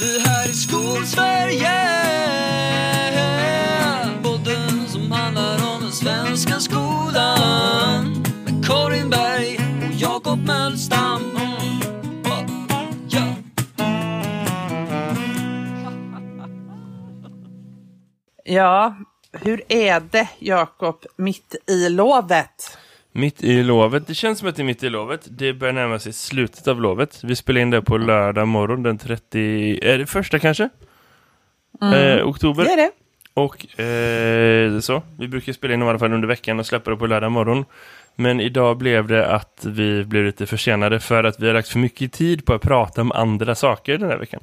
Det 0.00 0.28
här 0.28 0.48
är 0.48 0.52
Skolsverige 0.52 1.70
Podden 4.22 4.88
som 4.88 5.12
handlar 5.12 5.74
om 5.74 5.82
den 5.82 5.92
svenska 5.92 6.60
skolan 6.60 8.24
Med 8.44 8.66
Karin 8.66 9.10
Berg 9.10 9.58
och 9.88 9.94
Jakob 9.94 10.38
Mölstam 10.46 11.22
ja. 13.08 13.34
Ja, 18.44 18.96
hur 19.32 19.62
är 19.68 20.00
det, 20.00 20.28
Jakob, 20.38 21.04
mitt 21.16 21.54
i 21.66 21.88
lovet? 21.88 22.78
Mitt 23.12 23.44
i 23.44 23.62
lovet. 23.62 24.06
Det 24.06 24.14
känns 24.14 24.38
som 24.38 24.48
att 24.48 24.56
det 24.56 24.62
är 24.62 24.64
mitt 24.64 24.82
i 24.82 24.90
lovet. 24.90 25.20
Det 25.30 25.52
börjar 25.52 25.72
närma 25.74 25.98
sig 25.98 26.12
slutet 26.12 26.68
av 26.68 26.80
lovet. 26.80 27.24
Vi 27.24 27.36
spelar 27.36 27.60
in 27.60 27.70
det 27.70 27.82
på 27.82 27.98
lördag 27.98 28.48
morgon 28.48 28.82
den 28.82 28.98
30... 28.98 29.78
Är 29.82 29.98
det 29.98 30.06
första 30.06 30.38
kanske? 30.38 30.68
Eh, 31.82 32.28
oktober. 32.28 32.64
Det 32.64 32.70
är 32.70 32.76
det. 32.76 32.90
Och 33.34 33.80
eh, 33.80 34.80
så. 34.80 35.02
Vi 35.18 35.28
brukar 35.28 35.52
spela 35.52 35.74
in 35.74 35.82
i 35.82 35.84
alla 35.84 35.98
fall 35.98 36.12
under 36.12 36.28
veckan 36.28 36.58
och 36.60 36.66
släppa 36.66 36.90
det 36.90 36.96
på 36.96 37.06
lördag 37.06 37.32
morgon. 37.32 37.64
Men 38.16 38.40
idag 38.40 38.76
blev 38.76 39.06
det 39.06 39.26
att 39.28 39.66
vi 39.68 40.04
blev 40.04 40.24
lite 40.24 40.46
försenade 40.46 41.00
för 41.00 41.24
att 41.24 41.40
vi 41.40 41.46
har 41.46 41.54
lagt 41.54 41.68
för 41.68 41.78
mycket 41.78 42.12
tid 42.12 42.44
på 42.44 42.54
att 42.54 42.62
prata 42.62 43.00
om 43.00 43.12
andra 43.12 43.54
saker 43.54 43.98
den 43.98 44.10
här 44.10 44.16
veckan. 44.18 44.40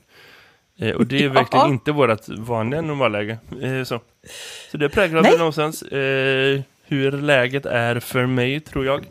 Eh, 0.79 0.95
och 0.95 1.07
det 1.07 1.17
är 1.17 1.23
Ja. 1.23 1.29
verkligen 1.33 1.67
inte 1.67 1.91
vårt 1.91 2.29
vanliga 2.29 2.81
normalläge. 2.81 3.37
Eh, 3.61 3.83
så. 3.83 3.99
så 4.71 4.77
det 4.77 4.89
präglar 4.89 5.23
väl 5.23 5.37
någonstans 5.37 5.81
eh, 5.83 6.61
hur 6.87 7.11
läget 7.11 7.65
är 7.65 7.99
för 7.99 8.25
mig, 8.25 8.59
tror 8.59 8.85
jag. 8.85 9.05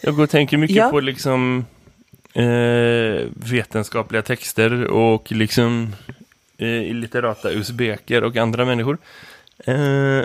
Jag 0.00 0.14
går 0.16 0.22
och 0.22 0.30
tänker 0.30 0.56
mycket 0.56 0.76
Ja. 0.76 0.90
på 0.90 1.00
liksom 1.00 1.64
eh, 2.34 3.26
vetenskapliga 3.34 4.22
texter 4.22 4.84
och 4.84 5.32
liksom 5.32 5.94
eh, 6.58 6.90
illiterata 6.90 7.50
usbeker 7.50 8.24
och 8.24 8.36
andra 8.36 8.64
människor. 8.64 8.98
Eh, 9.66 9.74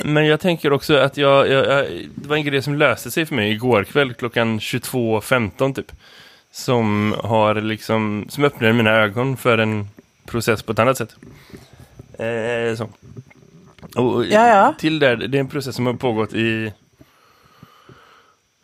men 0.06 0.26
jag 0.26 0.40
tänker 0.40 0.74
också 0.74 0.96
att 0.96 1.18
jag, 1.18 1.50
jag, 1.50 1.66
jag, 1.66 1.86
det 2.16 2.28
var 2.28 2.36
en 2.36 2.46
grej 2.46 2.62
som 2.62 2.76
löste 2.76 3.12
sig 3.12 3.26
för 3.26 3.36
mig 3.36 3.52
igår 3.52 3.84
kväll 3.84 4.14
klockan 4.14 4.60
22.15 4.60 5.74
typ. 5.74 5.92
Som 6.52 7.16
har 7.24 7.56
liksom, 7.56 8.26
som 8.30 8.44
öppnade 8.44 8.74
mina 8.74 8.92
ögon 8.92 9.38
för 9.38 9.58
en 9.58 9.88
process 10.26 10.64
på 10.64 10.72
ett 10.72 10.80
annat 10.80 10.98
sätt. 10.98 11.16
Eh, 12.20 12.76
så. 12.78 12.90
Och 13.96 14.26
Ja, 14.26 14.48
ja. 14.48 14.76
till 14.80 15.00
där, 15.00 15.16
det 15.16 15.38
är 15.38 15.40
en 15.40 15.48
process 15.50 15.76
som 15.76 15.86
har 15.86 15.94
pågått 15.94 16.34
i 16.34 16.72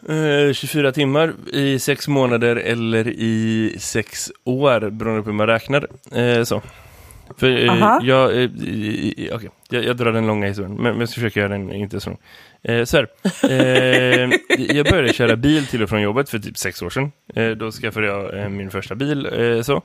eh, 0.09 0.53
24 0.53 0.91
timmar, 0.91 1.33
i 1.53 1.79
sex 1.79 2.07
månader 2.07 2.55
eller 2.55 3.07
i 3.07 3.75
sex 3.79 4.31
år, 4.43 4.89
beroende 4.89 5.21
på 5.23 5.29
hur 5.29 5.37
man 5.37 5.47
räknar. 5.47 5.87
Eh, 6.15 6.43
så. 6.43 6.61
För 7.37 7.47
eh, 7.47 7.97
jag, 8.01 8.43
eh, 8.43 8.49
okej, 9.35 9.49
jag, 9.69 9.83
jag 9.83 9.97
drar 9.97 10.11
den 10.11 10.27
långa 10.27 10.47
historien, 10.47 10.73
men, 10.75 10.83
men 10.83 10.99
jag 10.99 11.09
ska 11.09 11.21
försöka 11.21 11.39
göra 11.39 11.51
den 11.51 11.71
inte 11.73 11.99
så 11.99 12.09
lång. 12.09 12.19
Eh, 12.63 12.83
så 12.85 12.97
här, 12.97 13.07
eh, 13.43 14.29
jag 14.75 14.85
började 14.85 15.13
köra 15.13 15.35
bil 15.35 15.65
till 15.67 15.83
och 15.83 15.89
från 15.89 16.01
jobbet 16.01 16.29
för 16.29 16.39
typ 16.39 16.57
sex 16.57 16.81
år 16.81 16.89
sedan. 16.89 17.11
Eh, 17.35 17.49
då 17.49 17.71
skaffade 17.71 18.07
jag 18.07 18.39
eh, 18.39 18.49
min 18.49 18.71
första 18.71 18.95
bil. 18.95 19.25
Eh, 19.25 19.61
så. 19.61 19.83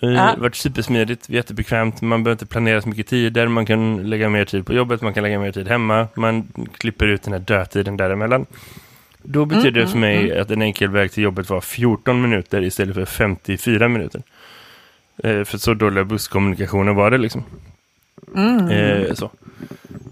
Eh, 0.00 0.08
Ja. 0.10 0.34
varit 0.38 0.54
supersmidigt, 0.54 1.28
jättebekvämt. 1.28 2.02
Man 2.02 2.24
behöver 2.24 2.34
inte 2.34 2.46
planera 2.46 2.82
så 2.82 2.88
mycket 2.88 3.06
tider. 3.06 3.48
Man 3.48 3.66
kan 3.66 4.10
lägga 4.10 4.28
mer 4.28 4.44
tid 4.44 4.66
på 4.66 4.72
jobbet, 4.72 5.02
man 5.02 5.14
kan 5.14 5.22
lägga 5.22 5.38
mer 5.38 5.52
tid 5.52 5.68
hemma. 5.68 6.08
Man 6.14 6.48
klipper 6.78 7.06
ut 7.06 7.22
den 7.22 7.32
här 7.32 7.40
dödtiden 7.40 7.96
däremellan. 7.96 8.46
Då 9.22 9.44
betyder 9.44 9.80
det 9.80 9.86
för 9.86 9.98
mig 9.98 10.38
att 10.38 10.50
en 10.50 10.62
enkel 10.62 10.90
väg 10.90 11.12
till 11.12 11.22
jobbet 11.22 11.50
var 11.50 11.60
14 11.60 12.22
minuter 12.22 12.62
istället 12.62 12.94
för 12.94 13.04
54 13.04 13.88
minuter. 13.88 14.22
Eh, 15.24 15.44
för 15.44 15.58
så 15.58 15.74
dåliga 15.74 16.04
busskommunikationer 16.04 16.92
var 16.92 17.10
det 17.10 17.18
liksom. 17.18 17.44
Mm. 18.36 18.68
Eh, 18.68 19.14
så. 19.14 19.30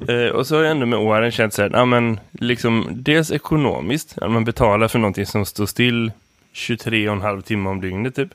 Eh, 0.09 0.29
och 0.29 0.47
så 0.47 0.57
har 0.57 0.63
jag 0.63 0.71
ändå 0.71 0.87
med 0.87 0.98
åren 0.98 1.31
känt 1.31 1.55
så 1.55 1.63
här, 1.63 1.71
ja 1.73 1.85
men 1.85 2.21
liksom 2.33 2.89
dels 2.91 3.31
ekonomiskt, 3.31 4.19
att 4.19 4.31
man 4.31 4.45
betalar 4.45 4.89
för 4.89 4.98
någonting 4.98 5.27
som 5.27 5.47
står 5.47 5.67
still 5.67 6.13
23,5 6.55 7.42
timmar 7.42 7.70
om 7.70 7.81
dygnet 7.81 8.14
typ. 8.17 8.29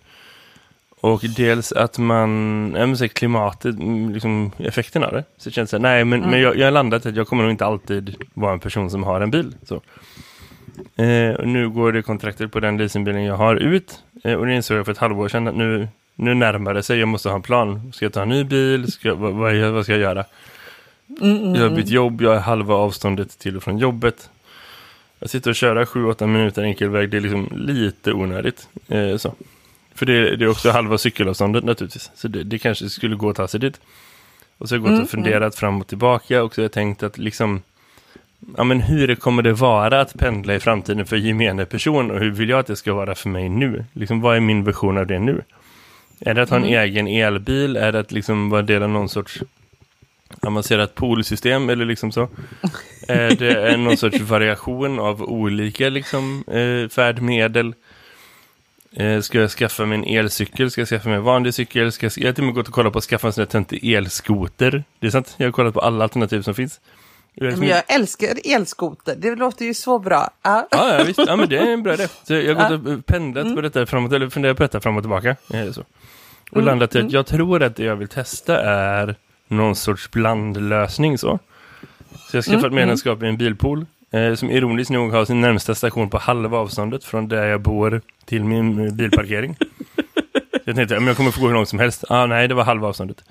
Och 1.02 1.22
dels 1.38 1.72
att 1.72 1.98
man, 1.98 2.30
ja 2.78 2.86
men 2.86 2.98
så 2.98 3.08
klimatet, 3.10 3.76
mm, 3.76 4.10
liksom 4.14 4.52
effekten 4.58 5.04
av 5.04 5.12
det. 5.14 5.24
Så 5.38 5.48
jag 5.48 5.54
känner 5.54 5.68
så 5.68 5.76
här, 5.78 5.82
nej 5.82 6.06
men, 6.06 6.20
men 6.22 6.42
jag, 6.42 6.58
jag 6.58 6.66
har 6.68 6.72
landat 6.72 7.06
att 7.06 7.16
jag 7.16 7.28
kommer 7.28 7.44
nog 7.44 7.52
inte 7.52 7.66
alltid 7.66 8.16
vara 8.34 8.54
en 8.54 8.60
person 8.60 8.90
som 8.92 9.04
har 9.04 9.22
en 9.22 9.32
bil. 9.32 9.56
Så. 9.64 9.76
Eh, 11.04 11.46
nu 11.46 11.70
går 11.70 11.92
det 11.92 12.02
kontraktet 12.02 12.52
på 12.52 12.60
den 12.60 12.78
leasingbilen 12.78 13.24
jag 13.24 13.36
har 13.38 13.56
ut. 13.56 14.04
Eh, 14.24 14.34
och 14.34 14.46
det 14.46 14.54
insåg 14.56 14.78
jag 14.78 14.86
för 14.86 14.92
ett 14.92 14.98
halvår 14.98 15.28
sedan 15.28 15.48
att 15.48 15.56
nu, 15.56 15.88
nu 16.16 16.34
närmar 16.34 16.74
det 16.74 16.84
sig, 16.84 17.00
jag 17.00 17.08
måste 17.08 17.30
ha 17.30 17.36
en 17.36 17.42
plan. 17.42 17.92
Ska 17.94 18.06
jag 18.06 18.14
ta 18.14 18.22
en 18.22 18.30
ny 18.30 18.44
bil? 18.44 18.92
Ska, 18.92 19.08
jag- 19.08 19.16
vad, 19.16 19.34
vad, 19.34 19.56
vad 19.72 19.84
ska 19.84 19.92
jag 19.94 20.02
göra? 20.02 20.26
Mm, 21.22 21.56
Jag 21.56 21.70
har 21.70 21.76
bytt 21.76 21.90
jobb, 21.90 22.22
jag 22.22 22.36
är 22.36 22.40
halva 22.40 22.74
avståndet 22.76 23.40
till 23.40 23.58
och 23.58 23.64
från 23.64 23.78
jobbet. 23.78 24.30
Jag 25.20 25.30
sitter 25.30 25.50
och 25.50 25.56
kör 25.56 25.86
7-8 25.86 26.28
minuter 26.28 26.64
enkel 26.64 26.90
väg, 26.90 27.10
det 27.10 27.18
är 27.18 27.22
liksom 27.22 27.50
lite 27.56 28.14
onödigt. 28.14 28.68
Eh, 28.88 29.18
så. 29.18 29.34
För 30.00 30.06
det, 30.06 30.36
det 30.36 30.46
är 30.46 30.50
också 30.50 30.72
halva 30.72 30.98
cykelavståndet 30.98 31.64
naturligtvis. 31.64 32.12
Så 32.16 32.28
det, 32.28 32.44
det 32.44 32.60
kanske 32.60 32.90
skulle 32.90 33.16
gå 33.16 33.30
att 33.30 33.36
ta 33.36 33.48
sig 33.48 33.60
dit. 33.60 33.82
Och 34.58 34.70
så 34.70 34.76
har 34.76 34.78
jag 34.78 34.84
gått 34.84 34.92
Mm, 34.92 35.04
och 35.04 35.10
funderat 35.10 35.56
fram 35.56 35.82
och 35.82 35.88
tillbaka 35.88 36.44
och 36.44 36.56
så 36.56 36.62
har 36.62 36.64
jag 36.64 36.72
tänkt 36.72 37.04
att 37.04 37.18
liksom 37.18 37.62
Ja 38.58 38.64
men 38.64 38.82
hur 38.82 39.16
kommer 39.16 39.42
det 39.42 39.54
vara 39.54 40.02
att 40.02 40.18
pendla 40.20 40.56
i 40.56 40.60
framtiden 40.60 41.06
för 41.06 41.18
gemene 41.18 41.66
person 41.66 42.12
och 42.12 42.20
hur 42.20 42.32
vill 42.32 42.50
jag 42.50 42.60
att 42.60 42.68
det 42.68 42.76
ska 42.76 42.94
vara 42.94 43.16
för 43.16 43.30
mig 43.30 43.50
nu? 43.50 43.86
Liksom 43.94 44.22
vad 44.22 44.36
är 44.36 44.40
min 44.40 44.64
version 44.64 44.98
av 44.98 45.08
det 45.08 45.20
nu? 45.20 45.42
Är 46.20 46.34
det 46.34 46.42
att 46.42 46.50
ha 46.50 46.58
en 46.58 46.64
egen 46.64 47.08
elbil? 47.08 47.78
Är 47.78 47.92
det 47.92 48.00
att 48.00 48.12
liksom 48.12 48.50
vara 48.50 48.62
del 48.62 48.84
av 48.84 48.90
någon 48.90 49.10
sorts 49.10 49.44
avancerat 50.42 50.96
poolsystem 50.96 51.70
eller 51.70 51.86
liksom 51.86 52.12
så? 52.12 52.28
Är 53.08 53.36
det 53.36 53.78
någon 53.78 53.98
sorts 53.98 54.20
variation 54.22 55.00
av 55.00 55.24
olika 55.24 55.90
liksom 55.90 56.44
eh, 56.48 56.90
färdmedel? 56.90 57.74
Eh, 58.92 59.22
ska 59.22 59.40
jag 59.40 59.50
skaffa 59.52 59.86
mig 59.86 59.98
en 59.98 60.04
elcykel? 60.04 60.72
Ska 60.72 60.82
jag 60.82 60.88
skaffa 60.88 61.10
mig 61.10 61.18
en 61.18 61.24
vanlig 61.24 61.54
cykel? 61.54 61.92
Ska 61.92 62.06
jag, 62.06 62.14
jag 62.16 62.28
har 62.28 62.34
till 62.34 62.44
och 62.44 62.46
med 62.46 62.56
gått 62.56 62.68
och 62.68 62.74
kollat 62.74 62.94
på 62.94 63.00
att 63.00 63.06
skaffa 63.06 63.28
en 63.28 63.34
sån 63.34 63.42
här 63.42 63.46
töntig 63.46 63.94
elskoter. 63.94 64.84
Det 65.00 65.08
är 65.08 65.12
sant, 65.12 65.36
jag 65.38 65.48
har 65.48 65.52
kollat 65.52 65.74
på 65.74 65.80
alla 65.80 66.04
alternativ 66.04 66.42
som 66.42 66.54
finns. 66.54 66.80
Jag 67.34 67.58
Men 67.58 67.68
jag 67.68 67.84
älskar 67.88 68.36
elskoter, 68.46 69.16
det 69.16 69.36
låter 69.36 69.66
ju 69.66 69.74
så 69.74 70.00
bra. 70.00 70.30
Ja. 70.42 70.68
Ja, 70.72 70.98
ja, 70.98 71.04
visst. 71.04 71.20
Ja, 71.28 71.36
men 71.36 71.50
det 71.50 71.58
är 71.58 71.74
en 71.74 71.84
bra 71.84 71.94
idé. 71.94 72.08
Så 72.24 72.34
jag 72.34 72.56
har 72.56 72.78
gått 72.78 72.88
och 72.88 73.06
pendlat 73.06 73.56
på 73.56 73.62
detta 73.62 73.86
framåt, 73.86 74.14
eller 74.14 74.30
funderat 74.30 74.58
på 74.58 74.64
detta 74.64 74.80
fram 74.82 74.98
och 74.98 75.04
tillbaka. 75.04 75.36
Eh, 75.54 75.72
Så. 75.72 75.84
Och 76.52 76.64
landat 76.64 76.96
i 76.96 77.00
att 77.00 77.12
jag 77.12 77.26
tror 77.26 77.64
att 77.64 77.76
det 77.76 77.84
jag 77.84 77.96
vill 77.96 78.08
testa 78.08 78.62
är 78.62 79.16
någon 79.48 79.76
sorts 79.76 80.12
blandlösning 80.12 81.18
så. 81.18 81.40
Så 82.30 82.38
jag 82.38 82.44
har 82.44 82.52
skaffat 82.52 82.74
medlemskap 82.74 83.24
i 83.24 83.26
en 83.28 83.38
bilpool 83.38 83.86
som 84.36 84.52
ironiskt 84.52 84.92
nog 84.92 85.12
har 85.12 85.26
sin 85.26 85.42
närmsta 85.42 85.76
station 85.76 86.10
på 86.10 86.18
halva 86.18 86.58
avståndet 86.58 87.04
från 87.04 87.28
där 87.28 87.48
jag 87.48 87.62
bor 87.62 88.02
till 88.26 88.44
min 88.44 88.86
eh, 88.86 88.94
bilparkering. 88.94 89.56
jag 90.66 90.76
tänkte, 90.76 90.96
men 90.96 91.08
jag 91.08 91.18
kommer 91.18 91.32
få 91.32 91.42
gå 91.42 91.48
hur 91.48 91.54
långt 91.54 91.70
som 91.70 91.80
helst. 91.80 92.04
Ah, 92.10 92.26
nej, 92.26 92.48
det 92.48 92.54
var 92.54 92.64
halva 92.64 92.88
avståndet. 92.88 93.24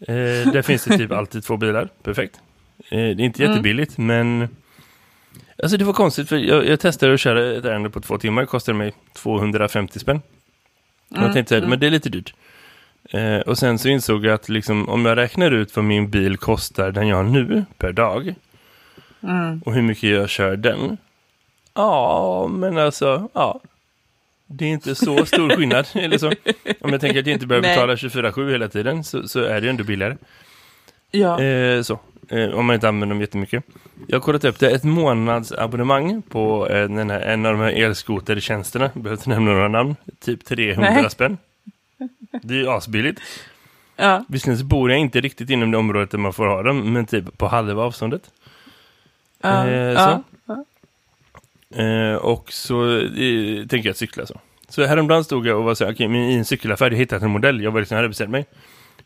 Eh, 0.00 0.14
där 0.52 0.62
finns 0.62 0.84
det 0.84 0.98
typ 0.98 1.12
alltid 1.12 1.44
två 1.44 1.56
bilar. 1.56 1.88
Perfekt. 2.02 2.40
Eh, 2.90 2.98
det 2.98 3.04
är 3.04 3.20
inte 3.20 3.42
jättebilligt, 3.42 3.98
men 3.98 4.48
Alltså 5.62 5.76
det 5.76 5.84
var 5.84 5.92
konstigt 5.92 6.28
för 6.28 6.36
jag, 6.36 6.66
jag 6.66 6.80
testade 6.80 7.14
att 7.14 7.20
köra 7.20 7.56
ett 7.56 7.64
ärende 7.64 7.90
på 7.90 8.00
två 8.00 8.18
timmar. 8.18 8.42
Det 8.42 8.46
kostade 8.46 8.78
mig 8.78 8.92
250 9.12 9.98
spänn. 9.98 10.20
Och 11.10 11.16
jag 11.16 11.32
tänkte 11.32 11.54
här, 11.54 11.66
men 11.66 11.80
det 11.80 11.86
är 11.86 11.90
lite 11.90 12.08
dyrt. 12.08 12.34
Eh, 13.10 13.38
och 13.38 13.58
sen 13.58 13.78
så 13.78 13.88
insåg 13.88 14.24
jag 14.24 14.34
att 14.34 14.48
liksom, 14.48 14.88
om 14.88 15.04
jag 15.04 15.16
räknar 15.16 15.50
ut 15.50 15.76
vad 15.76 15.84
min 15.84 16.10
bil 16.10 16.36
kostar 16.36 16.92
den 16.92 17.08
jag 17.08 17.16
har 17.16 17.24
nu 17.24 17.64
per 17.78 17.92
dag. 17.92 18.34
Och 19.64 19.74
hur 19.74 19.82
mycket 19.82 20.10
jag 20.10 20.28
kör 20.28 20.56
den. 20.56 20.96
Ja, 21.74 22.48
men 22.50 22.78
alltså, 22.78 23.28
ja. 23.32 23.60
Det 24.46 24.64
är 24.64 24.68
inte 24.68 24.94
så 24.94 25.26
stor 25.26 25.56
skillnad. 25.56 25.86
eller 25.94 26.18
så. 26.18 26.32
Om 26.80 26.92
jag 26.92 27.00
tänker 27.00 27.20
att 27.20 27.26
jag 27.26 27.34
inte 27.34 27.46
behöver 27.46 27.68
Nej. 27.68 27.76
betala 27.76 27.94
24-7 27.94 28.50
hela 28.50 28.68
tiden 28.68 29.04
så, 29.04 29.28
så 29.28 29.40
är 29.40 29.60
det 29.60 29.64
ju 29.64 29.70
ändå 29.70 29.84
billigare. 29.84 30.16
Ja. 31.10 31.42
Eh, 31.42 31.82
så, 31.82 31.98
eh, 32.28 32.48
om 32.48 32.66
man 32.66 32.74
inte 32.74 32.88
använder 32.88 33.14
dem 33.14 33.20
jättemycket. 33.20 33.64
Jag 34.06 34.16
har 34.16 34.20
kollat 34.20 34.44
upp 34.44 34.58
det, 34.58 34.70
ett 34.70 34.84
månadsabonnemang 34.84 36.22
på 36.22 36.68
eh, 36.68 36.88
den 36.88 37.10
här, 37.10 37.20
en 37.20 37.46
av 37.46 37.52
de 37.52 37.60
här 37.60 37.72
elskotertjänsterna. 37.72 38.90
Behöver 38.94 39.12
inte 39.12 39.28
nämna 39.28 39.50
några 39.50 39.68
namn. 39.68 39.96
Typ 40.20 40.44
300 40.44 40.90
Nej. 40.90 41.10
spänn. 41.10 41.38
Det 42.42 42.54
är 42.54 42.58
ju 42.58 42.70
asbilligt. 42.70 43.20
Ja. 43.96 44.24
Visserligen 44.28 44.58
så 44.58 44.64
bor 44.64 44.90
jag 44.90 45.00
inte 45.00 45.20
riktigt 45.20 45.50
inom 45.50 45.70
det 45.70 45.78
området 45.78 46.10
där 46.10 46.18
man 46.18 46.32
får 46.32 46.46
ha 46.46 46.62
dem, 46.62 46.92
men 46.92 47.06
typ 47.06 47.38
på 47.38 47.46
halva 47.46 47.82
avståndet. 47.82 48.22
Eh, 49.42 49.94
så. 49.98 50.24
Eh, 51.82 52.14
och 52.14 52.52
så 52.52 52.98
eh, 52.98 53.66
tänker 53.66 53.88
jag 53.88 53.96
cykla 53.96 54.26
så. 54.26 54.40
Så 54.68 54.84
häromdagen 54.84 55.24
stod 55.24 55.46
jag 55.46 55.58
och 55.58 55.64
var 55.64 55.74
så 55.74 55.84
här, 55.84 55.92
okej, 55.92 56.08
men 56.08 56.20
i 56.20 56.34
en 56.34 56.44
cykelaffär, 56.44 56.90
jag 56.90 56.98
hittat 56.98 57.22
en 57.22 57.30
modell, 57.30 57.62
jag 57.62 57.70
var 57.70 57.80
liksom, 57.80 57.96
hade 57.96 58.08
beställt 58.08 58.30
mig. 58.30 58.46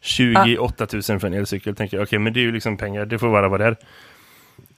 28 0.01 0.87
000 0.93 1.03
för 1.03 1.27
en 1.27 1.35
elcykel, 1.35 1.77
tänker 1.77 1.97
jag, 1.97 2.05
okej, 2.05 2.19
men 2.19 2.33
det 2.33 2.41
är 2.41 2.43
ju 2.43 2.53
liksom 2.53 2.77
pengar, 2.77 3.07
det 3.07 3.19
får 3.19 3.29
vara 3.29 3.49
vad 3.49 3.61
det 3.61 3.67
är. 3.67 3.77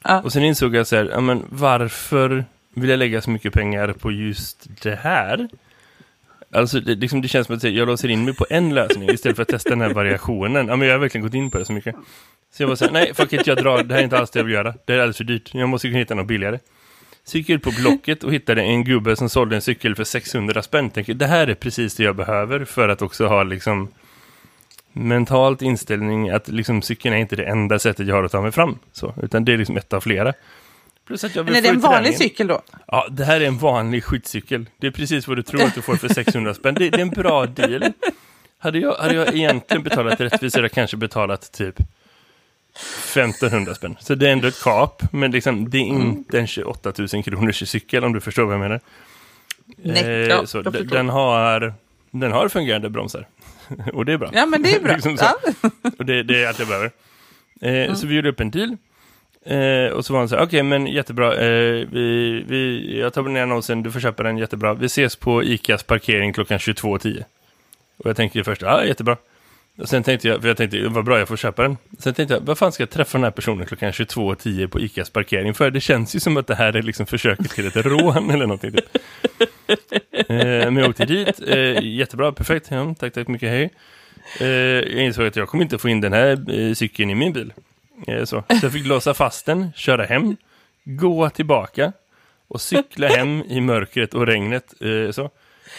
Ja. 0.04 0.22
Och 0.22 0.32
sen 0.32 0.42
insåg 0.42 0.74
jag 0.74 0.86
så 0.86 0.96
här, 0.96 1.04
ja 1.04 1.20
men 1.20 1.44
varför 1.48 2.44
vill 2.74 2.90
jag 2.90 2.98
lägga 2.98 3.22
så 3.22 3.30
mycket 3.30 3.52
pengar 3.52 3.92
på 3.92 4.12
just 4.12 4.66
det 4.82 4.96
här? 4.96 5.48
Alltså 6.52 6.80
det, 6.80 6.94
liksom, 6.94 7.22
det 7.22 7.28
känns 7.28 7.46
som 7.46 7.56
att 7.56 7.62
jag 7.62 7.86
låser 7.88 8.08
in 8.08 8.24
mig 8.24 8.34
på 8.34 8.46
en 8.50 8.74
lösning 8.74 9.10
istället 9.10 9.36
för 9.36 9.42
att 9.42 9.48
testa 9.48 9.70
den 9.70 9.80
här 9.80 9.94
variationen. 9.94 10.68
Ja, 10.68 10.76
men 10.76 10.88
jag 10.88 10.94
har 10.94 11.00
verkligen 11.00 11.22
gått 11.22 11.34
in 11.34 11.50
på 11.50 11.58
det 11.58 11.64
så 11.64 11.72
mycket. 11.72 11.94
Så 12.56 12.62
jag 12.62 12.68
var 12.68 12.76
så 12.76 12.84
här, 12.84 12.92
nej 12.92 13.14
fuck 13.14 13.32
it, 13.32 13.46
jag 13.46 13.56
drar, 13.56 13.82
det 13.82 13.94
här 13.94 14.00
är 14.00 14.04
inte 14.04 14.18
alls 14.18 14.30
det 14.30 14.38
jag 14.38 14.44
vill 14.44 14.54
göra. 14.54 14.74
Det 14.84 14.92
är 14.92 14.98
alldeles 14.98 15.16
för 15.16 15.24
dyrt, 15.24 15.50
jag 15.54 15.68
måste 15.68 15.88
kunna 15.88 15.98
hitta 15.98 16.14
något 16.14 16.26
billigare. 16.26 16.58
Så 17.24 17.38
gick 17.38 17.48
jag 17.48 17.56
ut 17.56 17.62
på 17.62 17.70
Blocket 17.70 18.24
och 18.24 18.32
hittade 18.32 18.62
en 18.62 18.84
gubbe 18.84 19.16
som 19.16 19.28
sålde 19.28 19.56
en 19.56 19.62
cykel 19.62 19.94
för 19.94 20.04
600 20.04 20.62
spänn. 20.62 20.90
Tänkte, 20.90 21.14
det 21.14 21.26
här 21.26 21.46
är 21.46 21.54
precis 21.54 21.94
det 21.94 22.02
jag 22.02 22.16
behöver 22.16 22.64
för 22.64 22.88
att 22.88 23.02
också 23.02 23.26
ha 23.26 23.42
liksom 23.42 23.88
mentalt 24.92 25.62
inställning 25.62 26.30
att 26.30 26.48
liksom 26.48 26.82
cykeln 26.82 27.14
är 27.14 27.18
inte 27.18 27.36
det 27.36 27.44
enda 27.44 27.78
sättet 27.78 28.06
jag 28.06 28.14
har 28.14 28.24
att 28.24 28.32
ta 28.32 28.42
mig 28.42 28.52
fram. 28.52 28.78
Så, 28.92 29.14
utan 29.22 29.44
det 29.44 29.52
är 29.52 29.58
liksom 29.58 29.76
ett 29.76 29.92
av 29.92 30.00
flera. 30.00 30.32
Plus 31.06 31.24
att 31.24 31.34
jag 31.34 31.44
vill 31.44 31.52
Men 31.52 31.58
är 31.58 31.62
det 31.62 31.74
en 31.74 31.80
vanlig 31.80 31.98
träningen. 31.98 32.18
cykel 32.18 32.46
då? 32.46 32.62
Ja, 32.86 33.06
det 33.10 33.24
här 33.24 33.40
är 33.40 33.46
en 33.46 33.58
vanlig 33.58 34.04
skitcykel. 34.04 34.66
Det 34.78 34.86
är 34.86 34.90
precis 34.90 35.28
vad 35.28 35.36
du 35.36 35.42
tror 35.42 35.62
att 35.62 35.74
du 35.74 35.82
får 35.82 35.96
för 35.96 36.08
600 36.08 36.54
spänn. 36.54 36.74
Det, 36.74 36.90
det 36.90 36.98
är 36.98 37.02
en 37.02 37.10
bra 37.10 37.46
deal. 37.46 37.84
Hade 38.58 38.78
jag, 38.78 38.94
hade 38.94 39.14
jag 39.14 39.34
egentligen 39.34 39.82
betalat 39.82 40.20
rättvist 40.20 40.56
hade 40.56 40.64
jag 40.64 40.72
kanske 40.72 40.96
betalat 40.96 41.52
typ 41.52 41.74
1500 42.76 43.74
spänn. 43.74 43.96
Så 44.00 44.14
det 44.14 44.28
är 44.28 44.32
ändå 44.32 44.48
ett 44.48 44.62
kap, 44.62 45.02
men 45.12 45.30
liksom, 45.30 45.70
det 45.70 45.78
är 45.78 45.82
inte 45.82 46.38
en 46.38 46.46
28 46.46 46.92
000 46.98 47.22
kronors 47.22 47.68
cykel 47.68 48.04
om 48.04 48.12
du 48.12 48.20
förstår 48.20 48.44
vad 48.44 48.54
jag 48.54 48.60
menar. 48.60 48.80
Nej, 49.76 50.04
eh, 50.04 50.10
ja, 50.10 50.46
så 50.46 50.62
den 50.62 51.08
har, 51.08 51.74
den 52.10 52.32
har 52.32 52.48
fungerande 52.48 52.90
bromsar. 52.90 53.26
och 53.92 54.04
det 54.04 54.12
är 54.12 54.18
bra. 54.18 54.30
Ja, 54.32 54.46
men 54.46 54.62
det 54.62 54.74
är 54.74 54.80
bra. 54.80 54.92
liksom 54.94 55.16
ja. 55.20 55.34
Och 55.98 56.06
det, 56.06 56.22
det, 56.22 56.44
är 56.44 56.48
allt 56.48 56.58
jag 56.58 56.68
behöver. 56.68 56.90
Eh, 57.60 57.74
mm. 57.74 57.96
Så 57.96 58.06
vi 58.06 58.14
gjorde 58.14 58.28
upp 58.28 58.40
en 58.40 58.50
deal. 58.50 58.76
Eh, 59.46 59.92
och 59.92 60.04
så 60.04 60.12
var 60.12 60.20
han 60.20 60.28
så 60.28 60.36
här, 60.36 60.42
okej 60.42 60.60
okay, 60.60 60.62
men 60.62 60.86
jättebra, 60.86 61.34
eh, 61.34 61.88
vi, 61.92 62.44
vi, 62.48 62.98
jag 63.00 63.12
tar 63.12 63.22
ner 63.22 63.42
annonsen, 63.42 63.82
du 63.82 63.92
får 63.92 64.00
köpa 64.00 64.22
den, 64.22 64.38
jättebra. 64.38 64.74
Vi 64.74 64.86
ses 64.86 65.16
på 65.16 65.44
Icas 65.44 65.82
parkering 65.82 66.32
klockan 66.32 66.58
22.10. 66.58 67.24
Och 67.96 68.10
jag 68.10 68.16
tänkte 68.16 68.44
först, 68.44 68.62
ja 68.62 68.68
ah, 68.68 68.84
jättebra. 68.84 69.16
Och 69.78 69.88
sen 69.88 70.02
tänkte 70.02 70.28
jag, 70.28 70.40
för 70.40 70.48
jag 70.48 70.56
tänkte, 70.56 70.88
vad 70.88 71.04
bra 71.04 71.18
jag 71.18 71.28
får 71.28 71.36
köpa 71.36 71.62
den. 71.62 71.76
Sen 71.98 72.14
tänkte 72.14 72.34
jag, 72.34 72.40
vad 72.40 72.58
fan 72.58 72.72
ska 72.72 72.82
jag 72.82 72.90
träffa 72.90 73.18
den 73.18 73.24
här 73.24 73.30
personen 73.30 73.66
klockan 73.66 73.92
22.10 73.92 74.66
på 74.66 74.80
Icas 74.80 75.10
parkering? 75.10 75.54
För 75.54 75.70
det 75.70 75.80
känns 75.80 76.16
ju 76.16 76.20
som 76.20 76.36
att 76.36 76.46
det 76.46 76.54
här 76.54 76.76
är 76.76 76.82
liksom 76.82 77.06
försöket 77.06 77.50
till 77.50 77.66
ett 77.66 77.76
rån 77.76 78.30
eller 78.30 78.46
någonting. 78.46 78.72
Typ. 78.72 78.96
eh, 80.28 80.36
men 80.36 80.76
jag 80.76 80.90
åkte 80.90 81.04
dit, 81.04 81.40
eh, 81.48 81.84
jättebra, 81.84 82.32
perfekt, 82.32 82.66
ja, 82.70 82.94
tack, 82.98 83.12
tack 83.12 83.28
mycket, 83.28 83.48
hej. 83.48 83.70
Eh, 84.40 84.46
jag 84.46 85.04
insåg 85.04 85.26
att 85.26 85.36
jag 85.36 85.48
kommer 85.48 85.64
inte 85.64 85.78
få 85.78 85.88
in 85.88 86.00
den 86.00 86.12
här 86.12 86.60
eh, 86.60 86.74
cykeln 86.74 87.10
i 87.10 87.14
min 87.14 87.32
bil. 87.32 87.52
Eh, 88.06 88.24
så. 88.24 88.44
så 88.48 88.66
jag 88.66 88.72
fick 88.72 88.86
låsa 88.86 89.14
fast 89.14 89.46
den, 89.46 89.72
köra 89.72 90.04
hem, 90.04 90.36
gå 90.84 91.30
tillbaka 91.30 91.92
och 92.48 92.60
cykla 92.60 93.08
hem 93.08 93.42
i 93.48 93.60
mörkret 93.60 94.14
och 94.14 94.26
regnet. 94.26 94.74
Eh, 94.80 95.10
så. 95.10 95.30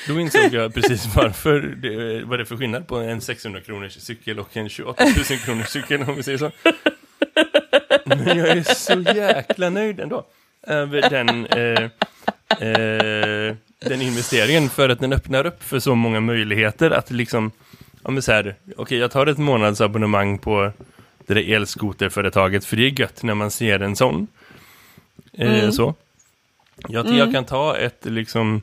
Då 0.08 0.20
insåg 0.20 0.54
jag 0.54 0.74
precis 0.74 1.16
varför 1.16 1.60
det, 1.62 2.24
vad 2.24 2.40
det 2.40 2.44
är 2.44 2.46
för 2.46 2.58
skillnad 2.58 2.88
på 2.88 2.96
en 2.96 3.22
600 3.22 3.62
kronors 3.62 3.94
cykel 3.94 4.40
och 4.40 4.58
en 4.58 4.70
28 4.70 5.06
000 5.06 5.40
kronors 5.46 5.68
cykel 5.68 6.02
om 6.02 6.16
vi 6.16 6.24
säger 6.24 6.38
så. 6.38 6.52
Men 8.06 8.38
jag 8.38 8.48
är 8.48 8.64
så 8.64 9.00
jäkla 9.16 9.70
nöjd 9.70 10.00
ändå 10.00 10.26
över 10.68 11.10
den, 11.10 11.46
eh, 11.46 11.84
eh, 12.70 13.56
den 13.80 14.02
investeringen 14.02 14.70
för 14.70 14.90
att 14.90 15.00
den 15.00 15.14
öppnar 15.14 15.46
upp 15.46 15.64
för 15.64 15.80
så 15.80 15.96
många 15.96 16.20
möjligheter 16.20 16.92
att 16.92 17.12
liksom, 17.12 17.52
ja 18.04 18.12
men 18.12 18.22
så 18.22 18.32
här, 18.32 18.56
okej 18.66 18.76
okay, 18.78 18.98
jag 18.98 19.12
tar 19.12 19.28
ett 19.28 19.38
månadsabonnemang 19.38 20.38
på 20.38 20.72
det 21.26 21.34
där 21.34 21.54
elskoterföretaget 21.54 22.66
för 22.66 22.78
det 22.78 22.86
är 22.86 23.00
gött 23.00 23.24
när 23.24 23.34
man 23.34 23.52
ser 23.52 23.80
en 23.80 23.96
sån. 23.96 24.28
Eh, 25.34 25.60
mm. 25.60 25.72
Så. 25.72 25.96
Jag, 26.88 27.06
jag 27.06 27.16
mm. 27.16 27.34
kan 27.34 27.46
ta 27.46 27.78
ett 27.78 28.06
liksom 28.06 28.62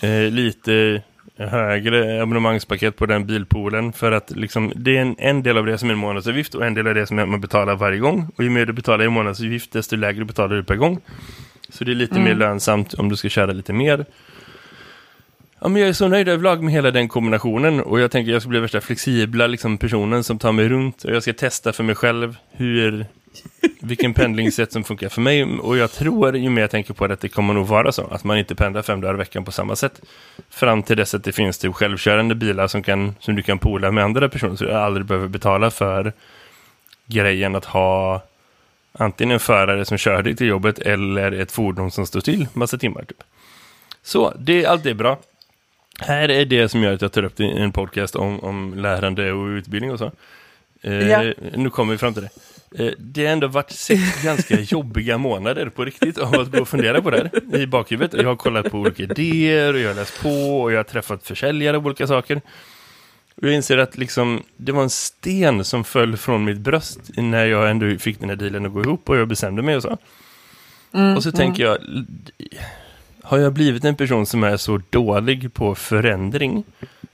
eh, 0.00 0.30
lite 0.30 1.02
högre 1.36 2.22
abonnemangspaket 2.22 2.96
på 2.96 3.06
den 3.06 3.26
bilpoolen 3.26 3.92
för 3.92 4.12
att 4.12 4.30
liksom, 4.30 4.72
det 4.76 4.96
är 4.96 5.00
en, 5.00 5.16
en 5.18 5.42
del 5.42 5.58
av 5.58 5.66
det 5.66 5.78
som 5.78 5.88
är 5.88 5.92
en 5.92 5.98
månadsavgift 5.98 6.54
och 6.54 6.66
en 6.66 6.74
del 6.74 6.86
av 6.86 6.94
det 6.94 7.06
som 7.06 7.16
man 7.16 7.40
betalar 7.40 7.76
varje 7.76 7.98
gång. 7.98 8.30
Och 8.36 8.44
ju 8.44 8.50
mer 8.50 8.66
du 8.66 8.72
betalar 8.72 9.04
i 9.04 9.08
månadsavgift 9.08 9.72
desto 9.72 9.96
lägre 9.96 10.24
betalar 10.24 10.56
du 10.56 10.64
per 10.64 10.76
gång. 10.76 11.00
Så 11.68 11.84
det 11.84 11.92
är 11.92 11.94
lite 11.94 12.14
mm. 12.14 12.24
mer 12.24 12.34
lönsamt 12.34 12.94
om 12.94 13.08
du 13.08 13.16
ska 13.16 13.28
köra 13.28 13.52
lite 13.52 13.72
mer. 13.72 14.06
Ja, 15.60 15.68
men 15.68 15.82
jag 15.82 15.88
är 15.88 15.92
så 15.92 16.08
nöjd 16.08 16.28
överlag 16.28 16.62
med 16.62 16.72
hela 16.72 16.90
den 16.90 17.08
kombinationen 17.08 17.80
och 17.80 18.00
jag 18.00 18.10
tänker 18.10 18.30
att 18.30 18.32
jag 18.32 18.42
ska 18.42 18.48
bli 18.48 18.60
värsta 18.60 18.80
flexibla 18.80 19.46
liksom, 19.46 19.78
personen 19.78 20.24
som 20.24 20.38
tar 20.38 20.52
mig 20.52 20.68
runt 20.68 21.04
och 21.04 21.14
jag 21.14 21.22
ska 21.22 21.32
testa 21.32 21.72
för 21.72 21.84
mig 21.84 21.94
själv 21.94 22.36
hur 22.50 23.06
vilken 23.80 24.14
pendlingssätt 24.14 24.72
som 24.72 24.84
funkar 24.84 25.08
för 25.08 25.20
mig. 25.20 25.44
Och 25.44 25.76
jag 25.76 25.92
tror, 25.92 26.36
ju 26.36 26.50
mer 26.50 26.60
jag 26.62 26.70
tänker 26.70 26.94
på 26.94 27.06
det, 27.06 27.14
att 27.14 27.20
det 27.20 27.28
kommer 27.28 27.54
nog 27.54 27.66
vara 27.66 27.92
så. 27.92 28.06
Att 28.06 28.24
man 28.24 28.38
inte 28.38 28.54
pendlar 28.54 28.82
fem 28.82 29.00
dagar 29.00 29.14
i 29.14 29.18
veckan 29.18 29.44
på 29.44 29.52
samma 29.52 29.76
sätt. 29.76 30.00
Fram 30.50 30.82
till 30.82 30.96
dess 30.96 31.14
att 31.14 31.24
det 31.24 31.32
finns 31.32 31.58
typ 31.58 31.74
självkörande 31.74 32.34
bilar 32.34 32.66
som, 32.66 32.82
kan, 32.82 33.14
som 33.20 33.36
du 33.36 33.42
kan 33.42 33.58
pola 33.58 33.90
med 33.90 34.04
andra 34.04 34.28
personer. 34.28 34.56
Så 34.56 34.64
du 34.64 34.72
aldrig 34.72 35.06
behöver 35.06 35.28
betala 35.28 35.70
för 35.70 36.12
grejen 37.06 37.54
att 37.54 37.64
ha 37.64 38.22
antingen 38.92 39.34
en 39.34 39.40
förare 39.40 39.84
som 39.84 39.98
kör 39.98 40.22
dig 40.22 40.36
till 40.36 40.46
jobbet 40.46 40.78
eller 40.78 41.32
ett 41.32 41.52
fordon 41.52 41.90
som 41.90 42.06
står 42.06 42.20
still 42.20 42.48
massa 42.52 42.78
timmar. 42.78 43.04
Typ. 43.04 43.22
Så, 44.02 44.32
det, 44.38 44.66
allt 44.66 44.86
är 44.86 44.94
bra. 44.94 45.18
Här 46.00 46.30
är 46.30 46.44
det 46.44 46.68
som 46.68 46.82
gör 46.82 46.92
att 46.94 47.02
jag 47.02 47.12
tar 47.12 47.22
upp 47.22 47.36
det 47.36 47.44
i 47.44 47.58
en 47.58 47.72
podcast 47.72 48.16
om, 48.16 48.40
om 48.40 48.74
lärande 48.74 49.32
och 49.32 49.46
utbildning 49.46 49.92
och 49.92 49.98
så. 49.98 50.12
Eh, 50.82 51.08
ja. 51.08 51.32
Nu 51.54 51.70
kommer 51.70 51.92
vi 51.92 51.98
fram 51.98 52.14
till 52.14 52.22
det. 52.22 52.30
Eh, 52.74 52.92
det 52.98 53.24
har 53.24 53.32
ändå 53.32 53.46
varit 53.46 53.70
sex 53.70 54.22
ganska 54.22 54.60
jobbiga 54.60 55.18
månader 55.18 55.68
på 55.68 55.84
riktigt 55.84 56.18
av 56.18 56.34
att 56.34 56.50
gå 56.52 56.60
och 56.60 56.68
fundera 56.68 57.02
på 57.02 57.10
det 57.10 57.30
här 57.32 57.60
i 57.60 57.66
bakhuvudet. 57.66 58.20
Jag 58.20 58.28
har 58.28 58.36
kollat 58.36 58.70
på 58.70 58.78
olika 58.78 59.02
idéer 59.02 59.74
och 59.74 59.80
jag 59.80 59.88
har 59.88 59.94
läst 59.94 60.22
på 60.22 60.62
och 60.62 60.72
jag 60.72 60.78
har 60.78 60.84
träffat 60.84 61.26
försäljare 61.26 61.76
av 61.76 61.86
olika 61.86 62.06
saker. 62.06 62.40
Och 63.36 63.48
jag 63.48 63.54
inser 63.54 63.78
att 63.78 63.98
liksom, 63.98 64.42
det 64.56 64.72
var 64.72 64.82
en 64.82 64.90
sten 64.90 65.64
som 65.64 65.84
föll 65.84 66.16
från 66.16 66.44
mitt 66.44 66.58
bröst 66.58 67.00
när 67.16 67.46
jag 67.46 67.70
ändå 67.70 67.98
fick 67.98 68.20
den 68.20 68.28
här 68.28 68.36
dealen 68.36 68.66
att 68.66 68.72
gå 68.72 68.82
ihop 68.82 69.08
och 69.08 69.16
jag 69.16 69.28
bestämde 69.28 69.62
mig 69.62 69.76
och 69.76 69.82
så. 69.82 69.98
Mm, 70.92 71.16
och 71.16 71.22
så 71.22 71.28
mm. 71.28 71.36
tänker 71.36 71.64
jag, 71.64 71.78
har 73.22 73.38
jag 73.38 73.52
blivit 73.52 73.84
en 73.84 73.96
person 73.96 74.26
som 74.26 74.44
är 74.44 74.56
så 74.56 74.80
dålig 74.90 75.54
på 75.54 75.74
förändring? 75.74 76.64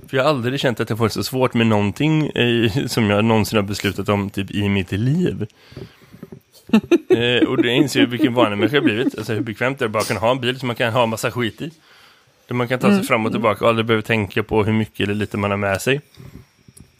För 0.08 0.16
jag 0.16 0.24
har 0.24 0.30
aldrig 0.30 0.60
känt 0.60 0.80
att 0.80 0.90
jag 0.90 0.98
får 0.98 1.08
så 1.08 1.24
svårt 1.24 1.54
med 1.54 1.66
någonting 1.66 2.26
i, 2.26 2.84
som 2.86 3.10
jag 3.10 3.24
någonsin 3.24 3.56
har 3.56 3.62
beslutat 3.62 4.08
om 4.08 4.30
typ 4.30 4.50
i 4.50 4.68
mitt 4.68 4.92
liv. 4.92 5.46
eh, 7.10 7.48
och 7.48 7.62
det 7.62 7.70
inser 7.70 8.00
jag 8.00 8.06
vilken 8.06 8.34
vanemänniska 8.34 8.76
jag 8.76 8.84
blivit. 8.84 9.18
Alltså 9.18 9.32
hur 9.32 9.40
bekvämt 9.40 9.78
det 9.78 9.84
är 9.84 9.86
att 9.86 9.92
bara 9.92 10.04
kunna 10.04 10.20
ha 10.20 10.30
en 10.30 10.40
bil 10.40 10.58
som 10.58 10.66
man 10.66 10.76
kan 10.76 10.92
ha 10.92 11.06
massa 11.06 11.30
skit 11.30 11.62
i. 11.62 11.70
Där 12.46 12.54
man 12.54 12.68
kan 12.68 12.78
ta 12.78 12.86
sig 12.86 12.94
mm. 12.94 13.04
fram 13.04 13.26
och 13.26 13.32
tillbaka 13.32 13.64
och 13.64 13.68
aldrig 13.68 13.86
behöver 13.86 14.02
tänka 14.02 14.42
på 14.42 14.64
hur 14.64 14.72
mycket 14.72 15.00
eller 15.00 15.14
lite 15.14 15.36
man 15.36 15.50
har 15.50 15.58
med 15.58 15.82
sig. 15.82 16.00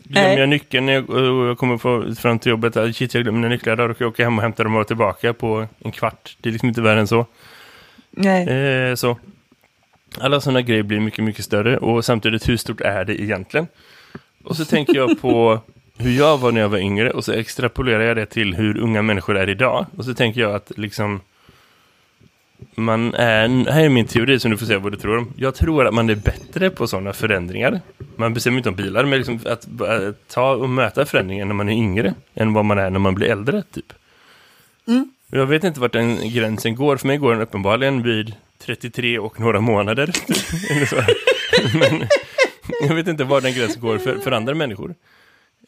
Glömmer 0.04 0.38
jag 0.38 0.48
nyckeln 0.48 0.86
när 0.86 0.92
jag, 0.92 1.04
jag 1.48 1.58
kommer 1.58 1.76
på, 1.76 2.14
fram 2.14 2.38
till 2.38 2.50
jobbet, 2.50 2.96
shit 2.96 3.14
jag 3.14 3.22
glömmer 3.22 3.38
mina 3.38 3.48
nycklar, 3.48 3.76
då 3.76 3.86
kan 3.86 3.96
jag 3.98 4.08
åka 4.08 4.24
hem 4.24 4.38
och 4.38 4.42
hämta 4.42 4.64
dem 4.64 4.76
och 4.76 4.86
tillbaka 4.86 5.32
på 5.32 5.66
en 5.78 5.92
kvart. 5.92 6.36
Det 6.40 6.48
är 6.48 6.52
liksom 6.52 6.68
inte 6.68 6.80
värre 6.80 7.00
än 7.00 7.06
så. 7.06 7.26
Nej. 8.10 8.48
Eh, 8.48 8.94
så 8.94 9.16
alla 10.18 10.40
sådana 10.40 10.62
grejer 10.62 10.82
blir 10.82 11.00
mycket, 11.00 11.24
mycket 11.24 11.44
större. 11.44 11.78
Och 11.78 12.04
samtidigt, 12.04 12.48
hur 12.48 12.56
stort 12.56 12.80
är 12.80 13.04
det 13.04 13.22
egentligen? 13.22 13.66
Och 14.44 14.56
så 14.56 14.64
tänker 14.64 14.94
jag 14.94 15.20
på 15.20 15.60
hur 15.96 16.18
jag 16.18 16.38
var 16.38 16.52
när 16.52 16.60
jag 16.60 16.68
var 16.68 16.78
yngre. 16.78 17.10
Och 17.10 17.24
så 17.24 17.32
extrapolerar 17.32 18.00
jag 18.00 18.16
det 18.16 18.26
till 18.26 18.54
hur 18.54 18.78
unga 18.78 19.02
människor 19.02 19.36
är 19.36 19.48
idag. 19.48 19.86
Och 19.96 20.04
så 20.04 20.14
tänker 20.14 20.40
jag 20.40 20.54
att 20.54 20.72
liksom... 20.76 21.20
Man 22.74 23.14
är, 23.14 23.70
här 23.70 23.84
är 23.84 23.88
min 23.88 24.06
teori 24.06 24.40
som 24.40 24.50
du 24.50 24.56
får 24.56 24.66
säga 24.66 24.78
vad 24.78 24.92
du 24.92 24.98
tror 24.98 25.18
om. 25.18 25.32
Jag 25.36 25.54
tror 25.54 25.86
att 25.86 25.94
man 25.94 26.10
är 26.10 26.14
bättre 26.14 26.70
på 26.70 26.86
sådana 26.86 27.12
förändringar. 27.12 27.80
Man 28.16 28.34
bestämmer 28.34 28.56
inte 28.56 28.68
om 28.68 28.74
bilar, 28.74 29.04
men 29.04 29.18
liksom 29.18 29.40
att, 29.44 29.80
att 29.82 30.28
ta 30.28 30.54
och 30.54 30.68
möta 30.68 31.04
förändringar 31.06 31.44
när 31.44 31.54
man 31.54 31.68
är 31.68 31.72
yngre. 31.72 32.14
Än 32.34 32.52
vad 32.52 32.64
man 32.64 32.78
är 32.78 32.90
när 32.90 32.98
man 32.98 33.14
blir 33.14 33.26
äldre, 33.26 33.62
typ. 33.62 33.92
Mm. 34.86 35.10
Jag 35.30 35.46
vet 35.46 35.64
inte 35.64 35.80
vart 35.80 35.92
den 35.92 36.30
gränsen 36.30 36.74
går. 36.74 36.96
För 36.96 37.06
mig 37.06 37.18
går 37.18 37.32
den 37.32 37.42
uppenbarligen 37.42 38.02
vid 38.02 38.34
33 38.64 39.18
och 39.18 39.40
några 39.40 39.60
månader. 39.60 40.10
Men 41.78 42.08
jag 42.88 42.94
vet 42.94 43.08
inte 43.08 43.24
var 43.24 43.40
den 43.40 43.54
gränsen 43.54 43.80
går 43.80 43.98
för, 43.98 44.18
för 44.18 44.32
andra 44.32 44.54
människor. 44.54 44.94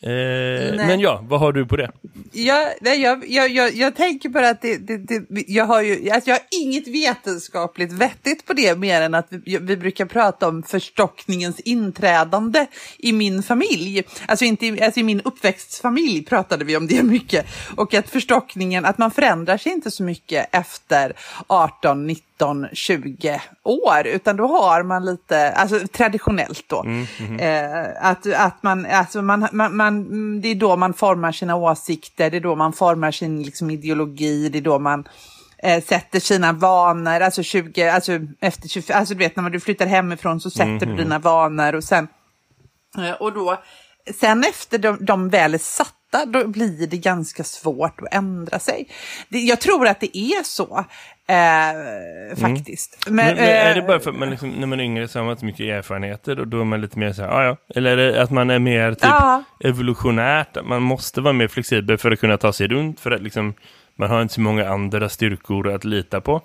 Eh, 0.02 0.76
men 0.76 1.00
ja, 1.00 1.24
vad 1.28 1.40
har 1.40 1.52
du 1.52 1.66
på 1.66 1.76
det? 1.76 1.90
Ja, 2.32 2.72
nej, 2.80 3.00
jag, 3.00 3.30
jag, 3.30 3.50
jag, 3.50 3.74
jag 3.74 3.96
tänker 3.96 4.28
bara 4.28 4.48
att 4.48 4.62
det, 4.62 4.76
det, 4.76 4.98
det, 4.98 5.44
jag, 5.48 5.64
har 5.64 5.82
ju, 5.82 6.10
alltså 6.10 6.30
jag 6.30 6.36
har 6.36 6.46
inget 6.50 6.88
vetenskapligt 6.88 7.92
vettigt 7.92 8.46
på 8.46 8.52
det 8.52 8.78
mer 8.78 9.00
än 9.00 9.14
att 9.14 9.26
vi, 9.30 9.58
vi 9.58 9.76
brukar 9.76 10.06
prata 10.06 10.48
om 10.48 10.62
förstockningens 10.62 11.60
inträdande 11.60 12.66
i 12.98 13.12
min 13.12 13.42
familj. 13.42 14.02
Alltså, 14.26 14.44
inte, 14.44 14.78
alltså 14.84 15.00
i 15.00 15.02
min 15.02 15.20
uppväxtfamilj 15.20 16.24
pratade 16.24 16.64
vi 16.64 16.76
om 16.76 16.86
det 16.86 17.02
mycket. 17.16 17.46
Och 17.76 17.94
att 17.94 18.10
förstockningen, 18.10 18.84
att 18.84 18.98
man 18.98 19.10
förändrar 19.10 19.56
sig 19.56 19.72
inte 19.72 19.90
så 19.90 20.02
mycket 20.02 20.54
efter 20.54 21.12
18, 21.46 22.06
19 22.06 22.33
19, 22.52 22.68
20 22.72 23.40
år, 23.62 24.06
utan 24.06 24.36
då 24.36 24.46
har 24.46 24.82
man 24.82 25.04
lite, 25.04 25.52
alltså 25.52 25.86
traditionellt 25.92 26.64
då, 26.66 26.82
mm, 26.82 27.06
mm. 27.18 27.40
Eh, 27.40 27.90
att, 28.00 28.26
att 28.26 28.62
man, 28.62 28.86
alltså 28.86 29.22
man, 29.22 29.48
man, 29.52 29.76
man, 29.76 30.40
det 30.40 30.48
är 30.48 30.54
då 30.54 30.76
man 30.76 30.94
formar 30.94 31.32
sina 31.32 31.56
åsikter, 31.56 32.30
det 32.30 32.36
är 32.36 32.40
då 32.40 32.54
man 32.54 32.72
formar 32.72 33.10
sin 33.10 33.42
liksom, 33.42 33.70
ideologi, 33.70 34.48
det 34.48 34.58
är 34.58 34.62
då 34.62 34.78
man 34.78 35.08
eh, 35.58 35.84
sätter 35.84 36.20
sina 36.20 36.52
vanor, 36.52 37.20
alltså 37.20 37.42
20, 37.42 37.88
alltså 37.88 38.12
efter 38.40 38.68
20, 38.68 38.92
alltså 38.92 39.14
du 39.14 39.18
vet 39.18 39.36
när 39.36 39.50
du 39.50 39.60
flyttar 39.60 39.86
hemifrån 39.86 40.40
så 40.40 40.50
sätter 40.50 40.86
du 40.86 40.96
dina 40.96 41.18
vanor 41.18 41.74
och 41.74 41.84
sen, 41.84 42.08
eh, 42.98 43.12
och 43.12 43.32
då, 43.32 43.62
sen 44.20 44.44
efter 44.44 44.78
de, 44.78 44.98
de 45.00 45.28
väl 45.28 45.54
är 45.54 45.58
satta, 45.58 45.94
då 46.26 46.48
blir 46.48 46.86
det 46.86 46.96
ganska 46.96 47.44
svårt 47.44 48.00
att 48.02 48.14
ändra 48.14 48.58
sig. 48.58 48.88
Det, 49.28 49.38
jag 49.38 49.60
tror 49.60 49.86
att 49.88 50.00
det 50.00 50.18
är 50.18 50.42
så, 50.44 50.84
eh, 51.28 52.36
faktiskt. 52.36 52.98
Men, 53.06 53.16
Men, 53.16 53.34
men 53.34 53.44
är 53.44 53.74
det 53.74 53.80
eh, 53.80 53.86
bara 53.86 54.00
för 54.00 54.10
att 54.10 54.16
man 54.16 54.30
liksom, 54.30 54.50
när 54.50 54.66
man 54.66 54.80
är 54.80 54.84
yngre 54.84 55.08
så 55.08 55.18
har 55.18 55.24
man 55.24 55.32
inte 55.32 55.44
mycket 55.44 55.60
erfarenheter 55.60 56.40
och 56.40 56.48
då 56.48 56.60
är 56.60 56.64
man 56.64 56.80
lite 56.80 56.98
mer 56.98 57.12
så 57.12 57.22
här, 57.22 57.28
"Ah, 57.28 57.44
ja, 57.44 57.56
Eller 57.74 57.98
är 57.98 58.12
det 58.12 58.22
att 58.22 58.30
man 58.30 58.50
är 58.50 58.58
mer 58.58 58.90
typ 58.94 59.02
Ja. 59.04 59.42
evolutionärt, 59.64 60.56
att 60.56 60.66
man 60.66 60.82
måste 60.82 61.20
vara 61.20 61.32
mer 61.32 61.48
flexibel 61.48 61.98
för 61.98 62.10
att 62.10 62.20
kunna 62.20 62.36
ta 62.38 62.52
sig 62.52 62.68
runt, 62.68 63.00
för 63.00 63.10
att 63.10 63.22
liksom, 63.22 63.54
man 63.96 64.10
har 64.10 64.22
inte 64.22 64.34
så 64.34 64.40
många 64.40 64.68
andra 64.68 65.08
styrkor 65.08 65.68
att 65.74 65.84
lita 65.84 66.20
på. 66.20 66.40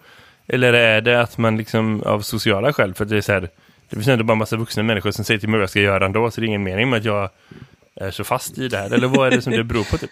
Eller 0.48 0.74
är 0.74 1.02
det 1.02 1.22
att 1.22 1.38
man 1.38 1.58
liksom 1.58 2.02
av 2.04 2.22
sociala 2.22 2.74
skäl, 2.74 2.94
för 2.94 3.04
att 3.04 3.10
det 3.10 3.18
är 3.18 3.22
så 3.22 3.32
här, 3.32 3.50
det 3.90 3.96
finns 3.96 4.08
ändå 4.08 4.24
bara 4.24 4.34
en 4.34 4.38
massa 4.38 4.56
vuxna 4.56 4.84
människor 4.84 5.12
som 5.12 5.26
säger 5.26 5.40
till 5.40 5.50
mig 5.50 5.58
vad 5.58 5.64
jag 5.64 5.70
ska 5.70 5.80
göra 5.80 6.06
ändå, 6.06 6.32
så 6.32 6.42
det 6.42 6.46
är 6.46 6.48
ingen 6.48 6.64
mening 6.64 6.90
med 6.90 6.98
att 7.00 7.06
jag 7.06 7.30
är 8.00 8.12
så 8.12 8.24
fast 8.24 8.58
i 8.58 8.68
det 8.68 8.78
här. 8.78 8.94
Eller 8.94 9.08
vad 9.08 9.28
är 9.28 9.32
det 9.36 9.42
som 9.42 9.54
det 9.54 9.64
beror 9.64 9.84
på 9.84 9.98
typ? 9.98 10.12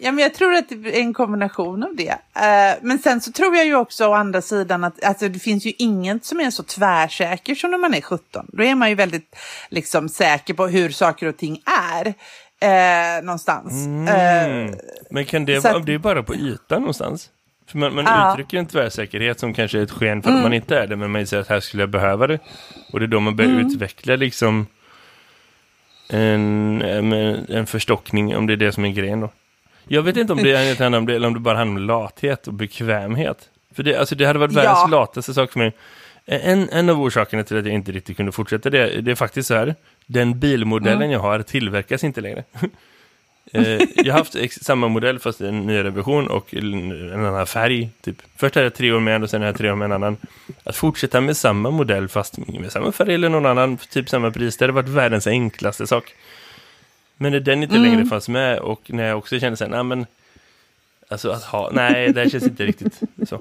Ja, 0.00 0.12
men 0.12 0.22
jag 0.22 0.34
tror 0.34 0.54
att 0.54 0.68
det 0.68 0.74
är 0.96 1.00
en 1.00 1.14
kombination 1.14 1.82
av 1.82 1.96
det. 1.96 2.08
Eh, 2.36 2.78
men 2.82 2.98
sen 2.98 3.20
så 3.20 3.32
tror 3.32 3.56
jag 3.56 3.66
ju 3.66 3.74
också 3.74 4.06
å 4.06 4.12
andra 4.14 4.42
sidan 4.42 4.84
att 4.84 5.04
alltså, 5.04 5.28
det 5.28 5.38
finns 5.38 5.66
ju 5.66 5.72
inget 5.78 6.24
som 6.24 6.40
är 6.40 6.50
så 6.50 6.62
tvärsäker 6.62 7.54
som 7.54 7.70
när 7.70 7.78
man 7.78 7.94
är 7.94 8.00
17. 8.00 8.46
Då 8.52 8.62
är 8.64 8.74
man 8.74 8.88
ju 8.88 8.94
väldigt 8.94 9.36
liksom, 9.70 10.08
säker 10.08 10.54
på 10.54 10.66
hur 10.66 10.90
saker 10.90 11.26
och 11.26 11.36
ting 11.36 11.60
är 11.90 12.06
eh, 13.18 13.22
någonstans. 13.24 13.72
Eh, 14.08 14.44
Mm. 14.46 14.74
Men 15.10 15.24
kan 15.24 15.44
det 15.44 15.58
vara, 15.64 15.78
det 15.78 15.94
är 15.94 15.98
bara 15.98 16.22
på 16.22 16.34
ytan 16.34 16.80
någonstans? 16.80 17.30
För 17.70 17.78
man, 17.78 17.94
man 17.94 18.04
Ja. 18.04 18.32
uttrycker 18.32 18.58
en 18.58 18.66
tvärsäkerhet 18.66 19.40
som 19.40 19.54
kanske 19.54 19.78
är 19.78 19.82
ett 19.82 19.90
sken 19.90 20.22
för 20.22 20.30
att 20.30 20.42
man 20.42 20.52
inte 20.52 20.76
är 20.78 20.86
det, 20.86 20.96
men 20.96 21.10
man 21.10 21.26
säger 21.26 21.40
att 21.40 21.48
här 21.48 21.60
skulle 21.60 21.82
jag 21.82 21.90
behöva 21.90 22.26
det. 22.26 22.38
Och 22.92 22.98
det 23.00 23.06
är 23.06 23.08
då 23.08 23.20
man 23.20 23.36
börjar 23.36 23.50
utveckla 23.60 24.16
liksom 24.16 24.66
en, 26.12 26.82
en, 26.82 27.12
en 27.48 27.66
förstockning, 27.66 28.36
om 28.36 28.46
det 28.46 28.52
är 28.52 28.56
det 28.56 28.72
som 28.72 28.84
är 28.84 28.88
grejen 28.88 29.20
då. 29.20 29.30
Jag 29.88 30.02
vet 30.02 30.16
inte 30.16 30.32
om 30.32 30.42
det 30.42 30.52
är 30.52 30.96
om 30.96 31.06
det, 31.06 31.14
eller 31.14 31.28
om 31.28 31.34
det 31.34 31.40
bara 31.40 31.56
handlar 31.58 31.80
om 31.82 31.86
lathet 31.86 32.46
och 32.46 32.54
bekvämhet. 32.54 33.48
För 33.74 33.82
det, 33.82 33.96
alltså 33.96 34.14
det 34.14 34.24
hade 34.24 34.38
varit 34.38 34.52
världens 34.52 34.78
Ja. 34.82 34.88
lataste 34.90 35.34
sak 35.34 35.52
för 35.52 35.58
mig. 35.58 35.72
En, 36.24 36.68
en 36.68 36.88
av 36.88 37.00
orsakerna 37.00 37.42
till 37.42 37.58
att 37.58 37.66
jag 37.66 37.74
inte 37.74 37.92
riktigt 37.92 38.16
kunde 38.16 38.32
fortsätta 38.32 38.70
det, 38.70 39.00
det 39.00 39.10
är 39.10 39.14
faktiskt 39.14 39.48
så 39.48 39.54
här. 39.54 39.74
Den 40.06 40.38
bilmodellen 40.38 41.10
jag 41.10 41.20
har 41.20 41.42
tillverkas 41.42 42.04
inte 42.04 42.20
längre. 42.20 42.44
Eh, 43.52 43.80
jag 43.94 44.12
har 44.12 44.18
haft 44.18 44.64
samma 44.64 44.88
modell 44.88 45.18
fast 45.18 45.40
i 45.40 45.46
en 45.46 45.66
nyare 45.66 45.90
version 45.90 46.28
och 46.28 46.54
en 46.54 47.26
annan 47.26 47.46
färg. 47.46 47.90
Typ. 48.00 48.22
Först 48.36 48.54
hade 48.54 48.64
jag 48.64 48.74
tre 48.74 48.92
år 48.92 49.00
med 49.00 49.16
en 49.16 49.22
och 49.22 49.30
sen 49.30 49.40
har 49.40 49.48
jag 49.48 49.56
tre 49.56 49.70
år 49.70 49.76
med 49.76 49.84
en 49.86 49.92
annan. 49.92 50.16
Att 50.64 50.76
fortsätta 50.76 51.20
med 51.20 51.36
samma 51.36 51.70
modell 51.70 52.08
fast 52.08 52.38
med 52.38 52.72
samma 52.72 52.92
färg 52.92 53.14
eller 53.14 53.28
någon 53.28 53.46
annan, 53.46 53.76
typ 53.76 54.08
samma 54.08 54.30
pris, 54.30 54.56
det 54.56 54.64
hade 54.64 54.72
varit 54.72 54.88
världens 54.88 55.26
enklaste 55.26 55.86
sak. 55.86 56.14
Men 57.16 57.32
när 57.32 57.40
den 57.40 57.62
inte 57.62 57.78
längre 57.78 58.06
fanns 58.06 58.28
med 58.28 58.58
och 58.58 58.80
när 58.86 59.08
jag 59.08 59.18
också 59.18 59.40
kände 59.40 59.64
här, 59.64 59.70
nej 59.70 59.84
men, 59.84 60.06
alltså 61.08 61.30
att 61.30 61.42
ha, 61.42 61.70
nej 61.72 62.12
det 62.12 62.20
här 62.20 62.28
känns 62.28 62.44
inte 62.44 62.64
riktigt 62.64 63.00
så. 63.28 63.40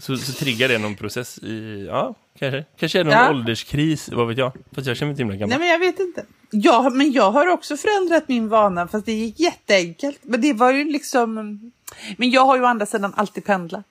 Så, 0.00 0.16
så 0.16 0.32
triggar 0.32 0.68
det 0.68 0.78
någon 0.78 0.96
process 0.96 1.38
i, 1.38 1.86
ja, 1.88 2.14
kanske. 2.38 2.64
Kanske 2.78 3.00
är 3.00 3.04
det 3.04 3.10
någon 3.10 3.18
Ja. 3.24 3.30
ålderskris, 3.30 4.08
vad 4.12 4.28
vet 4.28 4.38
jag. 4.38 4.52
Fast 4.74 4.86
jag 4.86 4.96
känner 4.96 5.06
mig 5.06 5.12
inte 5.12 5.22
himla 5.22 5.36
gammal. 5.36 5.48
Nej, 5.48 5.58
men 5.58 5.68
jag 5.68 5.78
vet 5.78 6.00
inte. 6.00 6.24
Ja, 6.50 6.90
men 6.94 7.12
jag 7.12 7.30
har 7.30 7.46
också 7.46 7.76
förändrat 7.76 8.28
min 8.28 8.48
vana, 8.48 8.88
fast 8.88 9.06
det 9.06 9.12
gick 9.12 9.40
jätteenkelt. 9.40 10.18
Men 10.22 10.40
det 10.40 10.52
var 10.52 10.72
ju 10.72 10.84
liksom... 10.92 11.34
Men 12.16 12.30
jag 12.30 12.44
har 12.46 12.56
ju 12.56 12.62
å 12.62 12.66
andra 12.66 12.86
sidan 12.86 13.12
alltid 13.16 13.44
pendlat. 13.44 13.86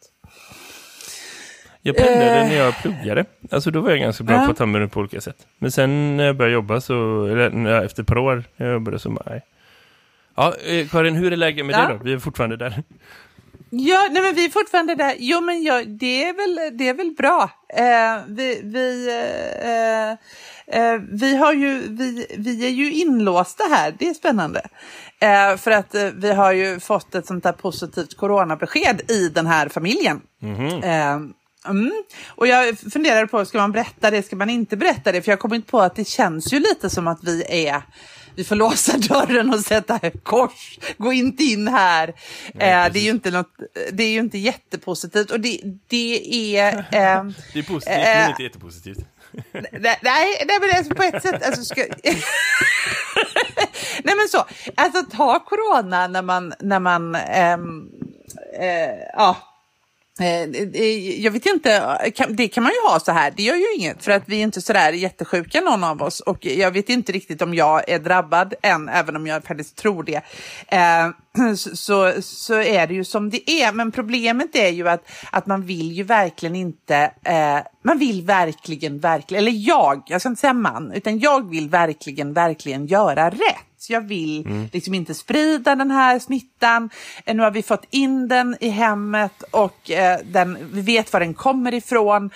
Jag 1.82 1.96
pendlade 1.96 2.40
Eh. 2.40 2.48
när 2.48 2.56
jag 2.58 2.78
pluggade. 2.82 3.26
Alltså 3.52 3.72
då 3.72 3.82
var 3.82 3.90
jag 3.90 4.00
ganska 4.00 4.24
bra 4.24 4.36
Ja. 4.36 4.46
på 4.46 4.52
att 4.52 4.58
ta 4.58 4.66
mig 4.66 4.88
på 4.90 5.00
olika 5.00 5.22
sätt. 5.22 5.48
Men 5.60 5.72
sen 5.72 6.18
när 6.18 6.24
jag 6.26 6.36
började 6.38 6.54
jobba 6.54 6.82
så, 6.82 7.26
eller 7.26 7.50
när 7.50 7.86
efter 7.86 8.02
ett 8.04 8.08
par 8.08 8.18
år 8.18 8.44
när 8.58 8.66
jag 8.66 8.74
jobbade 8.74 9.00
så, 9.00 9.22
nej. 9.26 9.42
Ja, 10.36 10.54
eh, 10.66 10.88
Karin, 10.88 11.16
hur 11.16 11.34
är 11.34 11.38
läget 11.38 11.66
med 11.66 11.74
Ja. 11.76 11.88
dig 11.88 11.98
då? 11.98 12.04
Vi 12.04 12.14
är 12.14 12.20
fortfarande 12.20 12.58
där. 12.58 12.84
Ja, 13.70 14.08
nej 14.12 14.22
men 14.22 14.36
vi 14.36 14.46
är 14.46 14.50
fortfarande 14.50 14.96
där. 14.96 15.16
Jo, 15.20 15.42
men 15.42 15.64
ja, 15.64 15.84
det, 15.84 16.24
är 16.24 16.34
väl, 16.34 16.78
det 16.78 16.88
är 16.88 16.94
väl 16.94 17.12
bra. 17.12 17.50
Eh, 17.70 18.24
vi, 18.28 18.62
vi, 18.64 19.08
eh, 19.64 20.82
eh, 20.82 21.02
vi, 21.12 21.36
har 21.36 21.54
ju, 21.54 21.82
vi, 21.88 22.36
vi 22.38 22.66
är 22.66 22.70
ju 22.70 22.94
inlåsta 22.94 23.64
här, 23.64 23.96
det 24.00 24.08
är 24.08 24.14
spännande. 24.14 24.62
Eh, 25.20 25.58
för 25.58 25.72
att 25.72 25.96
eh, 25.96 26.06
vi 26.06 26.32
har 26.34 26.52
ju 26.52 26.80
fått 26.80 27.16
ett 27.16 27.26
sånt 27.26 27.44
där 27.44 27.52
positivt 27.52 28.18
coronabesked 28.18 29.12
i 29.12 29.30
den 29.30 29.48
här 29.48 29.70
familjen. 29.70 30.22
Eh, 30.84 31.20
Mm. 31.66 31.92
Och 32.28 32.48
jag 32.48 32.80
funderar 32.80 33.26
på, 33.26 33.46
ska 33.46 33.58
man 33.58 33.72
berätta 33.72 34.12
det, 34.12 34.24
ska 34.24 34.36
man 34.36 34.50
inte 34.50 34.78
berätta 34.78 35.12
det? 35.12 35.22
För 35.22 35.32
jag 35.32 35.40
kommer 35.40 35.56
inte 35.56 35.72
på 35.72 35.80
att 35.80 35.96
det 35.96 36.08
känns 36.08 36.54
ju 36.54 36.60
lite 36.60 36.90
som 36.90 37.08
att 37.08 37.24
vi 37.24 37.68
är, 37.68 37.82
vi 38.40 38.44
får 38.46 38.56
låsa 38.56 38.98
dörren 38.98 39.54
och 39.54 39.60
sätta 39.60 40.00
kors, 40.24 40.80
gå 40.98 41.14
inte 41.14 41.44
in 41.44 41.68
här. 41.68 42.08
eh, 42.54 42.92
det, 42.92 43.00
är 43.00 43.04
ju 43.04 43.10
inte 43.10 43.32
något, 43.32 43.52
det 43.92 44.04
är 44.04 44.10
ju 44.10 44.20
inte 44.20 44.38
jättepositivt 44.38 45.32
och 45.32 45.40
det, 45.40 45.62
det 45.88 46.58
är... 46.58 46.78
Eh, 46.78 46.84
Det 47.54 47.60
är 47.60 47.64
positivt, 47.64 47.98
Eh. 47.98 48.20
men 48.20 48.30
inte 48.30 48.44
jättepositivt. 48.44 48.98
nej, 49.54 50.00
nej, 50.02 50.46
nej, 50.48 50.60
men 50.62 50.78
alltså 50.78 50.96
på 50.96 51.04
ett 51.04 51.24
sätt, 51.24 51.46
alltså 51.46 51.64
ska... 51.64 51.86
nej 54.04 54.16
men 54.16 54.28
så, 54.30 54.46
alltså 54.76 55.04
ta 55.18 55.40
corona 55.40 56.08
när 56.08 56.22
man, 56.22 56.54
när 56.60 56.80
man, 56.80 57.16
ehm, 57.16 57.90
eh, 58.60 59.00
ja. 59.14 59.38
Eh, 60.20 61.22
jag 61.24 61.32
vet 61.32 61.46
inte, 61.46 61.98
det 62.30 62.48
kan 62.48 62.64
man 62.64 62.72
ju 62.72 62.92
ha 62.92 63.00
så 63.00 63.12
här, 63.12 63.34
det 63.38 63.44
gör 63.44 63.56
ju 63.56 63.74
inget 63.76 64.04
för 64.04 64.12
att 64.12 64.24
vi 64.26 64.40
är 64.40 64.44
inte 64.44 64.62
sådär 64.62 64.92
jättesjuka 64.92 65.62
någon 65.62 65.84
av 65.84 66.02
oss 66.02 66.20
och 66.20 66.46
jag 66.46 66.72
vet 66.72 66.90
inte 66.90 67.12
riktigt 67.12 67.42
om 67.42 67.54
jag 67.54 67.90
är 67.90 68.00
drabbad 68.00 68.54
än, 68.62 68.90
även 68.90 69.16
om 69.16 69.28
jag 69.28 69.44
faktiskt 69.44 69.76
tror 69.76 70.04
det. 70.04 70.22
Eh, 70.68 71.10
så, 71.56 72.14
så, 72.22 72.54
är 72.54 72.88
det 72.88 72.94
ju 72.94 73.04
som 73.04 73.30
det 73.30 73.52
är, 73.52 73.72
men 73.72 73.92
problemet 73.92 74.56
är 74.56 74.70
ju 74.70 74.90
att, 74.90 75.10
att 75.32 75.46
man 75.46 75.66
vill 75.66 75.92
ju 75.92 76.04
verkligen 76.04 76.56
inte, 76.56 77.12
eh, 77.24 77.58
man 77.84 77.98
vill 77.98 78.22
verkligen, 78.22 79.00
verkligen, 79.00 79.44
eller 79.44 79.68
jag, 79.68 80.04
jag 80.06 80.22
ska 80.22 80.30
inte 80.30 80.42
säga 80.42 80.54
man, 80.54 80.92
utan 80.92 81.20
jag 81.20 81.50
vill 81.50 81.70
verkligen, 81.70 82.34
verkligen 82.34 82.88
göra 82.88 83.30
rätt. 83.30 83.69
Jag 83.90 84.02
vill 84.02 84.68
liksom 84.74 84.94
inte 84.94 85.14
sprida 85.14 85.76
den 85.76 85.92
här 85.92 86.20
smittan. 86.20 86.90
Eh, 87.26 87.36
Nu 87.36 87.44
har 87.44 87.52
vi 87.52 87.64
fått 87.64 87.86
in 87.90 88.28
den 88.28 88.58
i 88.60 88.70
hemmet 88.70 89.44
och 89.52 89.92
eh, 89.92 90.20
den, 90.24 90.58
vi 90.74 90.82
vet 90.82 91.14
var 91.14 91.20
den 91.20 91.34
kommer 91.34 91.74
ifrån. 91.74 92.30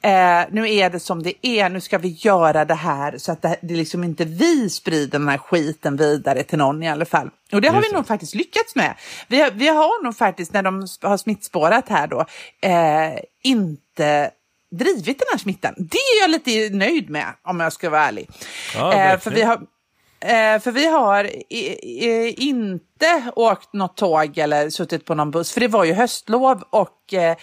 Eh, 0.00 0.42
nu 0.50 0.74
är 0.74 0.90
det 0.90 1.00
som 1.00 1.22
det 1.22 1.46
är. 1.46 1.68
Nu 1.68 1.80
ska 1.80 1.98
vi 1.98 2.08
göra 2.08 2.64
det 2.64 2.74
här 2.74 3.18
så 3.18 3.32
att 3.32 3.42
det, 3.42 3.56
det 3.62 3.74
liksom 3.74 4.04
inte 4.04 4.24
vi 4.24 4.70
sprider 4.70 5.18
den 5.18 5.28
här 5.28 5.38
skiten 5.38 5.96
vidare 5.96 6.42
till 6.42 6.58
någon 6.58 6.82
i 6.82 6.88
alla 6.88 7.04
fall. 7.04 7.30
Och 7.52 7.60
det 7.60 7.68
har 7.68 7.76
Just 7.76 7.92
vi 7.92 7.96
nog 7.96 8.06
faktiskt 8.06 8.34
lyckats 8.34 8.74
med. 8.74 8.94
Vi 9.28 9.40
har, 9.40 9.50
vi 9.50 9.68
har 9.68 10.04
nog 10.04 10.16
faktiskt, 10.16 10.52
när 10.52 10.62
de 10.62 10.86
har 11.02 11.16
smittspårat 11.16 11.88
här 11.88 12.06
då, 12.06 12.20
eh, 12.62 13.18
inte 13.42 14.30
drivit 14.70 15.18
den 15.18 15.26
här 15.32 15.38
smittan. 15.38 15.74
Det 15.76 15.98
är 15.98 16.20
jag 16.20 16.30
lite 16.30 16.76
nöjd 16.76 17.10
med, 17.10 17.26
om 17.42 17.60
jag 17.60 17.72
ska 17.72 17.90
vara 17.90 18.02
ärlig. 18.06 18.30
Ja, 18.74 18.92
eh, 18.94 19.18
för 19.18 19.30
vi 19.30 19.42
har 19.42 19.60
Eh, 20.24 20.60
för 20.60 20.70
vi 20.70 20.86
har 20.86 21.24
i, 21.24 21.78
i, 21.82 22.34
inte 22.38 23.30
åkt 23.36 23.72
något 23.72 23.96
tåg 23.96 24.38
eller 24.38 24.70
suttit 24.70 25.04
på 25.04 25.14
någon 25.14 25.30
buss, 25.30 25.52
för 25.52 25.60
det 25.60 25.68
var 25.68 25.84
ju 25.84 25.92
höstlov 25.92 26.62
och 26.70 27.14
eh, 27.14 27.36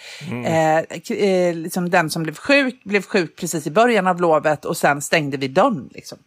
eh, 0.46 0.84
k- 1.08 1.14
eh, 1.14 1.54
liksom 1.54 1.90
den 1.90 2.10
som 2.10 2.22
blev 2.22 2.34
sjuk 2.34 2.84
blev 2.84 3.02
sjuk 3.02 3.36
precis 3.36 3.66
i 3.66 3.70
början 3.70 4.06
av 4.06 4.20
lovet 4.20 4.64
och 4.64 4.76
sen 4.76 5.02
stängde 5.02 5.36
vi 5.36 5.48
dörren. 5.48 5.88
Liksom. 5.94 6.18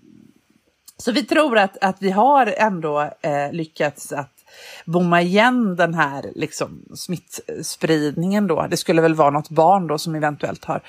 Så 0.98 1.12
vi 1.12 1.24
tror 1.26 1.58
att, 1.58 1.78
att 1.82 1.98
vi 2.00 2.12
har 2.12 2.54
ändå 2.58 3.02
eh, 3.22 3.52
lyckats 3.52 4.12
att 4.12 4.32
bomma 4.86 5.22
igen 5.22 5.76
den 5.76 5.94
här 5.94 6.26
liksom, 6.36 6.86
smittspridningen. 6.96 8.48
Då. 8.48 8.68
Det 8.70 8.78
skulle 8.78 9.02
väl 9.02 9.16
vara 9.16 9.30
något 9.30 9.50
barn 9.50 9.88
då 9.88 9.98
som 9.98 10.16
eventuellt 10.16 10.66
har 10.66 10.82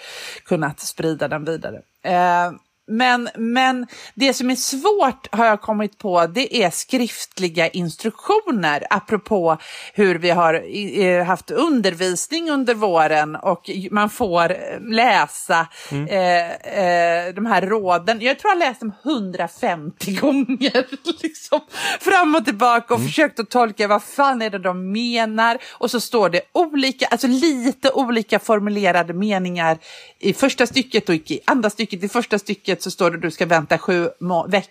kunnat 0.44 0.80
sprida 0.80 1.28
den 1.28 1.44
vidare. 1.44 1.80
Eh, 2.02 2.52
men, 2.86 3.28
men 3.34 3.86
det 4.14 4.34
som 4.34 4.50
är 4.50 4.54
svårt 4.54 5.34
har 5.34 5.46
jag 5.46 5.60
kommit 5.60 5.98
på, 5.98 6.26
det 6.26 6.62
är 6.62 6.70
skriftliga 6.70 7.68
instruktioner 7.68 8.86
apropå 8.90 9.58
hur 9.94 10.18
vi 10.18 10.30
har 10.30 11.24
haft 11.24 11.50
undervisning 11.50 12.50
under 12.50 12.74
våren 12.74 13.36
och 13.36 13.70
man 13.90 14.10
får 14.10 14.50
eh, 14.50 14.80
läsa 14.80 15.68
eh, 16.08 16.50
eh, 16.50 17.34
de 17.34 17.46
här 17.46 17.62
råden. 17.62 18.20
Jag 18.20 18.38
tror 18.38 18.50
jag 18.50 18.60
har 18.60 18.68
läst 18.68 18.80
dem 18.80 18.92
150 19.04 20.12
gånger 20.20 20.86
liksom, 21.22 21.60
fram 22.00 22.34
och 22.34 22.44
tillbaka 22.44 22.94
och 22.94 23.02
försökt 23.02 23.40
att 23.40 23.50
tolka 23.50 23.88
vad 23.88 24.02
fan 24.02 24.42
är 24.42 24.50
det 24.50 24.58
de 24.58 24.92
menar 24.92 25.58
och 25.70 25.90
så 25.90 26.00
står 26.00 26.30
det 26.30 26.40
olika, 26.52 27.06
alltså 27.06 27.26
lite 27.26 27.90
olika 27.90 28.38
formulerade 28.38 29.12
meningar 29.12 29.78
i 30.18 30.32
första 30.32 30.66
stycket 30.66 31.08
och 31.08 31.14
i 31.14 31.40
andra 31.44 31.70
stycket. 31.70 32.04
I 32.04 32.08
första 32.08 32.38
stycket 32.38 32.75
så 32.82 32.90
står 32.90 33.10
det 33.10 33.16
att 33.16 33.22
du 33.22 33.30
ska 33.30 33.46
vänta 33.46 33.78
sju 33.78 34.08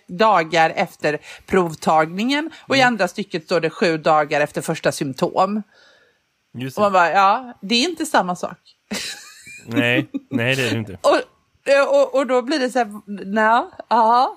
dagar 0.08 0.70
efter 0.76 1.18
provtagningen 1.46 2.50
och 2.68 2.76
i 2.76 2.82
andra 2.82 3.08
stycket 3.08 3.44
står 3.44 3.60
det 3.60 3.70
sju 3.70 3.98
dagar 3.98 4.40
efter 4.40 4.60
första 4.62 4.92
symptom. 4.92 5.62
Just 6.58 6.78
Och 6.78 6.82
man 6.82 6.92
bara, 6.92 7.10
ja, 7.10 7.58
det 7.62 7.74
är 7.74 7.88
inte 7.88 8.06
samma 8.06 8.36
sak. 8.36 8.58
Nej, 9.66 10.08
nej 10.30 10.56
det 10.56 10.62
är 10.68 10.70
det 10.70 10.78
inte. 10.78 10.92
Och, 11.02 11.70
eh, 11.72 11.88
och, 11.88 12.14
och 12.14 12.26
då 12.26 12.42
blir 12.42 12.58
det 12.58 12.70
så 12.70 12.78
här, 12.78 12.88
nej, 13.24 13.62
ja, 13.88 14.36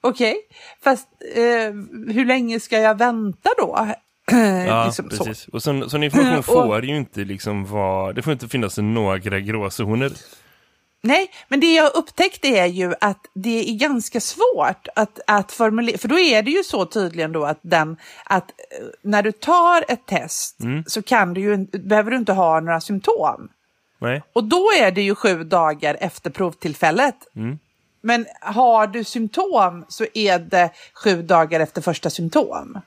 okej. 0.00 0.36
Fast 0.84 1.08
eh, 1.34 1.72
hur 2.14 2.24
länge 2.24 2.60
ska 2.60 2.78
jag 2.78 2.98
vänta 2.98 3.50
då? 3.58 3.88
Ja, 4.66 4.84
liksom 4.86 5.10
så. 5.10 5.24
precis. 5.24 5.48
Och 5.48 5.62
sån, 5.62 5.90
sån 5.90 6.02
information 6.02 6.38
Och- 6.38 6.44
får 6.44 6.84
ju 6.84 6.96
inte 6.96 7.20
liksom 7.20 7.64
vara, 7.64 8.12
det 8.12 8.22
får 8.22 8.32
inte 8.32 8.48
finnas 8.48 8.78
några 8.78 9.40
gråzoner. 9.40 10.12
Nej, 11.02 11.30
men 11.48 11.60
det 11.60 11.74
jag 11.74 11.94
upptäckte 11.94 12.48
är 12.48 12.66
ju 12.66 12.94
att 13.00 13.26
det 13.34 13.70
är 13.70 13.74
ganska 13.74 14.20
svårt 14.20 14.88
att, 14.96 15.20
att 15.26 15.52
formulera, 15.52 15.98
för 15.98 16.08
då 16.08 16.18
är 16.18 16.42
det 16.42 16.50
ju 16.50 16.64
så 16.64 16.86
tydligen 16.86 17.32
då 17.32 17.44
att, 17.44 17.58
den, 17.62 17.96
att 18.24 18.50
eh, 18.50 18.86
när 19.02 19.22
du 19.22 19.32
tar 19.32 19.84
ett 19.88 20.06
test 20.06 20.56
så 20.86 21.02
kan 21.02 21.34
du 21.34 21.40
ju, 21.40 21.56
behöver 21.56 22.10
du 22.10 22.16
inte 22.16 22.32
ha 22.32 22.60
några 22.60 22.80
symptom. 22.80 23.48
Nej, 23.98 24.22
Och 24.32 24.44
då 24.44 24.70
är 24.80 24.90
det 24.90 25.02
ju 25.02 25.14
sju 25.14 25.44
dagar 25.44 25.96
efter 26.00 26.30
provtillfället. 26.30 27.14
Men 28.02 28.26
har 28.40 28.86
du 28.86 29.04
symptom 29.04 29.84
så 29.88 30.06
är 30.14 30.38
det 30.38 30.70
sju 30.94 31.22
dagar 31.22 31.60
efter 31.60 31.82
första 31.82 32.10
symptom. 32.10 32.80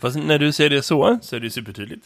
fast 0.00 0.16
när 0.16 0.38
du 0.38 0.52
säger 0.52 0.70
det 0.70 0.82
så, 0.82 1.18
så 1.22 1.36
är 1.36 1.40
det 1.40 1.50
supertydligt. 1.50 2.04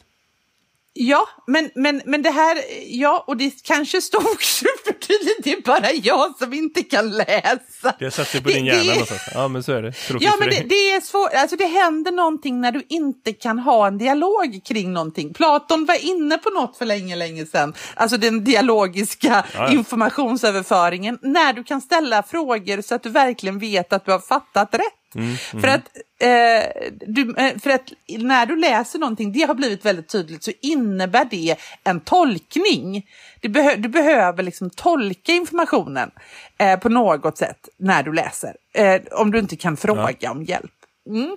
Ja, 0.97 1.29
men, 1.47 1.71
men, 1.75 2.03
men 2.05 2.23
det 2.23 2.31
här, 2.31 2.59
ja, 2.87 3.25
och 3.27 3.37
det 3.37 3.63
kanske 3.65 4.01
stod 4.01 4.43
supertydligt, 4.43 5.45
det 5.45 5.53
är 5.53 5.61
bara 5.63 5.93
jag 5.93 6.39
som 6.39 6.53
inte 6.53 6.83
kan 6.83 7.11
läsa. 7.11 7.95
Det 7.99 8.11
satt 8.11 8.29
sig 8.29 8.43
på 8.43 8.49
Det- 8.49 8.55
din 8.55 8.65
det- 8.65 8.71
hjärna 8.71 8.91
någonstans. 8.93 9.23
Ja, 9.35 9.49
men 9.49 9.63
så 9.63 9.73
är 9.73 9.83
det. 9.83 9.93
Tråkigt 9.93 10.29
Ja, 10.29 10.37
men 10.39 10.49
det, 10.49 10.65
det 10.69 10.75
är 10.93 11.01
svårt. 11.01 11.35
Alltså 11.35 11.57
det 11.57 11.65
händer 11.67 12.13
någonting 12.13 12.61
när 12.61 12.73
du 12.73 12.83
inte 12.89 13.33
kan 13.33 13.59
ha 13.59 13.87
en 13.87 13.99
dialog 13.99 14.61
kring 14.65 14.93
någonting. 14.93 15.35
Platon 15.35 15.85
var 15.85 16.05
inne 16.07 16.39
på 16.39 16.51
något 16.51 16.77
för 16.79 16.85
länge, 16.85 17.17
länge 17.17 17.47
sedan. 17.47 17.75
Alltså 17.95 18.17
den 18.17 18.45
dialogiska 18.45 19.45
Ja, 19.55 19.59
ja. 19.69 19.73
informationsöverföringen. 19.73 21.19
När 21.23 21.53
du 21.53 21.65
kan 21.65 21.81
ställa 21.81 22.23
frågor 22.23 22.83
så 22.83 22.95
att 22.95 23.03
du 23.03 23.09
verkligen 23.09 23.59
vet 23.59 23.93
att 23.93 24.05
du 24.05 24.13
har 24.13 24.19
fattat 24.19 24.75
rätt. 24.75 25.15
Mm, 25.17 25.37
För, 25.37 25.69
att, 25.69 25.83
eh, 26.25 26.93
du, 27.07 27.35
eh, 27.39 27.59
för 27.59 27.71
att 27.71 27.93
när 28.19 28.47
du 28.47 28.57
läser 28.57 28.99
någonting, 28.99 29.33
det 29.33 29.43
har 29.43 29.55
blivit 29.55 29.85
väldigt 29.85 30.09
tydligt, 30.09 30.45
så 30.45 30.51
innebär 30.63 31.25
det 31.31 31.57
en 31.85 32.01
tolkning. 32.01 33.07
Du, 33.41 33.49
behö, 33.49 33.77
du 33.77 33.89
behöver 33.89 34.43
liksom 34.43 34.71
tolka 34.71 35.33
informationen 35.33 36.11
eh, 36.59 36.79
på 36.79 36.89
något 36.89 37.39
sätt 37.39 37.69
när 37.79 38.03
du 38.03 38.13
läser. 38.13 38.55
Eh, 38.75 39.01
om 39.13 39.31
du 39.31 39.39
inte 39.39 39.57
kan 39.57 39.77
fråga 39.77 40.31
om 40.31 40.45
hjälp. 40.45 40.71
Mm. 41.09 41.37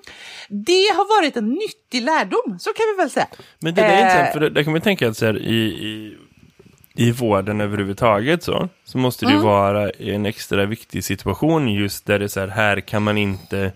Det 0.50 0.88
har 0.96 1.22
varit 1.22 1.38
en 1.38 1.50
nyttig 1.50 2.02
lärdom, 2.02 2.58
så 2.60 2.74
kan 2.74 2.86
vi 2.96 3.02
väl 3.02 3.10
säga. 3.10 3.28
Men 3.60 3.76
det 3.76 3.82
där 3.82 3.90
är 3.90 3.94
Eh, 3.94 4.00
intressant, 4.02 4.34
för 4.34 4.40
det- 4.40 4.50
där 4.50 4.64
kan 4.64 4.72
man 4.74 4.82
tänka 4.82 5.08
att 5.08 5.18
så 5.18 5.26
här, 5.26 5.38
i, 5.38 5.58
i, 5.66 6.18
i 6.96 7.12
vården 7.12 7.62
överhuvudtaget 7.62 8.44
så, 8.44 8.70
så 8.84 8.98
måste 8.98 9.26
det 9.26 9.32
Mm. 9.32 9.44
vara 9.44 9.90
en 9.90 10.26
extra 10.26 10.66
viktig 10.66 11.04
situation 11.04 11.68
just 11.74 12.06
där 12.06 12.20
det 12.20 12.26
är 12.26 12.30
så 12.30 12.40
här, 12.40 12.48
här 12.48 12.80
kan 12.80 13.04
man 13.04 13.18
inte 13.18 13.72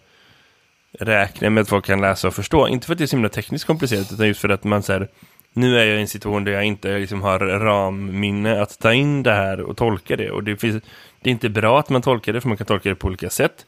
räkna 0.99 1.49
med 1.49 1.61
att 1.61 1.69
folk 1.69 1.85
kan 1.85 2.01
läsa 2.01 2.27
och 2.27 2.33
förstå. 2.33 2.67
Inte 2.67 2.85
för 2.85 2.93
att 2.93 2.97
det 2.97 3.05
är 3.05 3.07
så 3.07 3.15
himla 3.15 3.29
tekniskt 3.29 3.65
komplicerat, 3.65 4.11
utan 4.11 4.27
just 4.27 4.41
för 4.41 4.49
att 4.49 4.63
man 4.63 4.83
så 4.83 4.93
här, 4.93 5.07
nu 5.53 5.79
är 5.79 5.85
jag 5.85 5.97
i 5.97 6.01
en 6.01 6.07
situation 6.07 6.43
där 6.43 6.51
jag 6.51 6.63
inte 6.63 6.97
liksom 6.97 7.21
har 7.21 7.39
ramminne 7.39 8.61
att 8.61 8.79
ta 8.79 8.93
in 8.93 9.23
det 9.23 9.33
här 9.33 9.61
och 9.61 9.77
tolka 9.77 10.15
det. 10.15 10.31
Och 10.31 10.43
det, 10.43 10.57
finns, 10.57 10.83
det 11.21 11.29
är 11.29 11.31
inte 11.31 11.49
bra 11.49 11.79
att 11.79 11.89
man 11.89 12.01
tolkar 12.01 12.33
det, 12.33 12.41
för 12.41 12.47
man 12.47 12.57
kan 12.57 12.67
tolka 12.67 12.89
det 12.89 12.95
på 12.95 13.07
olika 13.07 13.29
sätt. 13.29 13.65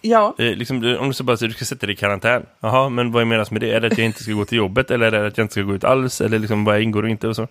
Ja, 0.00 0.34
Eh, 0.38 0.56
liksom, 0.56 0.96
om 1.00 1.08
du 1.08 1.14
så 1.14 1.24
bara 1.24 1.36
säger 1.36 1.48
du 1.48 1.54
ska 1.54 1.64
sätta 1.64 1.86
dig 1.86 1.94
i 1.94 1.96
karantän. 1.96 2.46
Jaha, 2.60 2.88
men 2.88 3.12
vad 3.12 3.26
menas 3.26 3.50
med 3.50 3.60
det? 3.60 3.72
Är 3.72 3.80
det 3.80 3.86
att 3.86 3.98
jag 3.98 4.06
inte 4.06 4.22
ska 4.22 4.32
gå 4.32 4.44
till 4.44 4.58
jobbet 4.58 4.90
eller 4.90 5.06
är 5.06 5.10
det 5.10 5.26
att 5.26 5.38
jag 5.38 5.44
inte 5.44 5.52
ska 5.52 5.62
gå 5.62 5.74
ut 5.74 5.84
alls? 5.84 6.20
Eller 6.20 6.38
liksom 6.38 6.64
vad 6.64 6.80
ingår 6.80 7.02
och 7.02 7.08
inte 7.08 7.28
och 7.28 7.36
så. 7.36 7.48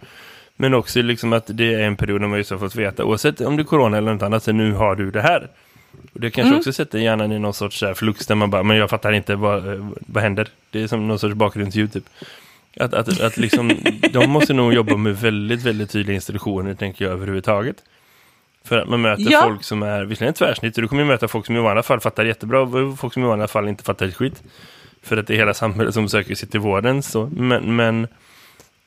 Men 0.55 0.73
också 0.73 1.01
liksom 1.01 1.33
att 1.33 1.43
det 1.47 1.73
är 1.73 1.79
en 1.79 1.95
period 1.95 2.21
när 2.21 2.27
man 2.27 2.37
just 2.37 2.51
har 2.51 2.57
fått 2.57 2.75
veta, 2.75 3.05
oavsett 3.05 3.41
om 3.41 3.57
det 3.57 3.61
är 3.61 3.65
corona 3.65 3.97
eller 3.97 4.13
något 4.13 4.23
annat, 4.23 4.43
så 4.43 4.51
nu 4.51 4.73
har 4.73 4.95
du 4.95 5.11
det 5.11 5.21
här. 5.21 5.49
Det 6.13 6.31
kanske 6.31 6.55
också 6.55 6.73
sätter 6.73 6.99
hjärnan 6.99 7.31
i 7.31 7.39
någon 7.39 7.53
sorts 7.53 7.79
så 7.79 7.85
här 7.85 7.93
flux 7.93 8.27
där 8.27 8.35
man 8.35 8.49
bara, 8.49 8.63
men 8.63 8.77
jag 8.77 8.89
fattar 8.89 9.11
inte, 9.11 9.35
vad, 9.35 9.73
eh, 9.73 9.89
vad 9.99 10.23
händer? 10.23 10.47
Det 10.71 10.83
är 10.83 10.87
som 10.87 11.07
någon 11.07 11.19
sorts 11.19 11.35
bakgrundsljud 11.35 11.93
typ. 11.93 12.09
Att, 12.79 12.93
att, 12.93 13.21
att 13.21 13.37
liksom, 13.37 13.71
de 14.13 14.29
måste 14.29 14.53
nog 14.53 14.73
jobba 14.73 14.97
med 14.97 15.17
väldigt, 15.17 15.63
väldigt 15.63 15.89
tydliga 15.89 16.15
instruktioner, 16.15 16.73
tänker 16.73 17.05
jag, 17.05 17.11
överhuvudtaget. 17.13 17.75
För 18.63 18.77
att 18.77 18.89
man 18.89 19.01
möter 19.01 19.31
Ja. 19.31 19.41
folk 19.43 19.63
som 19.63 19.83
är, 19.83 20.05
visserligen 20.05 20.33
tvärsnitt, 20.33 20.75
du 20.75 20.87
kommer 20.87 21.01
ju 21.01 21.07
möta 21.07 21.27
folk 21.27 21.45
som 21.45 21.55
i 21.55 21.59
vanliga 21.59 21.83
fall 21.83 21.99
fattar 21.99 22.25
jättebra, 22.25 22.61
och 22.61 22.99
folk 22.99 23.13
som 23.13 23.23
i 23.23 23.25
vanliga 23.27 23.47
fall 23.47 23.67
inte 23.67 23.83
fattar 23.83 24.05
ett 24.05 24.15
skit. 24.15 24.43
För 25.03 25.17
att 25.17 25.27
det 25.27 25.33
är 25.33 25.37
hela 25.37 25.53
samhället 25.53 25.93
som 25.93 26.09
söker 26.09 26.35
sig 26.35 26.49
till 26.49 26.59
vården. 26.59 27.03
Så. 27.03 27.29
Men, 27.35 27.75
men 27.75 28.07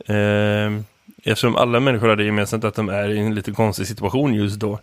eh, 0.07 0.83
eftersom 1.25 1.57
alla 1.57 1.81
människor 1.81 2.09
har 2.09 2.17
det 2.17 2.25
gemensamt 2.25 2.65
att 2.65 2.75
de 2.75 2.89
är 2.89 3.09
i 3.09 3.19
en 3.19 3.35
lite 3.35 3.53
konstig 3.53 3.87
situation 3.87 4.35
just 4.35 4.61
då, 4.61 4.79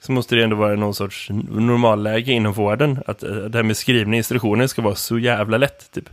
så 0.00 0.12
måste 0.12 0.34
det 0.34 0.42
ändå 0.44 0.56
vara 0.56 0.74
någon 0.76 0.94
sorts 0.94 1.28
normalläge 1.50 2.32
inom 2.32 2.52
vården. 2.52 2.98
Att 3.06 3.22
eh, 3.22 3.30
det 3.30 3.58
här 3.58 3.62
med 3.62 3.76
skrivna 3.76 4.16
instruktioner 4.16 4.66
ska 4.66 4.82
vara 4.82 4.94
så 4.94 5.18
jävla 5.18 5.58
lätt, 5.58 5.90
typ. 5.92 6.08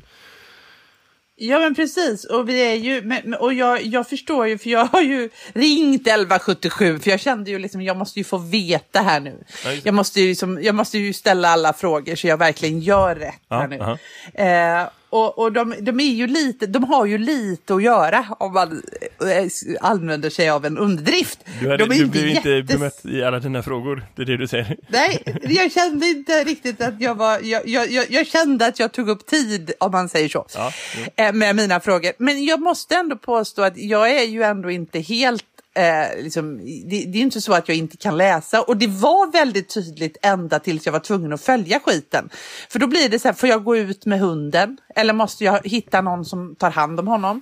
Ja 1.35 1.59
men 1.59 1.75
precis, 1.75 2.25
och 2.25 2.49
vi 2.49 2.71
är 2.71 2.75
ju, 2.75 3.11
och 3.39 3.53
jag, 3.53 3.81
jag 3.85 4.09
förstår 4.09 4.47
ju, 4.47 4.57
för 4.57 4.69
jag 4.69 4.85
har 4.85 5.01
ju 5.01 5.29
ringt 5.53 6.01
1177, 6.07 6.99
för 6.99 7.09
jag 7.11 7.19
kände 7.19 7.51
ju 7.51 7.59
liksom, 7.59 7.81
jag 7.81 7.97
måste 7.97 8.19
ju 8.19 8.23
få 8.23 8.37
veta 8.37 8.99
här 8.99 9.19
nu. 9.19 9.43
Jag 9.83 9.93
måste 9.93 10.21
ju, 10.21 10.27
liksom, 10.29 10.59
jag 10.63 10.75
måste 10.75 10.97
ju 10.97 11.13
ställa 11.13 11.49
alla 11.49 11.73
frågor 11.73 12.15
så 12.15 12.27
jag 12.27 12.37
verkligen 12.37 12.79
gör 12.79 13.15
rätt 13.15 13.33
Ja, 13.49 13.59
här 13.59 13.67
nu. 13.67 13.79
aha. 13.79 13.97
Eh, 14.33 14.87
och 15.13 15.39
och 15.39 15.51
de, 15.51 15.75
de, 15.79 15.99
är 15.99 16.13
ju 16.13 16.27
lite, 16.27 16.65
de 16.65 16.83
har 16.83 17.05
ju 17.05 17.17
lite 17.17 17.75
att 17.75 17.83
göra 17.83 18.25
om 18.39 18.53
man 18.53 18.83
eh, 19.21 19.47
använder 19.81 20.29
sig 20.29 20.49
av 20.49 20.65
en 20.65 20.77
underdrift. 20.77 21.39
Du, 21.61 21.69
hade, 21.69 21.77
de 21.85 21.95
är 21.95 21.99
du 21.99 22.05
blev 22.05 22.27
inte 22.27 22.49
jättes- 22.49 22.67
bemött 22.67 23.05
i 23.05 23.23
alla 23.23 23.39
dina 23.39 23.63
frågor, 23.63 24.05
det 24.15 24.21
är 24.21 24.25
det 24.25 24.37
du 24.37 24.47
säger. 24.47 24.77
Nej, 24.87 25.23
jag 25.43 25.71
kände 25.71 26.05
inte 26.05 26.43
riktigt 26.43 26.81
att 26.81 27.01
jag 27.01 27.15
var... 27.15 27.39
Jag, 27.43 27.67
jag, 27.67 27.91
jag, 27.91 28.05
jag 28.11 28.27
kände 28.27 28.65
att 28.65 28.79
jag 28.79 28.91
tog 28.91 29.09
upp 29.09 29.25
tid, 29.25 29.71
om 29.79 29.91
man 29.91 30.09
säger 30.09 30.29
så, 30.29 30.45
Ja, 30.55 30.71
eh, 31.15 31.33
med 31.33 31.55
mina 31.55 31.79
frågor. 31.79 32.11
Men 32.17 32.43
jag 32.45 32.61
måste 32.61 32.95
ändå 32.95 33.15
påstå 33.15 33.61
att 33.61 33.77
jag 33.77 34.11
är 34.11 34.23
ju 34.23 34.43
ändå 34.43 34.71
inte 34.71 34.99
helt... 34.99 35.45
Eh, 35.75 36.23
liksom, 36.23 36.57
det, 36.89 37.05
det 37.05 37.17
är 37.17 37.21
inte 37.21 37.41
så 37.41 37.53
att 37.53 37.67
jag 37.67 37.77
inte 37.77 37.97
kan 37.97 38.17
läsa 38.17 38.61
och 38.61 38.77
det 38.77 38.87
var 38.87 39.31
väldigt 39.31 39.69
tydligt 39.73 40.17
ända 40.21 40.59
tills 40.59 40.85
jag 40.85 40.93
var 40.93 40.99
tvungen 40.99 41.33
att 41.33 41.41
följa 41.41 41.79
skiten. 41.79 42.29
För 42.69 42.79
då 42.79 42.87
blir 42.87 43.09
det 43.09 43.19
så 43.19 43.27
här, 43.27 43.33
får 43.35 43.49
jag 43.49 43.63
gå 43.63 43.77
ut 43.77 44.05
med 44.05 44.19
hunden 44.19 44.77
eller 44.95 45.13
måste 45.13 45.43
jag 45.43 45.67
hitta 45.67 46.01
någon 46.01 46.25
som 46.25 46.55
tar 46.55 46.71
hand 46.71 46.99
om 46.99 47.07
honom? 47.07 47.41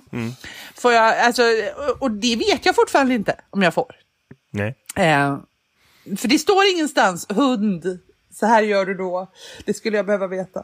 Får 0.74 0.92
jag, 0.92 1.18
alltså, 1.18 1.42
och- 1.42 2.02
och 2.02 2.10
det 2.10 2.36
vet 2.36 2.66
jag 2.66 2.74
fortfarande 2.74 3.14
inte 3.14 3.34
om 3.50 3.62
jag 3.62 3.74
får. 3.74 3.92
Nej. 4.50 4.74
Eh, 4.96 5.38
för 6.16 6.28
det 6.28 6.38
står 6.38 6.64
ingenstans 6.74 7.26
hund, 7.30 7.98
så 8.32 8.46
här 8.46 8.62
gör 8.62 8.86
du 8.86 8.94
då. 8.94 9.30
Det 9.64 9.74
skulle 9.74 9.96
jag 9.96 10.06
behöva 10.06 10.26
veta. 10.26 10.62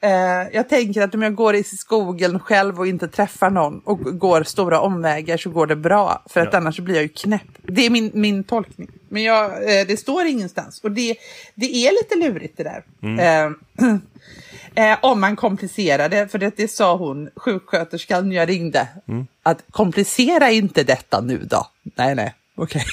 Eh, 0.00 0.10
jag 0.52 0.68
tänker 0.68 1.02
att 1.02 1.14
om 1.14 1.22
jag 1.22 1.34
går 1.34 1.54
i 1.54 1.62
skogen 1.64 2.40
själv 2.40 2.78
och 2.78 2.86
inte 2.86 3.08
träffar 3.08 3.50
någon 3.50 3.78
och 3.84 4.18
går 4.18 4.42
stora 4.42 4.80
omvägar 4.80 5.36
så 5.36 5.50
går 5.50 5.66
det 5.66 5.76
bra. 5.76 6.22
För 6.26 6.40
att 6.40 6.52
Ja. 6.52 6.58
annars 6.58 6.80
blir 6.80 6.94
jag 6.94 7.02
ju 7.02 7.08
knäpp. 7.08 7.42
Det 7.62 7.86
är 7.86 7.90
min, 7.90 8.10
min 8.14 8.44
tolkning. 8.44 8.88
Men 9.08 9.22
jag, 9.22 9.44
eh, 9.52 9.86
det 9.86 9.96
står 10.00 10.24
ingenstans. 10.26 10.80
Och 10.84 10.90
det, 10.92 11.16
det 11.54 11.66
är 11.86 11.92
lite 11.92 12.28
lurigt 12.32 12.56
det 12.56 12.62
där. 12.64 12.84
Eh, 13.46 13.50
Eh, 14.78 14.98
om 15.02 15.20
man 15.20 15.36
komplicerar 15.36 16.08
det, 16.08 16.28
för 16.28 16.38
det, 16.38 16.56
det 16.56 16.68
sa 16.68 16.96
hon, 16.96 17.30
sjuksköterskan 17.36 18.32
jag 18.32 18.48
ringde. 18.48 18.88
Att 19.42 19.64
komplicera 19.70 20.50
inte 20.50 20.82
detta 20.82 21.20
nu 21.20 21.38
då. 21.50 21.66
Nej, 21.82 22.14
nej, 22.14 22.34
okej. 22.56 22.84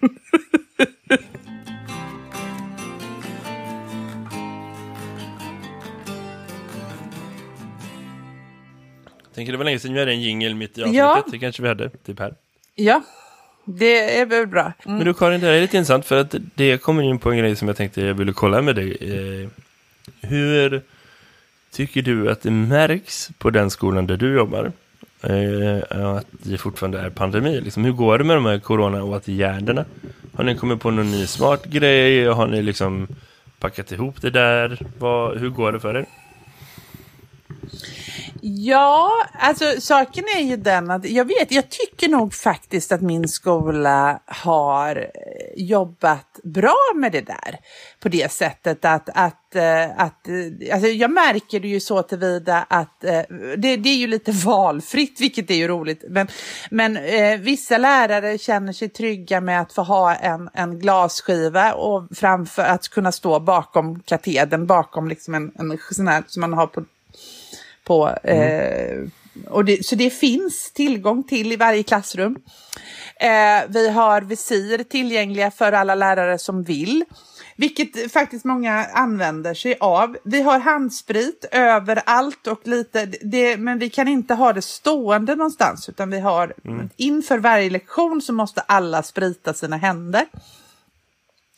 Tänker 9.34 9.52
det 9.52 9.58
var 9.58 9.64
länge 9.64 9.78
sedan 9.78 9.92
vi 9.92 9.98
hade 9.98 10.12
en 10.12 10.20
jingle 10.20 10.54
mitt 10.54 10.78
i 10.78 10.82
avsnittet. 10.82 10.98
Ja. 10.98 11.24
Det 11.30 11.38
kanske 11.38 11.62
vi 11.62 11.68
hade, 11.68 11.88
typ 11.88 12.18
här. 12.18 12.34
Ja, 12.74 13.02
det 13.64 14.18
är 14.18 14.26
väl 14.26 14.46
bra. 14.46 14.72
Mm. 14.84 14.96
Men 14.96 15.06
du 15.06 15.14
Karin, 15.14 15.40
det 15.40 15.46
här 15.46 15.54
är 15.54 15.60
lite 15.60 15.76
intressant 15.76 16.06
för 16.06 16.20
att 16.20 16.34
det 16.54 16.82
kommer 16.82 17.02
in 17.02 17.18
på 17.18 17.30
en 17.30 17.38
grej 17.38 17.56
som 17.56 17.68
jag 17.68 17.76
tänkte 17.76 18.00
jag 18.00 18.14
ville 18.14 18.32
kolla 18.32 18.62
med 18.62 18.76
dig. 18.76 18.96
Eh, 19.00 19.48
hur 20.20 20.82
tycker 21.72 22.02
du 22.02 22.30
att 22.30 22.42
det 22.42 22.50
märks 22.50 23.30
på 23.38 23.50
den 23.50 23.70
skolan 23.70 24.06
där 24.06 24.16
du 24.16 24.34
jobbar 24.34 24.72
eh, 25.22 26.16
att 26.16 26.26
det 26.30 26.58
fortfarande 26.58 27.00
är 27.00 27.10
pandemi? 27.10 27.60
Liksom, 27.60 27.84
hur 27.84 27.92
går 27.92 28.18
det 28.18 28.24
med 28.24 28.36
de 28.36 28.46
här 28.46 28.58
corona-åtgärderna? 28.58 29.84
Har 30.34 30.44
ni 30.44 30.56
kommit 30.56 30.80
på 30.80 30.90
någon 30.90 31.10
ny 31.10 31.26
smart 31.26 31.64
grej? 31.64 32.26
Har 32.26 32.46
ni 32.46 32.62
liksom 32.62 33.08
packat 33.58 33.92
ihop 33.92 34.22
det 34.22 34.30
där? 34.30 34.78
Vad, 34.98 35.38
hur 35.38 35.48
går 35.48 35.72
det 35.72 35.80
för 35.80 35.96
er? 35.96 36.06
Ja, 38.42 39.10
alltså 39.38 39.64
saken 39.80 40.24
är 40.36 40.42
ju 40.42 40.56
den 40.56 40.90
att 40.90 41.10
jag 41.10 41.24
vet, 41.24 41.52
jag 41.52 41.70
tycker 41.70 42.08
nog 42.08 42.34
faktiskt 42.34 42.92
att 42.92 43.00
min 43.00 43.28
skola 43.28 44.20
har 44.26 44.96
eh, 44.96 45.64
jobbat 45.64 46.40
bra 46.44 46.76
med 46.94 47.12
det 47.12 47.20
där 47.20 47.58
på 48.00 48.08
det 48.08 48.32
sättet 48.32 48.84
att, 48.84 49.08
att, 49.14 49.56
eh, 49.56 49.90
att 49.96 50.28
eh, 50.28 50.74
alltså 50.74 50.88
jag 50.88 51.10
märker 51.10 51.60
det 51.60 51.68
ju 51.68 51.80
så 51.80 52.02
tillvida 52.02 52.66
att 52.68 53.00
det, 53.00 53.76
det 53.76 53.88
är 53.88 53.96
ju 53.96 54.06
lite 54.06 54.32
valfritt, 54.44 55.20
vilket 55.20 55.50
är 55.50 55.54
ju 55.54 55.68
roligt. 55.68 56.04
Men, 56.08 56.28
men 56.70 56.98
vissa 57.42 57.78
lärare 57.78 58.38
känner 58.38 58.72
sig 58.72 58.88
trygga 58.88 59.40
med 59.40 59.60
att 59.60 59.72
få 59.72 59.82
ha 59.82 60.14
en, 60.14 60.50
en 60.54 60.78
glasskiva 60.78 61.72
och 61.72 62.08
framför 62.16 62.62
att 62.62 62.88
kunna 62.88 63.12
stå 63.12 63.40
bakom 63.40 64.00
katedern, 64.00 64.66
bakom 64.66 65.08
liksom 65.08 65.34
en, 65.34 65.52
en 65.58 65.78
sån 65.90 66.08
här 66.08 66.22
som 66.26 66.40
man 66.40 66.52
har 66.52 66.66
på, 66.66 66.84
på 67.90 68.16
mm. 68.24 68.40
eh, 68.40 69.08
och 69.46 69.64
det, 69.64 69.86
så 69.86 69.96
det 69.96 70.10
finns 70.10 70.72
tillgång 70.72 71.22
till 71.22 71.52
i 71.52 71.56
varje 71.56 71.82
klassrum. 71.82 72.36
Eh, 73.20 73.68
vi 73.68 73.90
har 73.90 74.20
visir 74.20 74.84
tillgängliga 74.84 75.50
för 75.50 75.72
alla 75.72 75.94
lärare 75.94 76.38
som 76.38 76.62
vill. 76.62 77.04
Vilket 77.56 78.12
faktiskt 78.12 78.44
många 78.44 78.86
använder 78.86 79.54
sig 79.54 79.76
av. 79.80 80.16
Vi 80.24 80.42
har 80.42 80.58
handsprit 80.58 81.44
överallt 81.50 82.46
och 82.46 82.60
lite, 82.64 83.06
det, 83.06 83.56
men 83.56 83.78
vi 83.78 83.90
kan 83.90 84.08
inte 84.08 84.34
ha 84.34 84.52
det 84.52 84.62
stående 84.62 85.34
någonstans 85.34 85.88
utan 85.88 86.10
vi 86.10 86.20
har 86.20 86.54
mm. 86.64 86.90
inför 86.96 87.38
varje 87.38 87.70
lektion 87.70 88.22
så 88.22 88.32
måste 88.32 88.60
alla 88.60 89.02
sprita 89.02 89.54
sina 89.54 89.76
händer. 89.76 90.26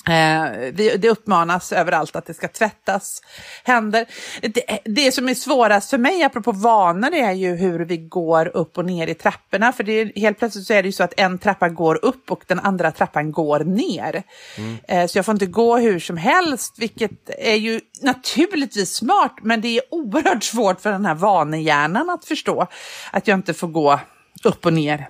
Eh, 0.09 0.73
det 0.75 1.11
uppmanas 1.11 1.73
överallt 1.73 2.17
att 2.17 2.27
det 2.27 2.35
ska 2.35 2.49
tvättas 2.49 3.23
händer. 3.65 4.07
Det, 4.41 4.79
det, 4.85 5.13
som 5.13 5.29
är 5.29 5.35
svårast 5.35 5.91
för 5.91 5.99
mig, 5.99 6.23
apropå 6.23 6.53
vanor, 6.53 7.15
är 7.15 7.33
ju 7.33 7.57
hur 7.57 7.81
vi 7.81 7.97
går 7.97 8.57
upp 8.57 8.79
och 8.79 8.85
ner 8.85 9.07
i 9.07 9.15
trapporna. 9.15 9.73
För 9.73 9.85
det 9.85 9.93
är, 9.93 10.21
helt 10.21 10.39
plötsligt 10.39 10.67
så 10.67 10.73
är 10.73 10.83
det 10.83 10.89
ju 10.89 10.93
så 10.93 11.05
att 11.05 11.15
en 11.17 11.39
trappa 11.39 11.69
går 11.69 12.05
upp 12.05 12.31
och 12.31 12.45
den 12.47 12.61
andra 12.61 12.91
trappan 12.91 13.33
går 13.33 13.61
ner. 13.61 14.23
Mm. 14.59 14.77
Eh, 14.89 15.07
så 15.07 15.19
jag 15.19 15.25
får 15.25 15.33
inte 15.33 15.47
gå 15.47 15.77
hur 15.77 16.01
som 16.01 16.17
helst, 16.17 16.75
vilket 16.79 17.31
är 17.39 17.57
ju 17.57 17.81
naturligtvis 18.03 18.95
smart, 18.95 19.37
men 19.43 19.61
det 19.61 19.79
är 19.79 19.83
oerhört 19.91 20.45
svårt 20.45 20.81
för 20.81 20.93
den 20.93 21.07
här 21.07 21.15
vanehjärnan 21.15 22.11
att 22.11 22.25
förstå 22.25 22.67
att 23.11 23.29
jag 23.29 23.39
inte 23.39 23.55
får 23.55 23.69
gå 23.69 24.01
upp 24.45 24.67
och 24.67 24.73
ner 24.73 25.09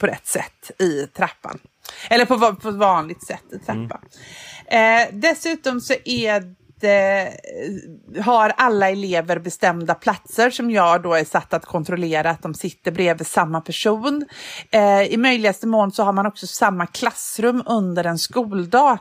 på 0.00 0.06
rätt 0.06 0.26
sätt 0.26 0.70
i 0.78 1.06
trappan. 1.06 1.58
Eller 2.10 2.24
på, 2.24 2.56
på 2.56 2.70
vanligt 2.70 3.26
sätt 3.26 3.44
i 3.52 3.58
trappan. 3.58 4.00
Mm. 4.70 5.02
Eh, 5.02 5.08
dessutom 5.12 5.80
så 5.80 5.94
är 6.04 6.54
det, 6.80 7.32
har 8.20 8.52
alla 8.56 8.90
elever 8.90 9.38
bestämda 9.38 9.94
platser 9.94 10.50
som 10.50 10.70
jag 10.70 11.02
då 11.02 11.14
är 11.14 11.24
satt 11.24 11.54
att 11.54 11.66
kontrollera 11.66 12.30
att 12.30 12.42
de 12.42 12.54
sitter 12.54 12.90
bredvid 12.90 13.26
samma 13.26 13.60
person. 13.60 14.24
Eh, 14.70 15.02
I 15.02 15.16
möjligaste 15.16 15.66
mån 15.66 15.92
så 15.92 16.02
har 16.02 16.12
man 16.12 16.26
också 16.26 16.46
samma 16.46 16.86
klassrum 16.86 17.62
under 17.66 18.04
en 18.04 18.18
skoldag. 18.18 18.98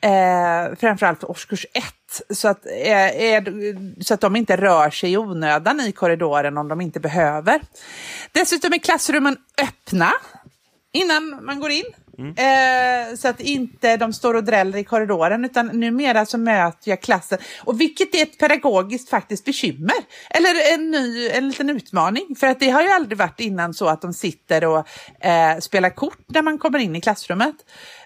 Eh, 0.00 0.76
framförallt 0.80 1.20
för 1.20 1.30
årskurs 1.30 1.66
1. 1.72 1.84
Så 2.30 2.48
att, 2.48 2.66
eh, 2.66 3.22
är, 3.22 4.02
så 4.02 4.14
att 4.14 4.20
de 4.20 4.36
inte 4.36 4.56
rör 4.56 4.90
sig 4.90 5.12
i 5.12 5.16
onödan 5.16 5.80
i 5.80 5.92
korridoren 5.92 6.58
om 6.58 6.68
de 6.68 6.80
inte 6.80 7.00
behöver. 7.00 7.60
Dessutom 8.32 8.72
är 8.72 8.78
klassrummen 8.78 9.36
öppna 9.62 10.12
innan 10.92 11.44
man 11.44 11.60
går 11.60 11.70
in. 11.70 11.84
Mm. 12.18 12.34
Eh, 12.36 13.16
så 13.16 13.28
att 13.28 13.40
inte 13.40 13.96
de 13.96 14.12
står 14.12 14.34
och 14.34 14.44
dräller 14.44 14.78
i 14.78 14.84
korridoren 14.84 15.44
utan 15.44 15.66
numera 15.66 16.26
så 16.26 16.38
möter 16.38 16.90
jag 16.90 17.02
klassen. 17.02 17.38
Och 17.64 17.80
vilket 17.80 18.14
är 18.14 18.22
ett 18.22 18.38
pedagogiskt 18.38 19.10
faktiskt 19.10 19.44
bekymmer. 19.44 19.96
Eller 20.30 20.74
en 20.74 20.90
ny, 20.90 21.28
en 21.28 21.48
liten 21.48 21.70
utmaning. 21.70 22.36
För 22.36 22.46
att 22.46 22.60
det 22.60 22.70
har 22.70 22.82
ju 22.82 22.88
aldrig 22.88 23.18
varit 23.18 23.40
innan 23.40 23.74
så 23.74 23.86
att 23.86 24.02
de 24.02 24.12
sitter 24.12 24.64
och 24.64 24.88
eh, 25.24 25.58
spelar 25.58 25.90
kort 25.90 26.18
när 26.26 26.42
man 26.42 26.58
kommer 26.58 26.78
in 26.78 26.96
i 26.96 27.00
klassrummet. 27.00 27.56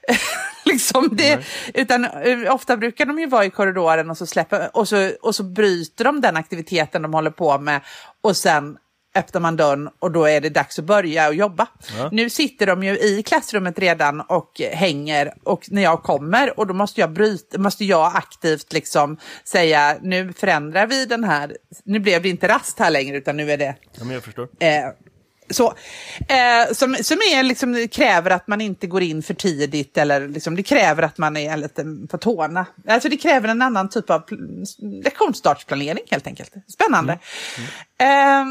liksom 0.64 1.08
det, 1.12 1.44
utan 1.74 2.04
uh, 2.04 2.54
ofta 2.54 2.76
brukar 2.76 3.06
de 3.06 3.18
ju 3.18 3.26
vara 3.26 3.44
i 3.44 3.50
korridoren 3.50 4.10
och 4.10 4.18
så, 4.18 4.26
släpper, 4.26 4.76
och, 4.76 4.88
så, 4.88 5.10
och 5.22 5.34
så 5.34 5.42
bryter 5.42 6.04
de 6.04 6.20
den 6.20 6.36
aktiviteten 6.36 7.02
de 7.02 7.14
håller 7.14 7.30
på 7.30 7.58
med 7.58 7.80
och 8.20 8.36
sen 8.36 8.76
öppnar 9.14 9.40
man 9.40 9.56
dörren 9.56 9.88
och 9.98 10.10
då 10.12 10.24
är 10.24 10.40
det 10.40 10.48
dags 10.48 10.78
att 10.78 10.84
börja 10.84 11.28
och 11.28 11.34
jobba. 11.34 11.66
Ja. 11.98 12.08
Nu 12.12 12.30
sitter 12.30 12.66
de 12.66 12.82
ju 12.82 12.98
i 12.98 13.22
klassrummet 13.22 13.78
redan 13.78 14.20
och 14.20 14.60
hänger 14.72 15.34
och 15.42 15.66
när 15.70 15.82
jag 15.82 16.02
kommer 16.02 16.58
och 16.58 16.66
då 16.66 16.74
måste 16.74 17.00
jag 17.00 17.12
bryta, 17.12 17.58
måste 17.58 17.84
jag 17.84 18.16
aktivt 18.16 18.72
liksom 18.72 19.16
säga 19.44 19.96
nu 20.02 20.32
förändrar 20.32 20.86
vi 20.86 21.06
den 21.06 21.24
här, 21.24 21.56
nu 21.84 21.98
blev 21.98 22.22
det 22.22 22.28
inte 22.28 22.48
rast 22.48 22.78
här 22.78 22.90
längre 22.90 23.16
utan 23.16 23.36
nu 23.36 23.50
är 23.52 23.58
det... 23.58 23.76
Ja, 23.92 24.04
men 24.04 24.14
jag 24.14 24.24
förstår. 24.24 24.48
Eh, 24.60 24.68
så, 25.52 25.74
eh, 26.28 26.72
som, 26.72 26.96
som 27.02 27.16
är 27.16 27.42
liksom, 27.42 27.88
kräver 27.88 28.30
att 28.30 28.48
man 28.48 28.60
inte 28.60 28.86
går 28.86 29.02
in 29.02 29.22
för 29.22 29.34
tidigt 29.34 29.98
eller 29.98 30.28
liksom, 30.28 30.56
det 30.56 30.62
kräver 30.62 31.02
att 31.02 31.18
man 31.18 31.36
är 31.36 31.56
lite 31.56 31.84
på 32.10 32.18
tårna. 32.18 32.66
Alltså 32.88 33.08
det 33.08 33.16
kräver 33.16 33.48
en 33.48 33.62
annan 33.62 33.88
typ 33.88 34.10
av 34.10 34.22
lektionsstartsplanering 35.04 36.04
helt 36.10 36.26
enkelt. 36.26 36.52
Spännande. 36.68 37.18
Mm. 37.58 37.68
Mm. 37.98 38.40
Eh, 38.40 38.46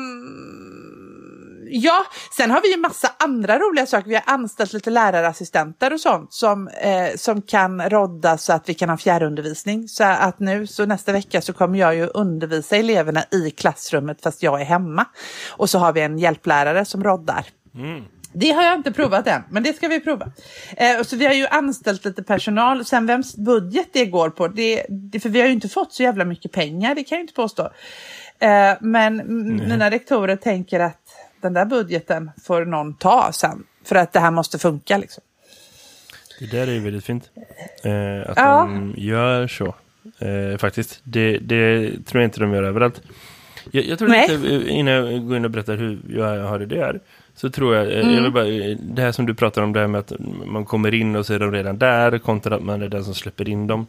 ja, 1.71 2.05
sen 2.38 2.51
har 2.51 2.62
vi 2.62 2.71
ju 2.71 2.77
massa 2.77 3.12
andra 3.19 3.60
roliga 3.60 3.86
saker. 3.86 4.10
Vi 4.10 4.15
har 4.15 4.23
anställt 4.25 4.73
lite 4.73 4.89
lärarassistenter 4.89 5.93
och 5.93 5.99
sånt 5.99 6.34
som, 6.34 6.67
eh, 6.67 7.15
som 7.15 7.41
kan 7.41 7.89
rodda 7.89 8.38
så 8.38 8.53
att 8.53 8.69
vi 8.69 8.73
kan 8.73 8.89
ha 8.89 8.97
fjärrundervisning. 8.97 9.88
Så 9.88 10.03
att 10.03 10.39
nu, 10.39 10.67
så 10.67 10.86
nästa 10.86 11.12
vecka 11.12 11.41
så 11.41 11.53
kommer 11.53 11.79
jag 11.79 11.95
ju 11.95 12.05
undervisa 12.05 12.75
eleverna 12.75 13.23
i 13.31 13.51
klassrummet 13.51 14.21
fast 14.21 14.43
jag 14.43 14.62
är 14.62 14.65
hemma. 14.65 15.05
Och 15.49 15.69
så 15.69 15.79
har 15.79 15.93
vi 15.93 16.01
en 16.01 16.17
hjälplärare 16.17 16.86
som 16.86 17.03
roddar. 17.03 17.45
Mm. 17.75 18.03
Det 18.34 18.51
har 18.51 18.63
jag 18.63 18.75
inte 18.75 18.91
provat 18.91 19.27
än, 19.27 19.41
men 19.49 19.63
det 19.63 19.75
ska 19.75 19.88
vi 19.88 19.99
prova. 19.99 20.31
Eh, 20.77 21.03
så 21.03 21.15
vi 21.15 21.25
har 21.25 21.34
ju 21.34 21.47
anställt 21.47 22.05
lite 22.05 22.23
personal. 22.23 22.86
Sen 22.86 23.05
vems 23.05 23.36
budget 23.36 23.89
det 23.93 24.05
går 24.05 24.29
på, 24.29 24.47
det, 24.47 24.86
det, 24.89 25.19
för 25.19 25.29
vi 25.29 25.39
har 25.39 25.47
ju 25.47 25.53
inte 25.53 25.69
fått 25.69 25.93
så 25.93 26.03
jävla 26.03 26.25
mycket 26.25 26.51
pengar, 26.51 26.95
det 26.95 27.03
kan 27.03 27.15
jag 27.15 27.23
inte 27.23 27.34
påstå. 27.34 27.63
Eh, 28.39 28.73
men 28.81 29.19
mm. 29.19 29.69
mina 29.69 29.91
rektorer 29.91 30.36
tänker 30.36 30.79
att 30.79 31.11
den 31.41 31.54
där 31.54 31.65
budgeten 31.65 32.32
får 32.43 32.65
någon 32.65 32.93
ta 32.93 33.32
sen. 33.34 33.63
För 33.84 33.95
att 33.95 34.13
det 34.13 34.19
här 34.19 34.32
måste 34.32 34.60
funka 34.60 34.97
liksom. 34.97 35.23
Det 36.39 36.51
där 36.51 36.67
är 36.67 36.71
ju 36.71 36.80
väldigt 36.80 37.06
fint. 37.06 37.30
Eh, 37.84 38.30
att 38.30 38.38
ja. 38.38 38.69
de 38.71 38.93
gör 38.97 39.47
så. 39.47 39.75
Eh, 40.19 40.58
faktiskt. 40.58 41.01
Det, 41.04 41.38
det, 41.38 41.91
tror 42.06 42.21
jag 42.21 42.27
inte 42.27 42.39
de 42.39 42.54
gör 42.54 42.63
överallt. 42.63 43.01
Jag, 43.71 43.86
jag 43.86 43.99
tror 43.99 44.08
Nej. 44.10 44.38
lite, 44.38 44.69
innan 44.69 44.93
jag 44.93 45.27
går 45.27 45.38
in 45.38 45.45
och 45.45 45.51
berättar 45.51 45.77
hur 45.77 45.99
jag 46.10 46.43
har 46.43 46.60
det 46.60 46.65
där. 46.65 46.99
Så 47.36 47.49
tror 47.49 47.75
jag, 47.75 47.93
mm. 47.93 48.23
jag 48.23 48.34
bara, 48.34 48.45
det 48.80 49.01
här 49.01 49.12
som 49.12 49.25
du 49.25 49.34
pratar 49.34 49.62
om, 49.62 49.73
det 49.73 49.80
här 49.80 49.88
med 49.88 49.99
att 49.99 50.13
man 50.45 50.65
kommer 50.65 50.93
in 50.93 51.15
och 51.15 51.25
så 51.25 51.34
är 51.34 51.39
de 51.39 51.51
redan 51.51 51.77
där 51.77 52.19
kontra 52.19 52.56
att 52.56 52.63
man 52.63 52.82
är 52.82 52.89
den 52.89 53.04
som 53.04 53.15
släpper 53.15 53.49
in 53.49 53.67
dem. 53.67 53.88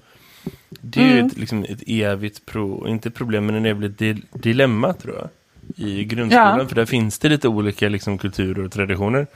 Det 0.71 1.01
är 1.01 1.05
mm. 1.05 1.17
ju 1.17 1.27
ett, 1.27 1.37
liksom, 1.37 1.65
ett 1.69 1.83
evigt, 1.87 2.47
pro, 2.47 2.89
inte 2.89 3.11
problem, 3.11 3.47
men 3.47 3.55
en 3.55 3.67
evigt 3.67 4.23
dilemma 4.33 4.93
tror 4.93 5.15
jag 5.15 5.29
i 5.77 6.05
grundskolan. 6.05 6.59
Ja. 6.59 6.69
För 6.69 6.75
där 6.75 6.85
finns 6.85 7.19
det 7.19 7.29
lite 7.29 7.49
olika 7.49 7.89
liksom, 7.89 8.19
kulturer 8.19 8.65
och 8.65 8.73
traditioner. 8.73 9.27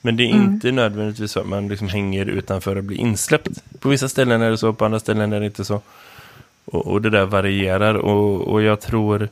Men 0.00 0.16
det 0.16 0.24
är 0.24 0.34
mm. 0.34 0.44
inte 0.44 0.72
nödvändigtvis 0.72 1.32
så 1.32 1.40
att 1.40 1.46
man 1.46 1.68
liksom 1.68 1.88
hänger 1.88 2.26
utanför 2.26 2.76
och 2.76 2.84
blir 2.84 2.98
insläppt. 2.98 3.48
På 3.80 3.88
vissa 3.88 4.08
ställen 4.08 4.42
är 4.42 4.50
det 4.50 4.58
så, 4.58 4.72
på 4.72 4.84
andra 4.84 5.00
ställen 5.00 5.32
är 5.32 5.40
det 5.40 5.46
inte 5.46 5.64
så. 5.64 5.80
Och, 6.64 6.86
och 6.86 7.02
det 7.02 7.10
där 7.10 7.24
varierar. 7.24 7.94
Och, 7.94 8.40
och 8.40 8.62
jag 8.62 8.80
tror 8.80 9.28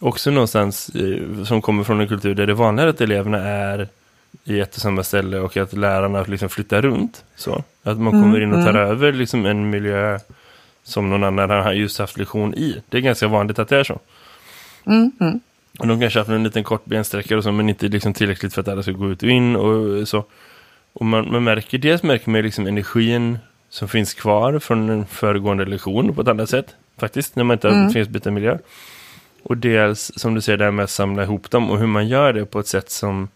också 0.00 0.30
någonstans 0.30 0.88
eh, 0.88 1.44
som 1.44 1.62
kommer 1.62 1.84
från 1.84 2.00
en 2.00 2.08
kultur 2.08 2.34
där 2.34 2.46
det 2.46 2.52
är 2.52 2.54
vanligare 2.54 2.90
att 2.90 3.00
eleverna 3.00 3.38
är 3.38 3.88
i 4.44 4.60
ett 4.60 4.74
och 4.74 4.80
samma 4.80 5.02
ställe 5.02 5.38
och 5.38 5.56
att 5.56 5.72
lärarna 5.72 6.22
liksom 6.22 6.48
flyttar 6.48 6.82
runt. 6.82 7.24
Så. 7.36 7.64
Att 7.82 7.98
man 7.98 8.12
kommer 8.12 8.40
in 8.40 8.52
och 8.52 8.64
tar 8.64 8.70
mm. 8.70 8.90
över 8.90 9.12
liksom 9.12 9.46
en 9.46 9.70
miljö 9.70 10.18
som 10.82 11.10
någon 11.10 11.24
annan 11.24 11.50
har 11.50 11.72
just 11.72 11.98
haft 11.98 12.18
lektion 12.18 12.54
i. 12.54 12.82
Det 12.88 12.96
är 12.96 13.02
ganska 13.02 13.28
vanligt 13.28 13.58
att 13.58 13.68
det 13.68 13.78
är 13.78 13.84
så. 13.84 14.00
Mm. 14.86 15.40
Och 15.78 15.86
de 15.86 16.00
kanske 16.00 16.18
har 16.18 16.24
haft 16.24 16.30
en 16.30 16.44
liten 16.44 16.64
kort 16.64 16.84
bensträckare 16.84 17.38
och 17.38 17.44
så, 17.44 17.52
men 17.52 17.68
inte 17.68 17.88
liksom 17.88 18.12
tillräckligt 18.12 18.54
för 18.54 18.60
att 18.60 18.68
alla 18.68 18.82
ska 18.82 18.92
gå 18.92 19.10
ut 19.10 19.22
och 19.22 19.28
in 19.28 19.56
och 19.56 20.08
så. 20.08 20.24
Och 20.92 21.06
man, 21.06 21.32
man 21.32 21.44
märker, 21.44 21.78
dels 21.78 22.02
märker 22.02 22.30
man 22.30 22.42
liksom 22.42 22.66
energin 22.66 23.38
som 23.68 23.88
finns 23.88 24.14
kvar 24.14 24.58
från 24.58 24.90
en 24.90 25.06
föregående 25.06 25.64
lektion 25.64 26.14
på 26.14 26.20
ett 26.20 26.28
annat 26.28 26.50
sätt. 26.50 26.74
Faktiskt, 26.98 27.36
när 27.36 27.44
man 27.44 27.54
inte 27.54 27.68
mm. 27.68 27.90
finns 27.90 28.08
byta 28.08 28.30
miljö. 28.30 28.58
Och 29.42 29.56
dels, 29.56 30.12
som 30.16 30.34
du 30.34 30.40
säger, 30.40 30.58
det 30.58 30.64
här 30.64 30.70
med 30.70 30.84
att 30.84 30.90
samla 30.90 31.22
ihop 31.22 31.50
dem 31.50 31.70
och 31.70 31.78
hur 31.78 31.86
man 31.86 32.08
gör 32.08 32.32
det 32.32 32.44
på 32.44 32.60
ett 32.60 32.66
sätt 32.66 32.90
som 32.90 33.28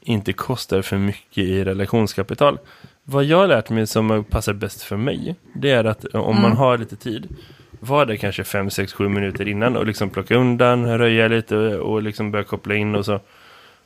inte 0.00 0.32
kostar 0.32 0.82
för 0.82 0.98
mycket 0.98 1.44
i 1.44 1.64
relationskapital. 1.64 2.58
Vad 3.04 3.24
jag 3.24 3.38
har 3.38 3.46
lärt 3.46 3.70
mig 3.70 3.86
som 3.86 4.24
passar 4.24 4.52
bäst 4.52 4.82
för 4.82 4.96
mig, 4.96 5.36
det 5.54 5.70
är 5.70 5.84
att 5.84 6.04
om 6.04 6.30
mm. 6.30 6.42
man 6.42 6.52
har 6.52 6.78
lite 6.78 6.96
tid 6.96 7.28
var 7.84 8.06
det 8.06 8.16
kanske 8.16 8.44
5, 8.44 8.70
6, 8.70 8.92
7 8.92 9.08
minuter 9.08 9.48
innan 9.48 9.76
och 9.76 9.86
liksom 9.86 10.10
plocka 10.10 10.34
undan, 10.34 10.98
röja 10.98 11.28
lite 11.28 11.56
och 11.76 12.02
liksom 12.02 12.30
börja 12.30 12.44
koppla 12.44 12.74
in 12.74 12.94
och 12.94 13.04
så. 13.04 13.20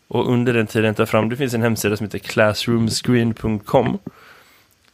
Och 0.08 0.32
under 0.32 0.52
den 0.52 0.66
tiden 0.66 0.94
ta 0.94 1.06
fram, 1.06 1.28
det 1.28 1.36
finns 1.36 1.54
en 1.54 1.62
hemsida 1.62 1.96
som 1.96 2.06
heter 2.06 2.18
classroomscreen.com 2.18 3.98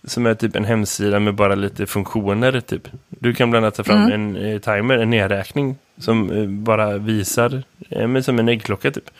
som 0.04 0.26
är 0.26 0.34
typ 0.34 0.56
en 0.56 0.64
hemsida 0.64 1.20
med 1.20 1.34
bara 1.34 1.54
lite 1.54 1.86
funktioner 1.86 2.60
typ. 2.60 2.88
Du 3.08 3.34
kan 3.34 3.50
bland 3.50 3.64
annat 3.64 3.74
ta 3.74 3.84
fram 3.84 4.02
mm. 4.02 4.12
en 4.12 4.36
eh, 4.36 4.58
timer, 4.58 4.98
en 4.98 5.10
nedräkning 5.10 5.76
som 5.98 6.30
eh, 6.30 6.46
bara 6.46 6.98
visar, 6.98 7.62
eh, 7.90 8.08
men 8.08 8.22
som 8.22 8.38
en 8.38 8.48
äggklocka 8.48 8.90
typ. 8.90 9.10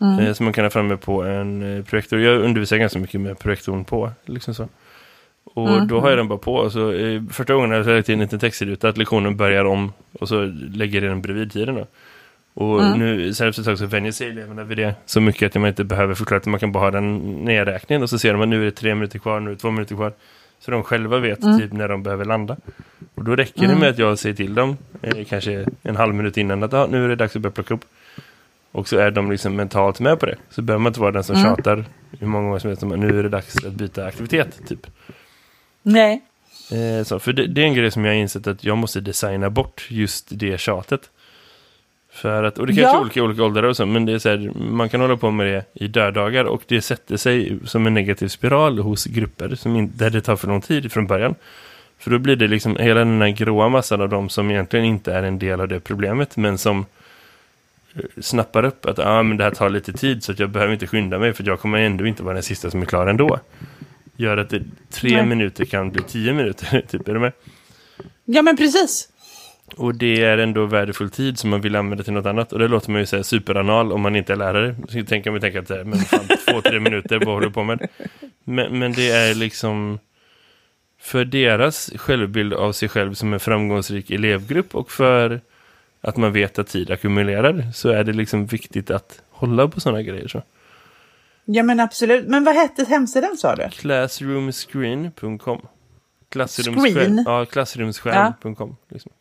Mm. 0.00 0.18
Eh, 0.18 0.32
som 0.32 0.44
man 0.44 0.52
kan 0.52 0.64
ha 0.64 0.70
framme 0.70 0.96
på 0.96 1.22
en 1.22 1.76
eh, 1.76 1.84
projektor. 1.84 2.20
Jag 2.20 2.40
undervisar 2.40 2.76
ganska 2.76 2.98
mycket 2.98 3.20
med 3.20 3.38
projektorn 3.38 3.84
på, 3.84 4.12
liksom 4.24 4.54
så. 4.54 4.68
Och 5.62 5.68
Mm. 5.74 5.88
då 5.88 6.00
har 6.00 6.08
jag 6.08 6.18
den 6.18 6.28
bara 6.28 6.38
på. 6.38 6.54
Och 6.54 6.72
så, 6.72 6.92
eh, 6.92 7.22
första 7.30 7.54
gången 7.54 7.70
har 7.70 7.76
jag 7.78 7.86
lagt 7.86 8.08
in 8.08 8.12
en 8.14 8.20
liten 8.20 8.38
textruta 8.38 8.88
att 8.88 8.96
lektionen 8.98 9.36
börjar 9.36 9.64
om 9.64 9.92
och 10.20 10.28
så 10.28 10.44
lägger 10.74 11.02
jag 11.02 11.10
den 11.10 11.22
bredvid 11.22 11.52
tiden 11.52 11.74
då. 11.74 11.86
Och 12.54 12.82
Mm. 12.82 12.98
nu 12.98 13.34
sen 13.34 13.48
efter 13.48 13.62
ett 13.62 13.66
tag 13.66 13.78
så 13.78 13.86
vänjer 13.86 14.12
sig 14.12 14.28
eleverna 14.28 14.64
vid 14.64 14.78
det 14.78 14.94
så 15.06 15.20
mycket 15.20 15.46
att 15.56 15.60
man 15.60 15.68
inte 15.68 15.84
behöver 15.84 16.14
förklara 16.14 16.38
att 16.38 16.46
man 16.46 16.60
kan 16.60 16.72
bara 16.72 16.84
ha 16.84 16.90
den 16.90 17.18
nedräkningen 17.44 18.02
och 18.02 18.10
så 18.10 18.18
ser 18.18 18.32
de 18.32 18.42
att 18.42 18.48
nu 18.48 18.60
är 18.60 18.64
det 18.64 18.70
tre 18.70 18.94
minuter 18.94 19.18
kvar, 19.18 19.40
nu 19.40 19.50
är 19.50 19.54
det 19.54 19.60
två 19.60 19.70
minuter 19.70 19.94
kvar. 19.94 20.12
Så 20.60 20.70
de 20.70 20.82
själva 20.82 21.18
vet 21.18 21.42
Mm. 21.42 21.58
typ 21.58 21.72
när 21.72 21.88
de 21.88 22.02
behöver 22.02 22.24
landa. 22.24 22.56
Och 23.14 23.24
då 23.24 23.36
räcker 23.36 23.68
det 23.68 23.74
med 23.76 23.88
att 23.88 23.98
jag 23.98 24.18
säger 24.18 24.34
till 24.36 24.54
dem, 24.54 24.76
eh, 25.02 25.24
kanske 25.28 25.66
en 25.82 25.96
halv 25.96 26.14
minut 26.14 26.36
innan, 26.36 26.62
att 26.62 26.74
ah, 26.74 26.86
nu 26.86 27.04
är 27.04 27.08
det 27.08 27.16
dags 27.16 27.36
att 27.36 27.42
börja 27.42 27.52
plocka 27.52 27.74
upp. 27.74 27.84
Och 28.72 28.88
så 28.88 28.98
är 28.98 29.10
de 29.10 29.30
liksom 29.30 29.56
mentalt 29.56 30.00
med 30.00 30.20
på 30.20 30.26
det. 30.26 30.36
Så 30.50 30.62
behöver 30.62 30.82
man 30.82 30.90
inte 30.90 31.00
vara 31.00 31.12
den 31.12 31.24
som 31.24 31.36
Mm. 31.36 31.46
tjatar 31.56 31.84
hur 32.20 32.26
många 32.26 32.44
gånger 32.46 32.58
som 32.58 32.68
helst 32.70 32.82
nu 32.82 33.18
är 33.18 33.22
det 33.22 33.28
dags 33.28 33.64
att 33.64 33.72
byta 33.72 34.04
aktivitet, 34.06 34.60
typ. 34.68 34.86
Nej. 35.92 36.22
Eh, 36.72 37.04
så, 37.04 37.18
för 37.18 37.32
det, 37.32 37.46
det 37.46 37.60
är 37.60 37.64
en 37.64 37.74
grej 37.74 37.90
som 37.90 38.04
jag 38.04 38.12
har 38.12 38.18
insett 38.18 38.46
att 38.46 38.64
jag 38.64 38.78
måste 38.78 39.00
designa 39.00 39.50
bort 39.50 39.86
just 39.90 40.26
det 40.30 40.60
tjatet. 40.60 41.10
För 42.12 42.42
att, 42.44 42.58
och 42.58 42.66
det 42.66 42.72
kanske 42.72 42.92
Ja. 42.92 42.96
är 42.96 43.00
olika 43.02 43.22
olika 43.22 43.44
åldrar 43.44 43.62
och 43.62 43.76
så, 43.76 43.86
men 43.86 44.06
det 44.06 44.12
är 44.12 44.18
så 44.18 44.28
här, 44.28 44.50
man 44.70 44.88
kan 44.88 45.00
hålla 45.00 45.16
på 45.16 45.30
med 45.30 45.46
det 45.46 45.64
i 45.84 45.88
döddagar 45.88 46.44
och 46.44 46.62
det 46.66 46.82
sätter 46.82 47.16
sig 47.16 47.58
som 47.64 47.86
en 47.86 47.94
negativ 47.94 48.28
spiral 48.28 48.78
hos 48.78 49.04
grupper 49.04 49.54
som 49.54 49.76
in, 49.76 49.92
där 49.96 50.10
det 50.10 50.20
tar 50.20 50.36
för 50.36 50.48
lång 50.48 50.60
tid 50.60 50.92
från 50.92 51.06
början. 51.06 51.34
För 51.98 52.10
då 52.10 52.18
blir 52.18 52.36
det 52.36 52.48
liksom 52.48 52.76
hela 52.76 52.98
den 53.00 53.20
här 53.22 53.28
gråa 53.28 53.68
massan 53.68 54.00
av 54.00 54.08
dem 54.08 54.28
som 54.28 54.50
egentligen 54.50 54.86
inte 54.86 55.12
är 55.12 55.22
en 55.22 55.38
del 55.38 55.60
av 55.60 55.68
det 55.68 55.80
problemet, 55.80 56.36
men 56.36 56.58
som 56.58 56.86
eh, 57.94 58.02
snappar 58.20 58.64
upp 58.64 58.86
att 58.86 58.98
ah, 58.98 59.22
men 59.22 59.36
det 59.36 59.44
här 59.44 59.50
tar 59.50 59.70
lite 59.70 59.92
tid 59.92 60.24
så 60.24 60.32
att 60.32 60.38
jag 60.38 60.50
behöver 60.50 60.72
inte 60.72 60.86
skynda 60.86 61.18
mig 61.18 61.32
för 61.32 61.44
jag 61.44 61.60
kommer 61.60 61.78
ändå 61.78 62.06
inte 62.06 62.22
vara 62.22 62.34
den 62.34 62.42
sista 62.42 62.70
som 62.70 62.82
är 62.82 62.86
klar 62.86 63.06
ändå. 63.06 63.40
Gör 64.20 64.36
att 64.36 64.50
det, 64.50 64.62
tre 64.90 65.10
Nej. 65.10 65.26
minuter 65.26 65.64
kan 65.64 65.90
bli 65.90 66.02
tio 66.02 66.32
minuter, 66.32 66.80
typ, 66.88 67.08
är 67.08 67.14
du 67.14 67.20
med? 67.20 67.32
Ja, 68.24 68.42
men 68.42 68.56
precis. 68.56 69.08
Och 69.76 69.94
det 69.94 70.22
är 70.22 70.38
ändå 70.38 70.66
värdefull 70.66 71.10
tid 71.10 71.38
som 71.38 71.50
man 71.50 71.60
vill 71.60 71.76
använda 71.76 72.04
till 72.04 72.12
något 72.12 72.26
annat. 72.26 72.52
Och 72.52 72.58
det 72.58 72.68
låter 72.68 72.90
man 72.90 73.00
ju 73.00 73.06
säga 73.06 73.24
superanal 73.24 73.92
om 73.92 74.00
man 74.00 74.16
inte 74.16 74.32
är 74.32 74.36
lärare. 74.36 74.76
Så 74.88 75.04
tänker 75.04 75.30
man 75.30 75.40
tänka 75.40 75.60
att 75.60 75.86
men 75.86 75.98
fan, 75.98 76.28
två, 76.48 76.60
tre 76.60 76.80
minuter, 76.80 77.18
vad 77.18 77.34
håller 77.34 77.46
du 77.46 77.52
på 77.52 77.64
med? 77.64 77.88
Men, 78.44 78.78
men 78.78 78.92
det 78.92 79.10
är 79.10 79.34
liksom 79.34 79.98
för 81.00 81.24
deras 81.24 81.90
självbild 81.96 82.54
av 82.54 82.72
sig 82.72 82.88
själv 82.88 83.14
som 83.14 83.32
en 83.32 83.40
framgångsrik 83.40 84.10
elevgrupp 84.10 84.74
och 84.74 84.90
för 84.90 85.40
att 86.00 86.16
man 86.16 86.32
vet 86.32 86.58
att 86.58 86.68
tid 86.68 86.90
ackumulerar 86.90 87.66
så 87.74 87.88
är 87.88 88.04
det 88.04 88.12
liksom 88.12 88.46
viktigt 88.46 88.90
att 88.90 89.22
hålla 89.30 89.68
på 89.68 89.80
sådana 89.80 90.02
grejer. 90.02 90.28
Så. 90.28 90.42
Ja, 91.50 91.62
men 91.62 91.80
absolut. 91.80 92.28
Men 92.28 92.44
vad 92.44 92.54
hette 92.54 92.84
hemsidan 92.84 93.36
sa 93.36 93.56
du? 93.56 93.68
Classroomscreen.com 93.70 95.60
Screen? 96.92 97.22
Ja, 97.26 97.44
klassrumsskärm.com. 97.44 98.76
Liksom. 98.90 99.12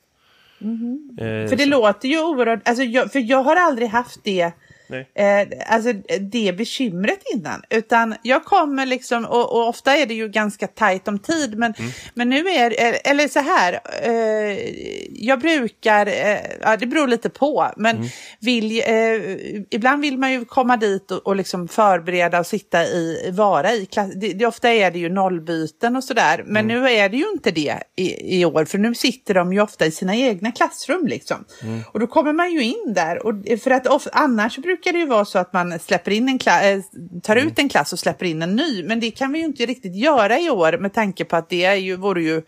Eh, 1.20 1.50
För 1.50 1.56
det 1.56 1.64
så- 1.64 1.70
låter 1.70 2.08
ju 2.08 2.24
oerhört, 2.24 2.68
alltså 2.68 2.84
jag, 2.84 3.12
för 3.12 3.20
jag 3.20 3.44
har 3.44 3.56
aldrig 3.56 3.90
haft 3.90 4.24
det. 4.24 4.52
Eh, 5.16 5.74
alltså 5.74 5.94
det 6.20 6.54
bekymret 6.58 7.20
innan. 7.34 7.62
Utan 7.70 8.16
jag 8.22 8.46
kommer 8.46 8.86
liksom, 8.86 9.26
och, 9.26 9.54
och 9.54 9.68
ofta 9.70 9.98
är 9.98 10.06
det 10.06 10.14
ju 10.14 10.28
ganska 10.30 10.68
tajt 10.68 11.08
om 11.08 11.20
tid, 11.20 11.58
men, 11.58 11.74
Mm. 11.80 11.92
men 12.14 12.30
nu 12.30 12.50
är 12.50 12.72
eh, 12.88 13.12
eller 13.12 13.28
så 13.28 13.40
här, 13.40 13.80
eh, 14.04 14.58
jag 15.12 15.40
brukar, 15.40 16.06
eh, 16.08 16.38
ja 16.62 16.78
det 16.78 16.86
beror 16.88 17.08
lite 17.08 17.30
på, 17.30 17.72
men 17.78 17.96
Mm. 17.96 18.08
vill, 18.40 18.80
eh, 18.80 19.66
ibland 19.70 20.02
vill 20.02 20.18
man 20.18 20.32
ju 20.32 20.46
komma 20.46 20.78
dit 20.78 21.12
och, 21.12 21.28
och 21.28 21.36
liksom 21.36 21.68
förbereda 21.68 22.40
och 22.40 22.48
sitta 22.48 22.84
i, 22.86 23.30
vara 23.34 23.74
i 23.74 23.86
klass. 23.86 24.12
Det, 24.16 24.34
det, 24.34 24.46
ofta 24.46 24.70
är 24.70 24.92
det 24.92 25.00
ju 25.00 25.10
nollbyten 25.10 25.96
och 25.96 26.04
sådär, 26.04 26.44
men 26.46 26.66
Mm. 26.72 26.82
nu 26.84 26.90
är 26.90 27.10
det 27.10 27.18
ju 27.18 27.30
inte 27.34 27.52
det 27.52 27.78
i, 27.96 28.40
i 28.40 28.46
år, 28.46 28.66
för 28.66 28.78
nu 28.78 28.96
sitter 28.96 29.34
de 29.34 29.54
ju 29.54 29.62
ofta 29.62 29.86
i 29.86 29.92
sina 29.92 30.16
egna 30.16 30.52
klassrum 30.52 31.08
liksom. 31.08 31.46
Mm. 31.64 31.82
Och 31.94 32.00
då 32.00 32.08
kommer 32.08 32.34
man 32.34 32.52
ju 32.54 32.64
in 32.64 32.94
där, 32.96 33.26
och 33.26 33.34
för 33.64 33.72
att 33.72 33.88
of, 33.88 34.08
annars 34.12 34.58
brukar 34.58 34.77
det 34.84 35.00
ju 35.00 35.06
vara 35.06 35.26
så 35.26 35.40
att 35.40 35.54
man 35.54 35.80
släpper 35.80 36.12
in 36.12 36.30
en 36.30 36.40
klass, 36.40 36.64
eh, 36.64 36.80
tar 37.24 37.36
Mm. 37.36 37.48
ut 37.48 37.60
en 37.60 37.70
klass 37.70 37.94
och 37.94 38.00
släpper 38.00 38.26
in 38.26 38.42
en 38.42 38.56
ny, 38.56 38.84
men 38.84 39.00
det 39.00 39.12
kan 39.12 39.34
vi 39.34 39.40
ju 39.40 39.46
inte 39.46 39.66
riktigt 39.66 39.96
göra 39.96 40.40
i 40.40 40.50
år 40.50 40.78
med 40.78 40.94
tanke 40.94 41.26
på 41.26 41.36
att 41.36 41.50
det 41.50 41.66
är 41.66 41.76
ju, 41.76 41.96
vore 41.96 42.24
ju 42.24 42.42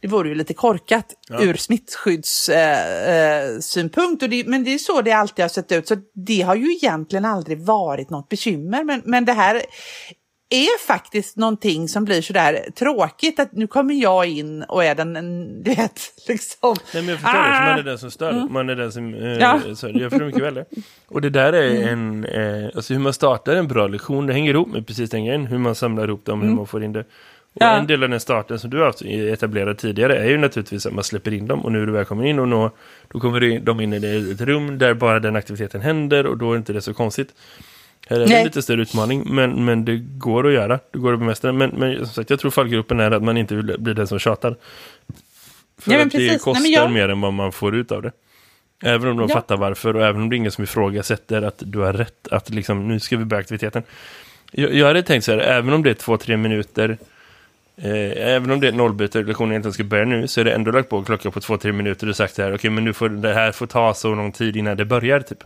det 0.00 0.08
vore 0.08 0.28
ju 0.28 0.34
lite 0.34 0.54
korkat 0.54 1.06
ur 1.40 1.54
smittskyddssynpunkt. 1.54 4.22
Eh, 4.22 4.26
och 4.26 4.30
det, 4.30 4.46
men 4.46 4.64
det 4.64 4.74
är 4.74 4.78
så 4.78 5.02
det 5.02 5.12
alltid 5.12 5.42
har 5.42 5.48
sett 5.48 5.72
ut. 5.72 5.88
Så 5.88 5.96
det 6.26 6.42
har 6.42 6.54
ju 6.54 6.72
egentligen 6.72 7.24
aldrig 7.24 7.64
varit 7.64 8.10
något 8.10 8.28
bekymmer. 8.28 8.84
Men, 8.84 9.02
men 9.04 9.24
det 9.24 9.32
här 9.32 9.62
är 10.54 10.78
faktiskt 10.86 11.36
någonting 11.36 11.88
som 11.88 12.04
blir 12.04 12.22
sådär 12.22 12.58
tråkigt. 12.74 13.40
Att 13.40 13.52
nu 13.52 13.66
kommer 13.66 13.94
jag 13.94 14.26
in 14.26 14.62
och 14.62 14.84
är 14.84 14.94
den, 14.94 15.16
en- 15.16 15.62
du 15.62 15.70
vet, 15.74 16.00
liksom. 16.28 16.76
Nej 16.94 17.02
men 17.02 17.08
jag 17.08 17.18
förstår 17.20 17.38
det, 17.38 17.54
för 17.56 17.66
man 17.70 17.78
är 17.78 17.82
den 17.82 17.98
som 17.98 18.10
stör. 18.10 18.48
Man 18.50 18.68
är 18.70 18.74
den 18.76 18.92
som... 18.92 19.14
Eh, 19.14 19.20
Ja. 19.38 19.60
så, 19.76 19.88
jag 19.94 20.10
förstår 20.10 20.26
mycket 20.26 20.42
väl 20.42 20.54
det. 20.54 20.64
Och 21.08 21.20
det 21.20 21.30
där 21.30 21.52
är 21.52 21.88
en... 21.88 22.24
Eh, 22.24 22.66
alltså 22.74 22.92
hur 22.94 23.00
man 23.00 23.12
startar 23.12 23.56
en 23.56 23.68
bra 23.68 23.86
lektion, 23.86 24.26
det 24.26 24.32
hänger 24.32 24.54
ihop 24.54 24.68
med 24.68 24.86
precis 24.86 25.10
den 25.10 25.24
grejen. 25.24 25.46
Hur 25.46 25.58
man 25.58 25.74
samlar 25.74 26.08
ihop 26.08 26.24
dem, 26.24 26.42
hur 26.42 26.50
man 26.54 26.66
får 26.66 26.84
in 26.84 26.92
det. 26.92 27.04
Och 27.54 27.62
Ja. 27.62 27.76
en 27.78 27.86
del 27.86 28.02
av 28.02 28.08
den 28.08 28.20
starten 28.20 28.58
som 28.58 28.70
du 28.70 28.78
har 28.78 28.86
haft 28.86 29.02
etablerad 29.02 29.78
tidigare 29.78 30.16
är 30.18 30.28
ju 30.28 30.38
naturligtvis 30.38 30.86
att 30.86 30.92
man 30.92 31.04
släpper 31.04 31.32
in 31.34 31.46
dem. 31.46 31.60
Och 31.64 31.72
nu 31.72 31.82
är 31.82 31.86
du 31.86 31.92
välkommen 31.92 32.26
in 32.26 32.38
och 32.38 32.48
nå, 32.48 32.70
då 33.08 33.20
kommer 33.20 33.58
de 33.60 33.80
in 33.80 33.92
i 33.92 34.30
ett 34.32 34.40
rum 34.40 34.78
där 34.78 34.94
bara 34.94 35.20
den 35.20 35.36
aktiviteten 35.36 35.80
händer 35.80 36.26
och 36.26 36.38
då 36.38 36.52
är 36.52 36.56
inte 36.56 36.72
det 36.72 36.80
så 36.80 36.94
konstigt. 36.94 37.28
Här 38.08 38.16
är 38.16 38.20
det 38.20 38.24
en 38.26 38.30
Nej. 38.30 38.44
lite 38.44 38.62
större 38.62 38.82
utmaning, 38.82 39.34
men, 39.34 39.64
men 39.64 39.84
det 39.84 39.96
går 39.98 40.46
att 40.46 40.52
göra. 40.52 40.78
Det 40.92 40.98
går 40.98 41.12
att 41.12 41.18
bemästra. 41.18 41.52
Men, 41.52 41.70
men 41.70 41.96
som 41.96 42.06
sagt, 42.06 42.30
jag 42.30 42.40
tror 42.40 42.50
fallgruppen 42.50 43.00
är 43.00 43.10
att 43.10 43.22
man 43.22 43.36
inte 43.36 43.54
vill 43.54 43.76
bli 43.78 43.94
den 43.94 44.06
som 44.06 44.18
tjatar. 44.18 44.56
För 45.78 45.90
men 45.90 46.00
att 46.00 46.10
det 46.12 46.18
precis. 46.18 46.42
kostar 46.42 46.62
Nej, 46.62 46.72
jag- 46.72 46.90
mer 46.92 47.08
än 47.08 47.20
vad 47.20 47.32
man 47.32 47.52
får 47.52 47.74
ut 47.76 47.92
av 47.92 48.02
det. 48.02 48.12
Även 48.84 49.10
om 49.10 49.16
de 49.16 49.28
Ja. 49.28 49.34
fattar 49.34 49.56
varför 49.56 49.96
och 49.96 50.06
även 50.06 50.22
om 50.22 50.30
det 50.30 50.36
är 50.36 50.38
ingen 50.38 50.52
som 50.52 50.64
ifrågasätter 50.64 51.42
att 51.42 51.62
du 51.66 51.78
har 51.78 51.92
rätt 51.92 52.28
att 52.28 52.50
liksom, 52.50 52.88
nu 52.88 53.00
ska 53.00 53.16
vi 53.16 53.24
börja 53.24 53.40
aktiviteten. 53.40 53.82
Jag, 54.50 54.74
jag 54.74 54.86
hade 54.86 55.02
tänkt 55.02 55.24
så 55.24 55.32
här, 55.32 55.38
även 55.38 55.72
om 55.74 55.82
det 55.82 55.90
är 55.90 55.94
två, 55.94 56.16
tre 56.16 56.36
minuter 56.36 56.98
Eh, 57.76 58.26
även 58.34 58.50
om 58.50 58.60
det 58.60 58.68
är 58.68 58.72
nollbyte 58.72 59.18
och 59.18 59.24
lektionen 59.24 59.52
egentligen 59.52 59.72
ska 59.72 59.84
börja 59.84 60.04
nu 60.04 60.28
så 60.28 60.40
är 60.40 60.44
det 60.44 60.52
ändå 60.52 60.70
lagt 60.70 60.88
på 60.88 60.96
en 60.96 61.04
klocka 61.04 61.30
på 61.30 61.40
två, 61.40 61.56
tre 61.58 61.72
minuter 61.72 62.08
och 62.08 62.16
sagt 62.16 62.34
så 62.34 62.42
här, 62.42 62.54
okej 62.54 62.70
men 62.70 62.84
nu 62.84 62.92
får 62.92 63.08
det 63.08 63.34
här 63.34 63.52
får 63.52 63.66
ta 63.66 63.94
så 63.94 64.14
lång 64.14 64.32
tid 64.32 64.56
innan 64.56 64.76
det 64.76 64.84
börjar 64.84 65.20
typ. 65.20 65.44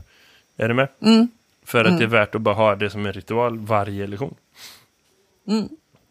Är 0.56 0.68
du 0.68 0.74
med? 0.74 0.88
Mm. 1.02 1.28
För 1.66 1.84
att 1.84 1.98
det 1.98 2.04
är 2.04 2.08
värt 2.08 2.34
att 2.34 2.40
bara 2.40 2.54
ha 2.54 2.76
det 2.76 2.90
som 2.90 3.06
en 3.06 3.12
ritual 3.12 3.58
varje 3.58 4.06
lektion. 4.06 4.34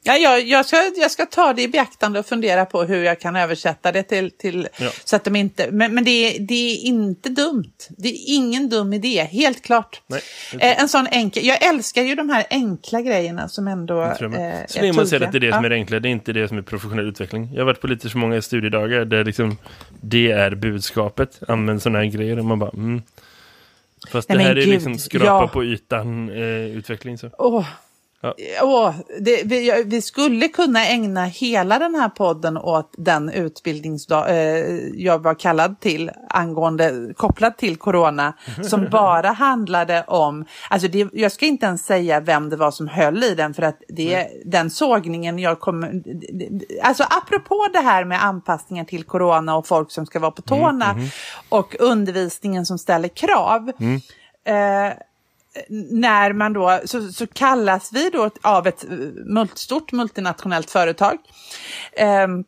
Ja, 0.07 0.17
jag, 0.17 0.41
jag, 0.47 0.65
ska, 0.65 0.77
jag 0.95 1.11
ska 1.11 1.25
ta 1.25 1.53
det 1.53 1.61
i 1.61 1.67
beaktande 1.67 2.19
och 2.19 2.25
fundera 2.25 2.65
på 2.65 2.83
hur 2.83 3.03
jag 3.03 3.19
kan 3.19 3.35
översätta 3.35 3.91
det 3.91 4.03
till, 4.03 4.31
till 4.31 4.67
Ja. 4.79 4.89
så 5.05 5.15
att 5.15 5.23
de 5.23 5.35
inte, 5.35 5.71
men, 5.71 5.93
men 5.95 6.03
det, 6.03 6.11
är, 6.11 6.39
det 6.39 6.53
är 6.53 6.77
inte 6.85 7.29
dumt. 7.29 7.73
Det 7.97 8.09
är 8.09 8.17
ingen 8.27 8.69
dum 8.69 8.93
idé, 8.93 9.23
helt 9.23 9.61
klart. 9.63 10.01
Nej, 10.07 10.21
Eh, 10.59 10.81
en 10.81 10.89
sån 10.89 11.07
enkel, 11.07 11.45
jag 11.45 11.63
älskar 11.63 12.01
ju 12.01 12.15
de 12.15 12.29
här 12.29 12.45
enkla 12.49 13.01
grejerna 13.01 13.49
som 13.49 13.67
ändå 13.67 14.01
Det 14.01 14.15
tror 14.15 14.31
jag 14.31 14.39
med. 14.39 14.59
eh, 14.61 14.65
Så 14.67 14.81
länge 14.81 14.93
man 14.93 15.07
säger 15.07 15.25
att 15.25 15.31
det 15.31 15.37
är 15.37 15.39
det 15.39 15.53
som 15.53 15.65
är 15.65 15.69
det 15.69 15.75
enkla, 15.75 15.99
det 15.99 16.09
är 16.09 16.11
inte 16.11 16.33
det 16.33 16.47
som 16.47 16.57
är 16.57 16.61
professionell 16.61 17.07
utveckling. 17.09 17.49
Jag 17.53 17.61
har 17.61 17.65
varit 17.65 17.81
på 17.81 17.87
lite 17.87 18.09
för 18.09 18.17
många 18.17 18.41
studiedagar 18.41 19.05
där 19.05 19.23
liksom 19.23 19.57
det 20.01 20.31
är 20.31 20.55
budskapet. 20.55 21.39
Använd 21.47 21.81
sådana 21.81 21.99
här 21.99 22.05
grejer 22.05 22.39
och 22.39 22.45
man 22.45 22.59
bara 22.59 22.69
mm. 22.69 23.01
Fast 24.09 24.29
Nej, 24.29 24.37
det 24.37 24.43
här 24.43 24.51
är 24.51 24.55
gud, 24.55 24.67
liksom 24.67 24.97
skrapa 24.97 25.25
ja. 25.25 25.47
på 25.47 25.63
ytan 25.63 26.29
eh, 26.29 26.77
utveckling 26.77 27.17
så. 27.17 27.29
Åh, 27.37 27.65
Ja. 28.25 28.33
Åh, 28.61 28.93
det, 29.19 29.41
vi, 29.45 29.83
vi 29.85 30.01
skulle 30.01 30.47
kunna 30.47 30.85
ägna 30.85 31.25
hela 31.25 31.79
den 31.79 31.95
här 31.95 32.09
podden 32.09 32.57
åt 32.57 32.93
den 32.97 33.29
utbildningsdag 33.29 34.29
eh, 34.29 34.35
jag 34.93 35.19
var 35.23 35.33
kallad 35.33 35.79
till 35.79 36.11
angående 36.29 37.13
kopplad 37.15 37.57
till 37.57 37.77
corona 37.77 38.33
som 38.63 38.87
bara 38.91 39.29
handlade 39.29 40.03
om, 40.07 40.45
alltså 40.69 40.87
det, 40.87 41.09
jag 41.13 41.31
ska 41.31 41.45
inte 41.45 41.65
ens 41.65 41.85
säga 41.85 42.19
vem 42.19 42.49
det 42.49 42.55
var 42.55 42.71
som 42.71 42.87
höll 42.87 43.23
i 43.23 43.35
den 43.35 43.53
för 43.53 43.63
att 43.63 43.81
det, 43.87 44.27
den 44.45 44.69
sågningen 44.69 45.39
jag 45.39 45.59
kommer, 45.59 46.03
alltså 46.83 47.03
apropå 47.09 47.67
det 47.73 47.79
här 47.79 48.05
med 48.05 48.23
anpassningar 48.25 48.85
till 48.85 49.03
corona 49.03 49.55
och 49.55 49.67
folk 49.67 49.91
som 49.91 50.05
ska 50.05 50.19
vara 50.19 50.31
på 50.31 50.41
tårna 50.41 50.95
och 51.49 51.75
undervisningen 51.79 52.65
som 52.65 52.77
ställer 52.77 53.07
krav. 53.07 53.71
Eh, 54.47 54.93
när 55.91 56.33
man 56.33 56.53
då, 56.53 56.79
så, 56.85 57.11
så 57.11 57.27
kallas 57.27 57.93
vi 57.93 58.09
då 58.09 58.29
av 58.41 58.67
ett 58.67 58.85
mult, 59.25 59.57
stort 59.57 59.91
multinationellt 59.91 60.71
företag. 60.71 61.17
ehm, 61.97 62.43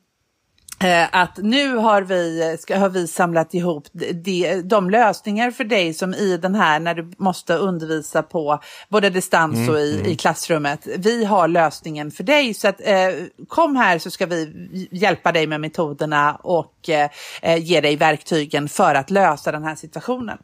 eh, 0.80 1.08
att 1.12 1.38
nu 1.38 1.76
har 1.76 2.02
vi, 2.02 2.58
ska, 2.60 2.78
har 2.78 2.89
vi 2.89 3.08
samlat 3.08 3.54
ihop 3.54 3.88
de, 4.13 4.62
de, 4.62 4.89
lösningar 4.89 5.52
för 5.52 5.63
dig 5.63 5.93
som 5.93 6.13
i 6.13 6.38
den 6.38 6.56
här 6.56 6.80
när 6.80 6.93
du 6.93 7.12
måste 7.17 7.54
undervisa 7.54 8.24
på 8.24 8.60
både 8.89 9.10
distans 9.10 9.70
och 9.70 9.80
i, 9.80 10.04
i 10.06 10.15
klassrummet. 10.15 10.88
Vi 10.98 11.26
har 11.26 11.48
lösningen 11.48 12.12
för 12.12 12.24
dig 12.24 12.54
så 12.54 12.67
att 12.67 12.82
eh, 12.82 13.10
kom 13.48 13.76
här 13.76 14.00
så 14.00 14.12
ska 14.12 14.26
vi 14.26 14.54
hjälpa 14.91 15.32
dig 15.32 15.48
med 15.48 15.62
metoderna 15.62 16.36
och 16.36 16.89
eh, 16.89 17.10
eh, 17.41 17.63
ge 17.63 17.82
dig 17.82 17.96
verktygen 17.96 18.70
för 18.70 18.96
att 18.96 19.10
lösa 19.10 19.52
den 19.52 19.63
här 19.63 19.76
situationen. 19.76 20.38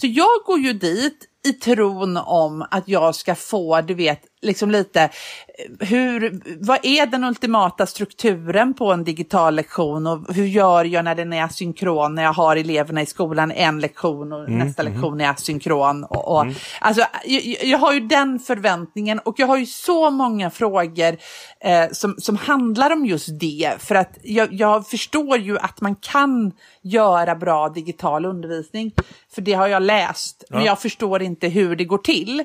Så 0.00 0.06
jag 0.06 0.40
går 0.46 0.58
ju 0.58 0.72
dit 0.72 1.28
i 1.44 1.52
tron 1.52 2.16
om 2.16 2.66
att 2.70 2.88
jag 2.88 3.14
ska 3.14 3.34
få, 3.34 3.80
du 3.80 3.94
vet, 3.94 4.22
liksom 4.44 4.70
lite, 4.70 5.02
eh, 5.02 5.86
hur, 5.86 6.42
vad 6.66 6.78
är 6.82 7.06
den 7.06 7.24
ultimata 7.24 7.86
strukturen 7.86 8.74
på 8.74 8.92
en 8.92 9.04
digital 9.04 9.54
lektion 9.54 10.06
och 10.06 10.34
hur 10.34 10.46
gör 10.46 10.84
jag 10.84 11.04
när 11.04 11.14
den 11.14 11.32
är 11.32 11.42
asynkron, 11.42 12.14
när 12.14 12.22
jag 12.22 12.32
har 12.32 12.56
eleverna 12.56 13.02
i 13.02 13.06
skolan 13.06 13.52
en 13.52 13.80
lektion 13.80 14.32
och 14.32 14.48
mm, 14.48 14.58
nästa 14.58 14.82
mm. 14.82 14.92
lektion 14.92 15.20
är 15.20 15.30
asynkron. 15.30 16.04
Och, 16.04 16.32
och 16.32 16.42
mm. 16.42 16.54
Alltså, 16.80 17.04
jag, 17.24 17.42
jag, 17.62 17.78
har 17.78 17.92
ju 17.92 18.00
den 18.00 18.38
förväntningen 18.38 19.18
och 19.18 19.34
jag 19.38 19.46
har 19.46 19.56
ju 19.56 19.66
så 19.66 20.10
många 20.10 20.50
frågor 20.50 21.16
eh, 21.60 21.90
som, 21.92 22.14
som 22.18 22.36
handlar 22.36 22.90
om 22.90 23.06
just 23.06 23.40
det, 23.40 23.74
för 23.78 23.94
att 23.94 24.18
jag, 24.22 24.52
jag 24.52 24.86
förstår 24.86 25.38
ju 25.38 25.58
att 25.58 25.80
man 25.80 25.96
kan 25.96 26.52
göra 26.82 27.34
bra 27.34 27.68
digital 27.68 28.24
undervisning, 28.24 28.92
för 29.34 29.42
det 29.42 29.52
har 29.52 29.68
jag 29.68 29.82
läst, 29.82 30.44
ja. 30.48 30.56
men 30.56 30.64
jag 30.64 30.80
förstår 30.80 31.22
inte 31.22 31.33
hur 31.40 31.76
det 31.76 31.84
går 31.84 31.98
till. 31.98 32.44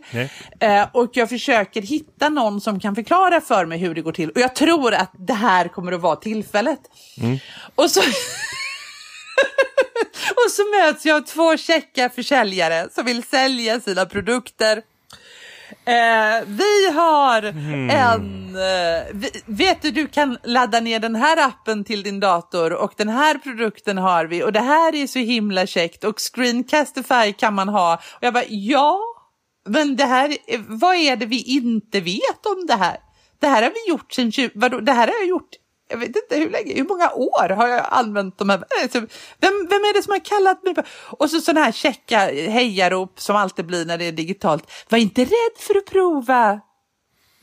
Eh, 0.59 0.87
och 0.93 1.09
jag 1.13 1.29
försöker 1.29 1.81
hitta 1.81 2.29
någon 2.29 2.61
som 2.61 2.79
kan 2.79 2.95
förklara 2.95 3.41
för 3.41 3.65
mig 3.65 3.77
hur 3.77 3.95
det 3.95 4.01
går 4.01 4.11
till. 4.11 4.29
Och 4.29 4.41
jag 4.41 4.55
tror 4.55 4.93
att 4.93 5.11
det 5.17 5.33
här 5.33 5.67
kommer 5.67 5.91
att 5.91 6.01
vara 6.01 6.15
tillfället. 6.15 6.79
Mm. 7.21 7.37
Och 7.75 7.91
så... 7.91 7.99
och 10.45 10.51
så 10.51 10.61
möts 10.77 11.05
jag 11.05 11.17
av 11.17 11.21
två 11.21 11.57
käcka 11.57 12.09
försäljare 12.09 12.87
som 12.91 13.05
vill 13.05 13.23
sälja 13.23 13.79
sina 13.79 14.05
produkter. 14.05 14.81
Eh, 15.85 16.45
vi 16.45 16.91
har 16.93 17.43
mm. 17.43 17.89
en... 17.89 18.39
Eh, 18.55 19.29
vet 19.45 19.81
du, 19.81 19.91
du 19.91 20.07
kan 20.07 20.37
ladda 20.43 20.79
ner 20.79 20.99
den 20.99 21.15
här 21.15 21.37
appen 21.47 21.83
till 21.83 22.03
din 22.03 22.19
dator 22.19 22.73
och 22.73 22.93
den 22.97 23.09
här 23.09 23.37
produkten 23.37 23.97
har 23.97 24.25
vi 24.25 24.43
och 24.43 24.53
det 24.53 24.59
här 24.59 24.95
är 24.95 25.07
så 25.07 25.19
himla 25.19 25.67
käckt 25.67 26.03
och 26.03 26.15
Screencastify 26.19 27.33
kan 27.33 27.53
man 27.53 27.69
ha. 27.69 27.95
Och 27.95 28.23
jag 28.23 28.33
bara, 28.33 28.45
ja, 28.47 28.99
men 29.69 29.95
det 29.95 30.05
här, 30.05 30.37
vad 30.67 30.95
är 30.95 31.15
det 31.15 31.25
vi 31.25 31.41
inte 31.41 31.99
vet 31.99 32.45
om 32.45 32.65
det 32.67 32.75
här? 32.75 32.97
Det 33.39 33.47
här 33.47 33.63
har 33.63 33.69
vi 33.69 33.89
gjort 33.89 34.13
sen 34.13 34.31
20, 34.31 34.51
vadå, 34.55 34.79
det 34.79 34.91
här 34.91 35.07
har 35.07 35.13
jag 35.13 35.27
gjort, 35.27 35.49
jag 35.89 35.97
vet 35.97 36.15
inte 36.15 36.35
hur 36.37 36.49
länge, 36.49 36.73
hur 36.73 36.87
många 36.87 37.11
år 37.11 37.49
har 37.49 37.67
jag 37.67 37.85
använt 37.91 38.37
de 38.37 38.49
här, 38.49 38.63
alltså, 38.83 38.99
vem, 39.39 39.67
vem 39.69 39.81
är 39.81 39.93
det 39.93 40.03
som 40.03 40.11
har 40.11 40.19
kallat 40.19 40.63
mig? 40.63 40.75
Och 41.09 41.29
så 41.29 41.41
sådana 41.41 41.65
här 41.65 41.71
checka 41.71 42.17
hejarop 42.29 43.19
som 43.19 43.35
alltid 43.35 43.65
blir 43.65 43.85
när 43.85 43.97
det 43.97 44.05
är 44.05 44.11
digitalt. 44.11 44.71
Var 44.89 44.97
inte 44.97 45.21
rädd 45.21 45.57
för 45.57 45.77
att 45.77 45.85
prova. 45.85 46.61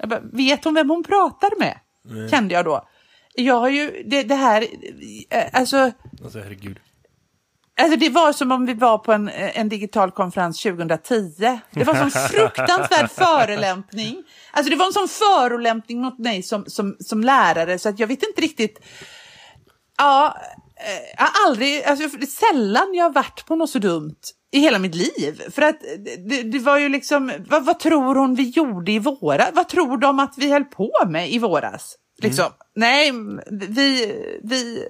Bara, 0.04 0.20
vet 0.32 0.64
hon 0.64 0.74
vem 0.74 0.90
hon 0.90 1.04
pratar 1.04 1.58
med? 1.58 1.78
Nej. 2.04 2.30
Kände 2.30 2.54
jag 2.54 2.64
då. 2.64 2.88
Jag 3.34 3.54
har 3.54 3.68
ju, 3.68 4.02
det, 4.06 4.22
det 4.22 4.34
här, 4.34 4.66
eh, 5.30 5.44
alltså. 5.52 5.92
Alltså 6.24 6.38
herregud. 6.38 6.78
Alltså 7.80 7.98
det 7.98 8.08
var 8.08 8.32
som 8.32 8.52
om 8.52 8.66
vi 8.66 8.74
var 8.74 8.98
på 8.98 9.12
en, 9.12 9.28
en 9.28 9.68
digital 9.68 10.10
konferens 10.10 10.62
2010. 10.62 11.60
Det 11.70 11.84
var 11.84 11.94
en 11.94 12.10
fruktansvärd 12.30 13.10
förolämpning. 13.10 14.22
Alltså 14.52 14.70
det 14.70 14.76
var 14.76 14.86
en 14.86 14.92
sån 14.92 15.08
förolämpning 15.08 16.00
mot 16.00 16.18
mig 16.18 16.42
som, 16.42 16.64
som, 16.66 16.96
som 17.00 17.20
lärare 17.24 17.78
så 17.78 17.88
att 17.88 17.98
jag 17.98 18.06
vet 18.06 18.22
inte 18.22 18.40
riktigt. 18.40 18.78
Ja, 19.98 20.36
eh, 20.76 21.14
jag 21.16 21.24
har 21.24 21.46
aldrig, 21.46 21.84
alltså 21.84 22.08
sällan 22.26 22.94
jag 22.94 23.04
har 23.04 23.12
varit 23.12 23.46
på 23.46 23.56
något 23.56 23.70
så 23.70 23.78
dumt 23.78 24.20
i 24.52 24.58
hela 24.60 24.78
mitt 24.78 24.94
liv. 24.94 25.42
För 25.50 25.62
att 25.62 25.80
det, 26.18 26.42
det 26.42 26.58
var 26.58 26.78
ju 26.78 26.88
liksom, 26.88 27.32
vad, 27.48 27.64
vad, 27.64 27.78
tror 27.78 28.14
hon 28.14 28.34
vi 28.34 28.48
gjorde 28.48 28.92
i 28.92 28.98
våras? 28.98 29.50
Vad 29.52 29.68
tror 29.68 29.98
de 29.98 30.18
att 30.18 30.34
vi 30.36 30.52
höll 30.52 30.64
på 30.64 30.92
med 31.08 31.30
i 31.30 31.38
våras? 31.38 31.96
Liksom. 32.22 32.44
Mm. 32.44 32.56
Nej, 32.74 33.12
vi, 33.68 34.14
vi, 34.42 34.88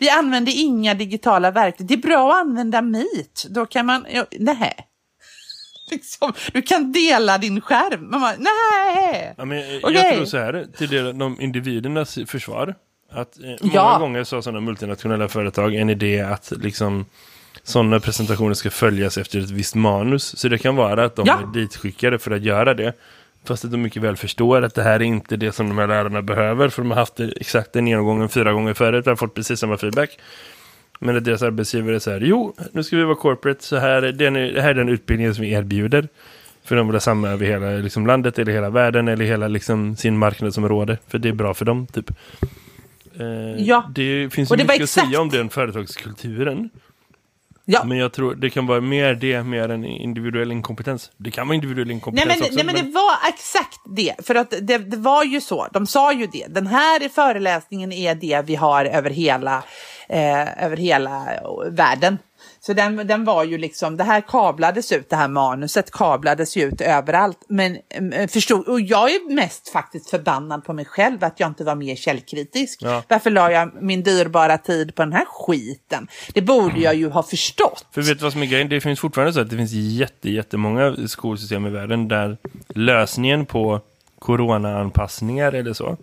vi 0.00 0.10
använder 0.10 0.52
inga 0.56 0.94
digitala 0.94 1.50
verktyg. 1.50 1.86
Det 1.86 1.94
är 1.94 1.98
bra 1.98 2.32
att 2.32 2.40
använda 2.40 2.82
Meet. 2.82 3.46
Då 3.50 3.66
kan 3.66 3.86
man, 3.86 4.06
nej. 4.38 4.76
Liksom, 5.90 6.32
du 6.52 6.62
kan 6.62 6.92
dela 6.92 7.38
din 7.38 7.60
skärm. 7.60 8.10
Man 8.10 8.20
bara, 8.20 8.34
nej. 8.38 9.34
Ja, 9.36 9.44
men 9.44 9.58
jag, 9.58 9.84
okay. 9.84 9.94
jag 9.94 10.14
tror 10.14 10.24
så 10.24 10.38
här, 10.38 10.66
till 10.76 10.88
det, 10.88 11.12
de 11.12 11.40
individernas 11.40 12.18
försvar. 12.26 12.74
Att 13.12 13.38
eh, 13.38 13.44
många 13.60 13.74
ja. 13.74 13.98
gånger 13.98 14.24
så 14.24 14.36
har 14.36 14.42
sådana 14.42 14.60
multinationella 14.60 15.28
företag 15.28 15.74
en 15.74 15.90
idé 15.90 16.20
att 16.20 16.52
liksom 16.56 17.06
sådana 17.62 18.00
presentationer 18.00 18.54
ska 18.54 18.70
följas 18.70 19.18
efter 19.18 19.38
ett 19.38 19.50
visst 19.50 19.74
manus. 19.74 20.38
Så 20.38 20.48
det 20.48 20.58
kan 20.58 20.76
vara 20.76 21.04
att 21.04 21.16
de 21.16 21.26
ja. 21.26 21.40
är 21.40 21.60
ditskickade 21.60 22.18
för 22.18 22.30
att 22.30 22.42
göra 22.42 22.74
det. 22.74 22.92
Fast 23.44 23.64
att 23.64 23.70
de 23.70 23.82
mycket 23.82 24.02
väl 24.02 24.16
förstår 24.16 24.62
att 24.62 24.74
det 24.74 24.82
här 24.82 24.94
är 24.94 25.02
inte 25.02 25.36
det 25.36 25.52
som 25.52 25.68
de 25.68 25.78
här 25.78 25.86
lärarna 25.86 26.22
behöver. 26.22 26.68
För 26.68 26.82
de 26.82 26.90
har 26.90 26.98
haft 26.98 27.16
det 27.16 27.32
exakt 27.36 27.72
den 27.72 27.86
genomgången 27.86 28.28
fyra 28.28 28.52
gånger 28.52 28.74
förut 28.74 29.06
och 29.06 29.10
har 29.10 29.16
fått 29.16 29.34
precis 29.34 29.60
samma 29.60 29.76
feedback. 29.76 30.18
Men 30.98 31.16
att 31.16 31.24
deras 31.24 31.42
arbetsgivare 31.42 32.00
säger, 32.00 32.20
jo, 32.20 32.54
nu 32.72 32.82
ska 32.82 32.96
vi 32.96 33.04
vara 33.04 33.16
corporate, 33.16 33.64
så 33.64 33.76
här, 33.76 34.02
det, 34.02 34.30
det 34.30 34.62
här 34.62 34.70
är 34.70 34.74
den 34.74 34.88
utbildningen 34.88 35.34
som 35.34 35.44
vi 35.44 35.52
erbjuder. 35.52 36.08
För 36.64 36.76
de 36.76 36.86
vill 36.86 36.94
ha 36.94 37.00
samma 37.00 37.28
över 37.28 37.46
hela 37.46 37.70
liksom, 37.70 38.06
landet, 38.06 38.38
eller 38.38 38.52
hela 38.52 38.70
världen, 38.70 39.08
eller 39.08 39.24
hela 39.24 39.48
liksom, 39.48 39.96
sin 39.96 40.18
marknadsområde. 40.18 40.98
För 41.08 41.18
det 41.18 41.28
är 41.28 41.32
bra 41.32 41.54
för 41.54 41.64
dem, 41.64 41.86
typ. 41.86 42.10
Eh, 43.20 43.26
ja. 43.66 43.90
Det 43.94 44.30
finns 44.32 44.52
ju 44.52 44.56
mycket 44.56 44.70
exakt... 44.70 44.82
att 44.82 45.08
säga 45.08 45.20
om 45.20 45.28
den 45.28 45.48
företagskulturen. 45.48 46.70
Ja. 47.72 47.84
Men 47.84 47.98
jag 47.98 48.12
tror 48.12 48.34
det 48.34 48.50
kan 48.50 48.66
vara 48.66 48.80
mer 48.80 49.14
det, 49.14 49.42
mer 49.42 49.68
än 49.68 49.84
individuell 49.84 50.52
inkompetens. 50.52 51.10
Det 51.16 51.30
kan 51.30 51.48
vara 51.48 51.54
individuell 51.54 51.90
inkompetens 51.90 52.28
nej, 52.28 52.36
men, 52.38 52.46
också. 52.46 52.56
Nej, 52.56 52.64
men, 52.64 52.74
men 52.74 52.84
det 52.84 52.92
var 52.92 53.28
exakt 53.28 53.80
det. 53.96 54.26
För 54.26 54.34
att 54.34 54.50
det, 54.50 54.78
det, 54.78 54.96
var 54.96 55.24
ju 55.24 55.40
så, 55.40 55.66
de 55.72 55.86
sa 55.86 56.12
ju 56.12 56.26
det. 56.26 56.46
Den 56.48 56.66
här 56.66 57.08
föreläsningen 57.08 57.92
är 57.92 58.14
det 58.14 58.42
vi 58.46 58.54
har 58.54 58.84
över 58.84 59.10
hela, 59.10 59.62
eh, 60.08 60.64
över 60.64 60.76
hela 60.76 61.26
världen. 61.70 62.18
Så 62.62 62.72
den, 62.72 62.96
den 62.96 63.24
var 63.24 63.44
ju 63.44 63.58
liksom, 63.58 63.96
det 63.96 64.04
här 64.04 64.20
kablades 64.20 64.92
ut, 64.92 65.10
det 65.10 65.16
här 65.16 65.28
manuset 65.28 65.90
kablades 65.90 66.56
ju 66.56 66.62
ut 66.62 66.80
överallt. 66.80 67.38
Men 67.48 67.78
mm, 67.90 68.28
förstod, 68.28 68.68
och 68.68 68.80
jag 68.80 69.10
är 69.10 69.34
mest 69.34 69.68
faktiskt 69.68 70.10
förbannad 70.10 70.64
på 70.64 70.72
mig 70.72 70.84
själv 70.84 71.24
att 71.24 71.40
jag 71.40 71.48
inte 71.48 71.64
var 71.64 71.74
mer 71.74 71.96
källkritisk. 71.96 72.78
Ja. 72.82 73.02
Varför 73.08 73.30
la 73.30 73.50
jag 73.50 73.82
min 73.82 74.02
dyrbara 74.02 74.58
tid 74.58 74.94
på 74.94 75.02
den 75.02 75.12
här 75.12 75.24
skiten? 75.24 76.08
Det 76.34 76.42
borde 76.42 76.80
jag 76.80 76.94
ju 76.94 77.08
ha 77.08 77.22
förstått. 77.22 77.86
För 77.90 78.02
vet 78.02 78.18
du 78.18 78.22
vad 78.22 78.32
som 78.32 78.42
är 78.42 78.46
grejen? 78.46 78.68
Det 78.68 78.80
finns 78.80 79.00
fortfarande 79.00 79.32
så 79.32 79.40
att 79.40 79.50
det 79.50 79.56
finns 79.56 79.72
jätte, 79.72 80.30
jättemånga 80.30 80.96
skolsystem 81.08 81.66
i 81.66 81.70
världen 81.70 82.08
där 82.08 82.36
lösningen 82.68 83.46
på 83.46 83.80
corona-anpassningar 84.18 85.52
eller 85.52 85.72
så 85.72 85.96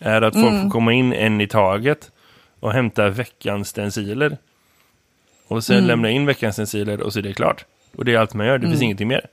är 0.00 0.22
att 0.22 0.34
folk 0.34 0.46
mm. 0.46 0.62
får 0.62 0.70
komma 0.70 0.92
in 0.92 1.12
en 1.12 1.40
i 1.40 1.48
taget 1.48 2.10
och 2.60 2.72
hämta 2.72 3.08
veckans 3.08 3.68
stenciler. 3.68 4.38
Och 5.50 5.64
sen 5.64 5.76
mm. 5.76 5.86
lämna 5.86 6.10
in 6.10 6.26
veckans 6.26 6.54
stenciler 6.54 7.00
och 7.00 7.12
så 7.12 7.18
är 7.18 7.22
det 7.22 7.32
klart. 7.32 7.64
Och 7.96 8.04
det 8.04 8.14
är 8.14 8.18
allt 8.18 8.34
man 8.34 8.46
gör, 8.46 8.58
det 8.58 8.64
mm. 8.64 8.70
finns 8.70 8.82
ingenting 8.82 9.08
mer. 9.08 9.26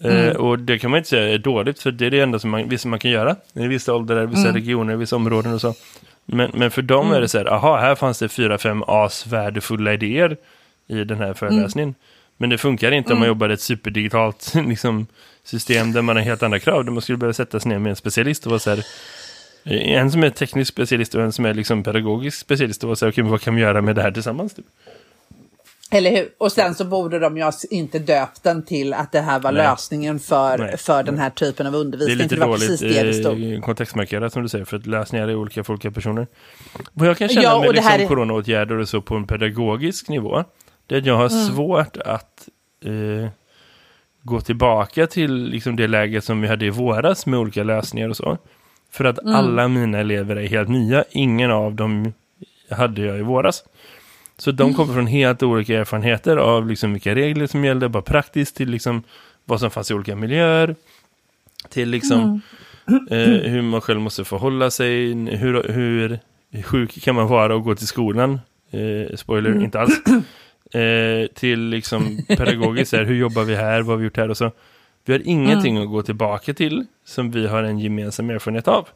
Eh, 0.00 0.20
mm. 0.20 0.36
Och 0.36 0.58
det 0.58 0.78
kan 0.78 0.90
man 0.90 0.98
inte 0.98 1.08
säga 1.08 1.34
är 1.34 1.38
dåligt, 1.38 1.78
för 1.78 1.90
det 1.90 2.06
är 2.06 2.10
det 2.10 2.20
enda 2.20 2.38
som 2.38 2.50
man, 2.50 2.78
man 2.84 2.98
kan 2.98 3.10
göra. 3.10 3.36
I 3.52 3.66
vissa 3.66 3.94
åldrar, 3.94 4.26
vissa 4.26 4.48
mm. 4.48 4.54
regioner, 4.54 4.96
vissa 4.96 5.16
områden 5.16 5.54
och 5.54 5.60
så. 5.60 5.74
Men, 6.26 6.50
men 6.54 6.70
för 6.70 6.82
dem 6.82 7.06
är 7.06 7.10
det 7.10 7.16
mm. 7.16 7.28
så 7.28 7.38
här, 7.38 7.46
aha, 7.46 7.76
här 7.76 7.94
fanns 7.94 8.18
det 8.18 8.28
fyra, 8.28 8.58
fem 8.58 8.82
as 8.86 9.26
värdefulla 9.26 9.92
idéer 9.92 10.36
i 10.86 11.04
den 11.04 11.18
här 11.18 11.34
föreläsningen. 11.34 11.94
Men 12.36 12.50
det 12.50 12.58
funkar 12.58 12.92
inte 12.92 13.12
om 13.12 13.18
man 13.18 13.28
jobbar 13.28 13.48
i 13.48 13.52
ett 13.52 13.60
superdigitalt 13.60 14.52
liksom, 14.66 15.06
system 15.44 15.92
där 15.92 16.02
man 16.02 16.16
har 16.16 16.22
helt 16.22 16.42
andra 16.42 16.58
krav. 16.58 16.84
Där 16.84 16.92
man 16.92 17.02
skulle 17.02 17.18
behöva 17.18 17.32
sätta 17.32 17.60
sig 17.60 17.68
ner 17.68 17.78
med 17.78 17.90
en 17.90 17.96
specialist 17.96 18.46
och 18.46 18.50
vara 18.50 18.60
så 18.60 18.70
här, 18.70 18.84
en 19.64 20.10
som 20.10 20.22
är 20.24 20.30
teknisk 20.30 20.72
specialist 20.72 21.14
och 21.14 21.22
en 21.22 21.32
som 21.32 21.44
är 21.44 21.54
liksom 21.54 21.82
pedagogisk 21.82 22.38
specialist 22.38 22.82
och 22.82 22.88
vara 22.88 22.96
så 22.96 23.04
här, 23.04 23.12
okay, 23.12 23.24
vad 23.24 23.40
kan 23.40 23.54
vi 23.54 23.62
göra 23.62 23.82
med 23.82 23.96
det 23.96 24.02
här 24.02 24.10
tillsammans? 24.10 24.54
Typ? 24.54 24.66
Eller 25.90 26.10
hur? 26.10 26.28
Och 26.38 26.52
sen 26.52 26.74
så 26.74 26.84
borde 26.84 27.18
de 27.18 27.36
ju 27.36 27.50
inte 27.70 27.98
döpt 27.98 28.42
den 28.42 28.64
till 28.64 28.94
att 28.94 29.12
det 29.12 29.20
här 29.20 29.40
var 29.40 29.52
Nej. 29.52 29.62
lösningen 29.62 30.18
för, 30.18 30.76
för 30.76 31.02
den 31.02 31.18
här 31.18 31.30
typen 31.30 31.66
av 31.66 31.74
undervisning. 31.74 32.18
Det 32.18 32.24
är 32.24 33.04
lite 33.04 33.26
dåligt 33.26 33.40
det 33.40 33.54
eh, 33.54 33.60
kontextmarkerat 33.60 34.32
som 34.32 34.42
du 34.42 34.48
säger, 34.48 34.64
för 34.64 34.76
att 34.76 34.86
lösningar 34.86 35.28
är 35.28 35.34
olika 35.34 35.64
för 35.64 35.72
olika 35.72 35.90
personer. 35.90 36.26
Vad 36.92 37.08
jag 37.08 37.18
kan 37.18 37.28
känna 37.28 37.42
ja, 37.42 37.60
med 37.60 37.74
liksom 37.74 37.92
är... 37.92 38.06
coronaåtgärder 38.06 38.78
och 38.78 38.88
så 38.88 39.02
på 39.02 39.14
en 39.14 39.26
pedagogisk 39.26 40.08
nivå, 40.08 40.44
det 40.86 40.94
är 40.94 40.98
att 40.98 41.06
jag 41.06 41.16
har 41.16 41.30
mm. 41.30 41.46
svårt 41.46 41.96
att 41.96 42.48
eh, 42.84 43.30
gå 44.22 44.40
tillbaka 44.40 45.06
till 45.06 45.44
liksom 45.44 45.76
det 45.76 45.86
läget 45.86 46.24
som 46.24 46.40
vi 46.40 46.48
hade 46.48 46.66
i 46.66 46.70
våras 46.70 47.26
med 47.26 47.38
olika 47.38 47.62
lösningar 47.62 48.08
och 48.08 48.16
så. 48.16 48.38
För 48.90 49.04
att 49.04 49.18
mm. 49.18 49.34
alla 49.34 49.68
mina 49.68 49.98
elever 49.98 50.36
är 50.36 50.46
helt 50.46 50.68
nya. 50.68 51.04
Ingen 51.10 51.50
av 51.50 51.74
dem 51.74 52.12
hade 52.70 53.02
jag 53.02 53.18
i 53.18 53.22
våras. 53.22 53.64
Så 54.38 54.50
de 54.50 54.74
kommer 54.74 54.94
från 54.94 55.06
helt 55.06 55.42
olika 55.42 55.78
erfarenheter 55.78 56.36
av 56.36 56.68
liksom 56.68 56.92
vilka 56.92 57.14
regler 57.14 57.46
som 57.46 57.64
gällde, 57.64 57.88
bara 57.88 58.02
praktiskt 58.02 58.56
till 58.56 58.70
liksom 58.70 59.02
vad 59.44 59.60
som 59.60 59.70
fanns 59.70 59.90
i 59.90 59.94
olika 59.94 60.16
miljöer, 60.16 60.76
till 61.68 61.88
liksom 61.88 62.40
mm. 62.88 63.06
eh, 63.10 63.50
hur 63.50 63.62
man 63.62 63.80
själv 63.80 64.00
måste 64.00 64.24
förhålla 64.24 64.70
sig, 64.70 65.14
hur, 65.36 65.72
hur 65.72 66.18
sjuk 66.62 67.02
kan 67.02 67.14
man 67.14 67.28
vara 67.28 67.54
och 67.54 67.64
gå 67.64 67.74
till 67.74 67.86
skolan, 67.86 68.40
eh, 68.70 69.16
spoiler, 69.16 69.50
mm. 69.50 69.64
inte 69.64 69.80
alls, 69.80 70.00
eh, 70.74 71.26
till 71.34 71.60
liksom 71.60 72.18
pedagogiskt, 72.28 72.92
här, 72.92 73.04
hur 73.04 73.14
jobbar 73.14 73.44
vi 73.44 73.54
här, 73.54 73.80
vad 73.80 73.88
har 73.88 73.96
vi 73.96 74.04
gjort 74.04 74.16
här 74.16 74.30
och 74.30 74.36
så. 74.36 74.52
Vi 75.04 75.12
har 75.12 75.22
ingenting 75.24 75.76
mm. 75.76 75.82
att 75.82 75.92
gå 75.92 76.02
tillbaka 76.02 76.54
till 76.54 76.86
som 77.04 77.30
vi 77.30 77.46
har 77.46 77.62
en 77.62 77.78
gemensam 77.78 78.30
erfarenhet 78.30 78.68
av. 78.68 78.88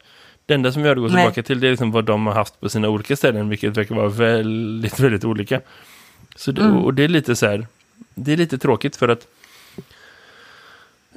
Det 0.45 0.53
enda 0.53 0.71
som 0.71 0.81
vi 0.81 0.87
har 0.87 0.95
att 0.95 1.01
gå 1.01 1.07
tillbaka 1.07 1.33
Nej. 1.35 1.43
till 1.43 1.59
det 1.59 1.67
är 1.67 1.71
liksom 1.71 1.91
vad 1.91 2.05
de 2.05 2.27
har 2.27 2.33
haft 2.33 2.59
på 2.61 2.69
sina 2.69 2.89
olika 2.89 3.15
ställen, 3.15 3.49
vilket 3.49 3.77
verkar 3.77 3.95
vara 3.95 4.09
väldigt, 4.09 4.99
väldigt 4.99 5.25
olika. 5.25 5.61
Så 6.35 6.51
det, 6.51 6.61
mm. 6.61 6.77
Och 6.77 6.93
det 6.93 7.03
är 7.03 7.07
lite 7.07 7.35
så 7.35 7.45
här, 7.45 7.67
det 8.15 8.33
är 8.33 8.37
lite 8.37 8.57
tråkigt 8.57 8.95
för 8.95 9.09
att 9.09 9.27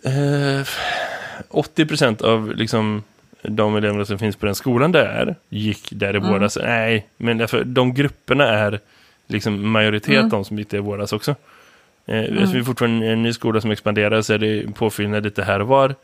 Eh, 0.05 0.67
80% 1.51 2.23
av 2.23 2.53
liksom 2.57 3.03
de 3.43 3.77
eleverna 3.77 4.05
som 4.05 4.19
finns 4.19 4.37
på 4.37 4.47
den 4.47 4.55
skolan 4.55 4.93
där 4.93 5.37
gick 5.49 5.89
där 5.93 6.15
i 6.15 6.17
Mm. 6.17 6.31
våras. 6.33 6.59
Nej, 6.63 7.07
men 7.17 7.39
därför, 7.39 7.65
de 7.65 7.95
grupperna 7.95 8.45
är 8.45 8.81
liksom 9.27 9.71
majoritet 9.71 10.09
Mm. 10.19 10.29
de 10.29 10.45
som 10.45 10.59
gick 10.59 10.71
där 10.71 10.79
i 10.79 10.81
våras 10.81 11.13
också. 11.13 11.35
Eh, 12.07 12.19
Eftersom 12.21 12.53
vi 12.53 12.59
är 12.59 12.63
fortfarande 12.63 13.07
en 13.07 13.23
ny 13.23 13.33
skola 13.33 13.61
som 13.61 13.71
expanderar 13.71 14.23
så 14.23 14.33
är 14.33 14.39
det 14.39 14.75
påfyllnad 14.75 15.25
lite 15.25 15.43
här 15.43 15.61
och 15.61 15.69
var. 15.69 15.95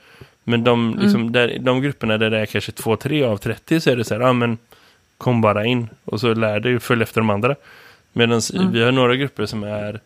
Men 0.44 0.64
de, 0.64 0.88
Mm. 0.88 1.00
liksom, 1.02 1.32
där, 1.32 1.58
de 1.60 1.80
grupperna 1.82 2.18
där 2.18 2.30
det 2.30 2.38
är 2.38 2.46
kanske 2.46 2.72
2-3 2.72 3.24
av 3.24 3.36
30 3.36 3.80
så 3.80 3.90
är 3.90 3.96
det 3.96 4.04
så 4.04 4.14
här, 4.14 4.20
ja 4.20 4.32
men 4.32 4.58
kom 5.18 5.40
bara 5.40 5.64
in 5.66 5.88
och 6.04 6.20
så 6.20 6.34
lär 6.34 6.60
dig 6.60 6.80
följ 6.80 7.02
efter 7.02 7.20
de 7.20 7.30
andra. 7.30 7.54
Medan 8.12 8.40
Mm. 8.54 8.72
vi 8.72 8.82
har 8.82 8.92
några 8.92 9.16
grupper 9.16 9.46
som 9.46 9.62
är 9.64 10.00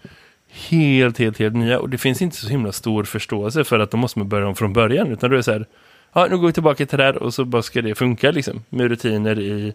helt, 0.69 1.19
helt, 1.19 1.39
helt 1.39 1.55
nya 1.55 1.79
och 1.79 1.89
det 1.89 1.99
finns 1.99 2.23
inte 2.23 2.37
så 2.37 2.49
himla 2.49 2.73
stor 2.73 3.05
förståelse 3.05 3.65
för 3.65 3.79
att 3.79 3.91
då 3.91 3.97
måste 3.97 4.19
man 4.19 4.29
börja 4.29 4.47
om 4.49 4.57
från 4.57 4.73
början 4.73 5.13
utan 5.13 5.31
då 5.31 5.37
är 5.37 5.43
så 5.43 5.53
här, 5.53 5.67
ja 6.13 6.27
nu 6.31 6.39
går 6.39 6.47
vi 6.47 6.53
tillbaka 6.53 6.87
till 6.87 6.99
det 6.99 7.05
här 7.05 7.17
och 7.23 7.35
så 7.35 7.45
bara 7.45 7.63
ska 7.63 7.83
det 7.83 7.95
funka 7.95 8.31
liksom 8.31 8.63
med 8.69 8.89
rutiner 8.89 9.39
i 9.39 9.73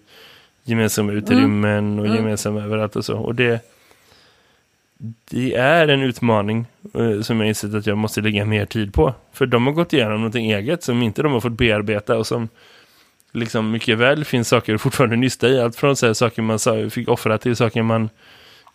gemensamma 0.64 1.12
utrymmen 1.12 2.00
och 2.00 2.06
Mm. 2.06 2.18
gemensamma 2.18 2.62
överallt 2.64 2.96
och 2.96 3.06
så 3.06 3.18
och 3.18 3.36
det 3.36 3.66
det 5.30 5.56
är 5.56 5.88
en 5.88 6.02
utmaning 6.02 6.66
eh, 6.94 7.22
som 7.22 7.40
jag 7.40 7.48
insett 7.48 7.74
att 7.74 7.88
jag 7.88 7.98
måste 7.98 8.22
lägga 8.22 8.46
mer 8.46 8.66
tid 8.66 8.94
på. 8.94 9.14
För 9.34 9.46
de 9.46 9.68
har 9.68 9.74
gått 9.74 9.94
igenom 9.94 10.18
någonting 10.18 10.52
eget 10.52 10.84
som 10.84 11.02
inte 11.02 11.22
de 11.22 11.32
har 11.32 11.40
fått 11.40 11.52
bearbeta 11.52 12.18
och 12.18 12.28
som 12.28 12.50
liksom 13.32 13.72
mycket 13.72 13.98
väl 13.98 14.26
finns 14.26 14.48
saker 14.48 14.78
fortfarande 14.78 15.16
nysta 15.16 15.48
i. 15.48 15.62
Allt 15.62 15.76
från 15.76 15.96
så 15.96 16.06
här, 16.06 16.14
saker 16.14 16.42
man 16.42 16.60
sa, 16.60 16.90
fick 16.90 17.10
offra 17.10 17.38
till 17.38 17.56
saker 17.56 17.82
man 17.82 18.10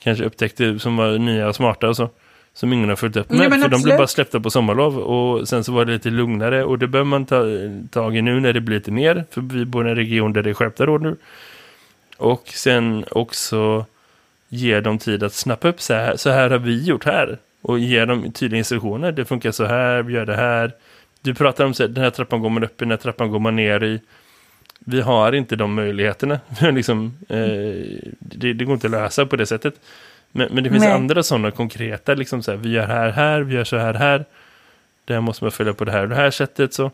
kanske 0.02 0.24
upptäckte 0.24 0.78
som 0.78 0.96
var 0.96 1.18
nya 1.18 1.48
och 1.48 1.54
smarta 1.54 1.88
och 1.88 1.96
så. 1.96 2.10
Som 2.54 2.72
ingen 2.72 2.88
har 2.88 2.96
följt 2.96 3.16
upp 3.16 3.30
med. 3.30 3.38
Ja, 3.38 3.50
för 3.50 3.50
de 3.50 3.58
blev 3.58 3.74
absolut. 3.74 3.98
bara 3.98 4.06
släppta 4.06 4.40
på 4.40 4.50
sommarlov 4.50 4.98
och 4.98 5.48
sen 5.48 5.64
så 5.64 5.72
var 5.72 5.84
det 5.84 5.92
lite 5.92 6.10
lugnare 6.10 6.64
och 6.64 6.78
det 6.78 6.88
behöver 6.88 7.08
man 7.08 7.26
ta 7.26 7.44
tag 7.90 8.16
i 8.16 8.22
nu 8.22 8.40
när 8.40 8.52
det 8.52 8.60
blir 8.60 8.76
lite 8.76 8.90
mer. 8.90 9.24
För 9.30 9.40
vi 9.40 9.64
bor 9.64 9.86
i 9.86 9.90
en 9.90 9.96
region 9.96 10.32
där 10.32 10.42
det 10.42 10.50
är 10.50 10.54
skärpta 10.54 10.86
råd 10.86 11.02
nu. 11.02 11.16
Och 12.16 12.48
sen 12.48 13.04
också 13.10 13.86
ge 14.48 14.80
dem 14.80 14.98
tid 14.98 15.22
att 15.22 15.32
snappa 15.32 15.68
upp 15.68 15.80
så 15.80 15.94
här, 15.94 16.16
så 16.16 16.30
här 16.30 16.50
har 16.50 16.58
vi 16.58 16.84
gjort 16.84 17.04
här. 17.04 17.38
Och 17.62 17.78
ge 17.78 18.04
dem 18.04 18.32
tydliga 18.32 18.58
instruktioner. 18.58 19.12
Det 19.12 19.24
funkar 19.24 19.50
så 19.50 19.64
här, 19.64 20.02
vi 20.02 20.12
gör 20.12 20.26
det 20.26 20.36
här. 20.36 20.72
Du 21.22 21.34
pratar 21.34 21.64
om 21.64 21.74
så 21.74 21.82
här, 21.82 21.88
den 21.88 22.04
här 22.04 22.10
trappan 22.10 22.40
går 22.40 22.50
man 22.50 22.64
upp 22.64 22.82
i, 22.82 22.84
den 22.84 22.90
här 22.90 22.98
trappan 22.98 23.30
går 23.30 23.38
man 23.38 23.56
ner 23.56 23.84
i. 23.84 24.00
Vi 24.78 25.00
har 25.00 25.32
inte 25.32 25.56
de 25.56 25.74
möjligheterna. 25.74 26.40
liksom, 26.60 27.14
eh, 27.28 27.38
det, 28.18 28.52
det 28.52 28.64
går 28.64 28.74
inte 28.74 28.86
att 28.86 28.90
lösa 28.90 29.26
på 29.26 29.36
det 29.36 29.46
sättet. 29.46 29.74
Men, 30.32 30.48
men 30.52 30.64
det 30.64 30.70
finns 30.70 30.84
Nej. 30.84 30.92
andra 30.92 31.22
sådana 31.22 31.50
konkreta, 31.50 32.14
liksom 32.14 32.42
så 32.42 32.50
här, 32.50 32.58
vi 32.58 32.70
gör 32.70 32.86
här, 32.86 33.10
här, 33.10 33.40
vi 33.40 33.54
gör 33.54 33.64
så 33.64 33.76
här, 33.76 33.94
här. 33.94 34.24
Där 35.04 35.20
måste 35.20 35.44
man 35.44 35.50
följa 35.52 35.74
på 35.74 35.84
det 35.84 35.92
här 35.92 36.02
och 36.02 36.08
det 36.08 36.14
här 36.14 36.30
sättet. 36.30 36.74
Så, 36.74 36.90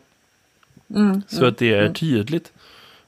Mm. 0.95 1.21
så 1.27 1.45
att 1.45 1.57
det 1.57 1.73
är 1.73 1.89
tydligt. 1.89 2.51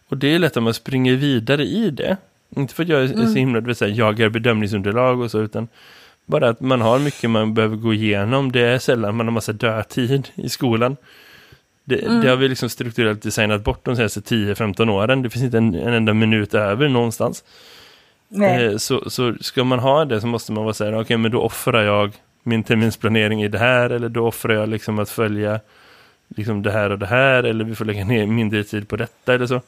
Och 0.07 0.17
det 0.17 0.35
är 0.35 0.39
lätt 0.39 0.57
att 0.57 0.63
man 0.63 0.73
springer 0.73 1.15
vidare 1.15 1.63
i 1.63 1.89
det. 1.89 2.17
Inte 2.55 2.73
för 2.73 2.83
att 2.83 2.89
jag 2.89 3.03
är 3.03 3.13
Mm. 3.13 3.27
så 3.27 3.33
himla, 3.39 3.61
du 3.61 3.67
vet, 3.67 3.77
så 3.77 3.85
här, 3.85 3.91
jagar 3.91 4.29
bedömningsunderlag 4.29 5.21
och 5.21 5.31
så, 5.31 5.39
utan 5.41 5.67
bara 6.25 6.49
att 6.49 6.59
man 6.61 6.81
har 6.81 6.99
mycket 6.99 7.29
man 7.29 7.53
behöver 7.53 7.75
gå 7.75 7.93
igenom. 7.93 8.51
Det 8.51 8.61
är 8.61 8.79
sällan 8.79 9.15
man 9.15 9.27
har 9.27 9.31
massa 9.33 9.53
dödtid 9.53 10.27
i 10.35 10.49
skolan. 10.49 10.97
Det, 11.83 12.05
Mm. 12.05 12.21
det 12.21 12.29
har 12.29 12.35
vi 12.37 12.47
liksom 12.47 12.69
strukturellt 12.69 13.21
designat 13.21 13.63
bort 13.63 13.85
de 13.85 13.95
senaste 13.95 14.19
10-15 14.21 14.89
åren. 14.89 15.21
Det 15.21 15.29
finns 15.29 15.45
inte 15.45 15.57
en, 15.57 15.75
en 15.75 15.93
enda 15.93 16.13
minut 16.13 16.53
över 16.53 16.87
någonstans. 16.89 17.43
Eh, 18.71 18.77
så, 18.77 19.09
så 19.09 19.33
ska 19.41 19.63
man 19.63 19.79
ha 19.79 20.05
det 20.05 20.21
så 20.21 20.27
måste 20.27 20.51
man 20.51 20.63
vara 20.63 20.73
så 20.73 20.85
här, 20.85 20.99
okej 21.01 21.17
men 21.17 21.31
då 21.31 21.41
offrar 21.41 21.83
jag 21.83 22.11
min 22.43 22.63
terminsplanering 22.63 23.43
i 23.43 23.47
det 23.47 23.57
här 23.59 23.89
eller 23.89 24.09
då 24.09 24.27
offrar 24.27 24.53
jag 24.53 24.69
liksom 24.69 24.99
att 24.99 25.09
följa 25.09 25.59
liksom 26.35 26.61
det 26.63 26.71
här 26.71 26.89
och 26.89 26.99
det 26.99 27.05
här 27.05 27.43
eller 27.43 27.65
vi 27.65 27.75
får 27.75 27.85
lägga 27.85 28.05
ner 28.05 28.25
mindre 28.27 28.63
tid 28.63 28.87
på 28.87 28.95
detta 28.95 29.33
eller 29.33 29.45
så. 29.47 29.61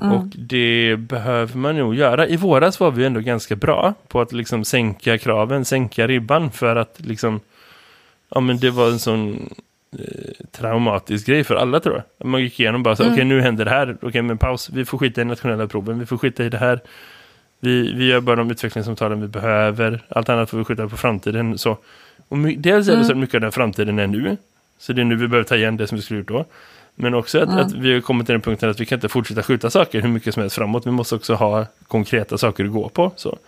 Mm. 0.00 0.12
Och 0.12 0.24
det 0.34 0.96
behöver 0.98 1.56
man 1.56 1.76
nog 1.76 1.94
göra. 1.94 2.26
I 2.26 2.36
våras 2.36 2.80
var 2.80 2.90
vi 2.90 3.04
ändå 3.04 3.20
ganska 3.20 3.56
bra 3.56 3.94
på 4.08 4.20
att 4.20 4.32
liksom 4.32 4.64
sänka 4.64 5.18
kraven, 5.18 5.64
sänka 5.64 6.06
ribban 6.06 6.50
för 6.50 6.76
att 6.76 7.00
liksom, 7.00 7.40
ja 8.34 8.40
men 8.40 8.58
det 8.58 8.70
var 8.70 8.88
en 8.88 8.98
sån 8.98 9.50
eh, 9.98 10.46
traumatisk 10.52 11.26
grej 11.26 11.44
för 11.44 11.54
alla 11.54 11.80
tror 11.80 12.02
jag. 12.18 12.26
Man 12.28 12.42
gick 12.42 12.60
igenom 12.60 12.82
bara 12.82 12.96
så, 12.96 13.02
Mm. 13.02 13.12
okej 13.14 13.24
nu 13.24 13.40
händer 13.40 13.64
det 13.64 13.70
här, 13.70 13.96
okej 14.02 14.22
men 14.22 14.38
paus, 14.38 14.70
vi 14.70 14.84
får 14.84 14.98
skita 14.98 15.20
i 15.20 15.24
nationella 15.24 15.66
proven, 15.66 15.98
vi 15.98 16.06
får 16.06 16.18
skita 16.18 16.44
i 16.44 16.48
det 16.48 16.58
här. 16.58 16.80
Vi, 17.60 17.92
vi 17.92 18.06
gör 18.08 18.20
bara 18.20 18.36
de 18.36 18.50
utvecklingssamtalen 18.50 19.20
vi 19.20 19.28
behöver, 19.28 20.02
allt 20.08 20.28
annat 20.28 20.50
får 20.50 20.58
vi 20.58 20.64
skjuta 20.64 20.88
på 20.88 20.96
framtiden. 20.96 21.58
Så. 21.58 21.78
Och 22.28 22.38
dels 22.38 22.88
är 22.88 22.96
det 22.96 23.04
så 23.04 23.12
att 23.12 23.18
mycket 23.18 23.34
av 23.34 23.40
den 23.40 23.52
framtiden 23.52 23.98
är 23.98 24.06
nu, 24.06 24.36
så 24.78 24.92
det 24.92 25.00
är 25.00 25.04
nu 25.04 25.16
vi 25.16 25.28
behöver 25.28 25.48
ta 25.48 25.56
igen 25.56 25.76
det 25.76 25.86
som 25.86 25.96
vi 25.96 26.02
skulle 26.02 26.18
gjort 26.20 26.28
då. 26.28 26.44
Men 27.02 27.14
också 27.14 27.38
att, 27.38 27.48
att 27.48 27.72
vi 27.72 27.94
har 27.94 28.00
kommit 28.00 28.26
till 28.26 28.32
den 28.32 28.40
punkten 28.40 28.70
att 28.70 28.80
vi 28.80 28.86
kan 28.86 28.96
inte 28.96 29.08
fortsätta 29.08 29.42
skjuta 29.42 29.70
saker 29.70 30.00
hur 30.00 30.08
mycket 30.08 30.34
som 30.34 30.40
helst 30.40 30.56
framåt. 30.56 30.86
Vi 30.86 30.90
måste 30.90 31.14
också 31.14 31.34
ha 31.34 31.66
konkreta 31.88 32.38
saker 32.38 32.64
att 32.64 32.72
gå 32.72 32.88
på. 32.88 33.12
Så. 33.16 33.38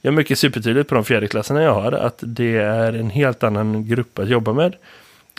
Jag 0.00 0.14
märker 0.14 0.34
supertydligt 0.34 0.88
på 0.88 0.94
de 0.94 1.04
fjärdeklasserna 1.04 1.62
jag 1.62 1.74
har 1.74 1.92
att 1.92 2.18
det 2.26 2.56
är 2.56 2.92
en 2.92 3.10
helt 3.10 3.42
annan 3.42 3.86
grupp 3.86 4.18
att 4.18 4.28
jobba 4.28 4.52
med 4.52 4.76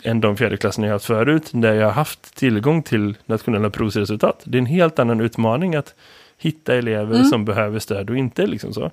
än 0.04 0.20
de 0.20 0.36
fjärdeklasserna 0.36 0.86
jag 0.86 0.94
haft 0.94 1.04
förut 1.04 1.50
där 1.52 1.74
jag 1.74 1.86
har 1.86 1.92
haft 1.92 2.36
tillgång 2.36 2.82
till 2.82 3.14
nationella 3.26 3.70
provsresultat. 3.70 4.42
Det 4.44 4.58
är 4.58 4.60
en 4.60 4.66
helt 4.66 4.98
annan 4.98 5.20
utmaning 5.20 5.74
att 5.74 5.94
hitta 6.38 6.74
elever 6.74 7.22
som 7.22 7.44
behöver 7.44 7.78
stöd 7.78 8.10
och 8.10 8.16
inte 8.16 8.46
liksom 8.46 8.74
så. 8.74 8.90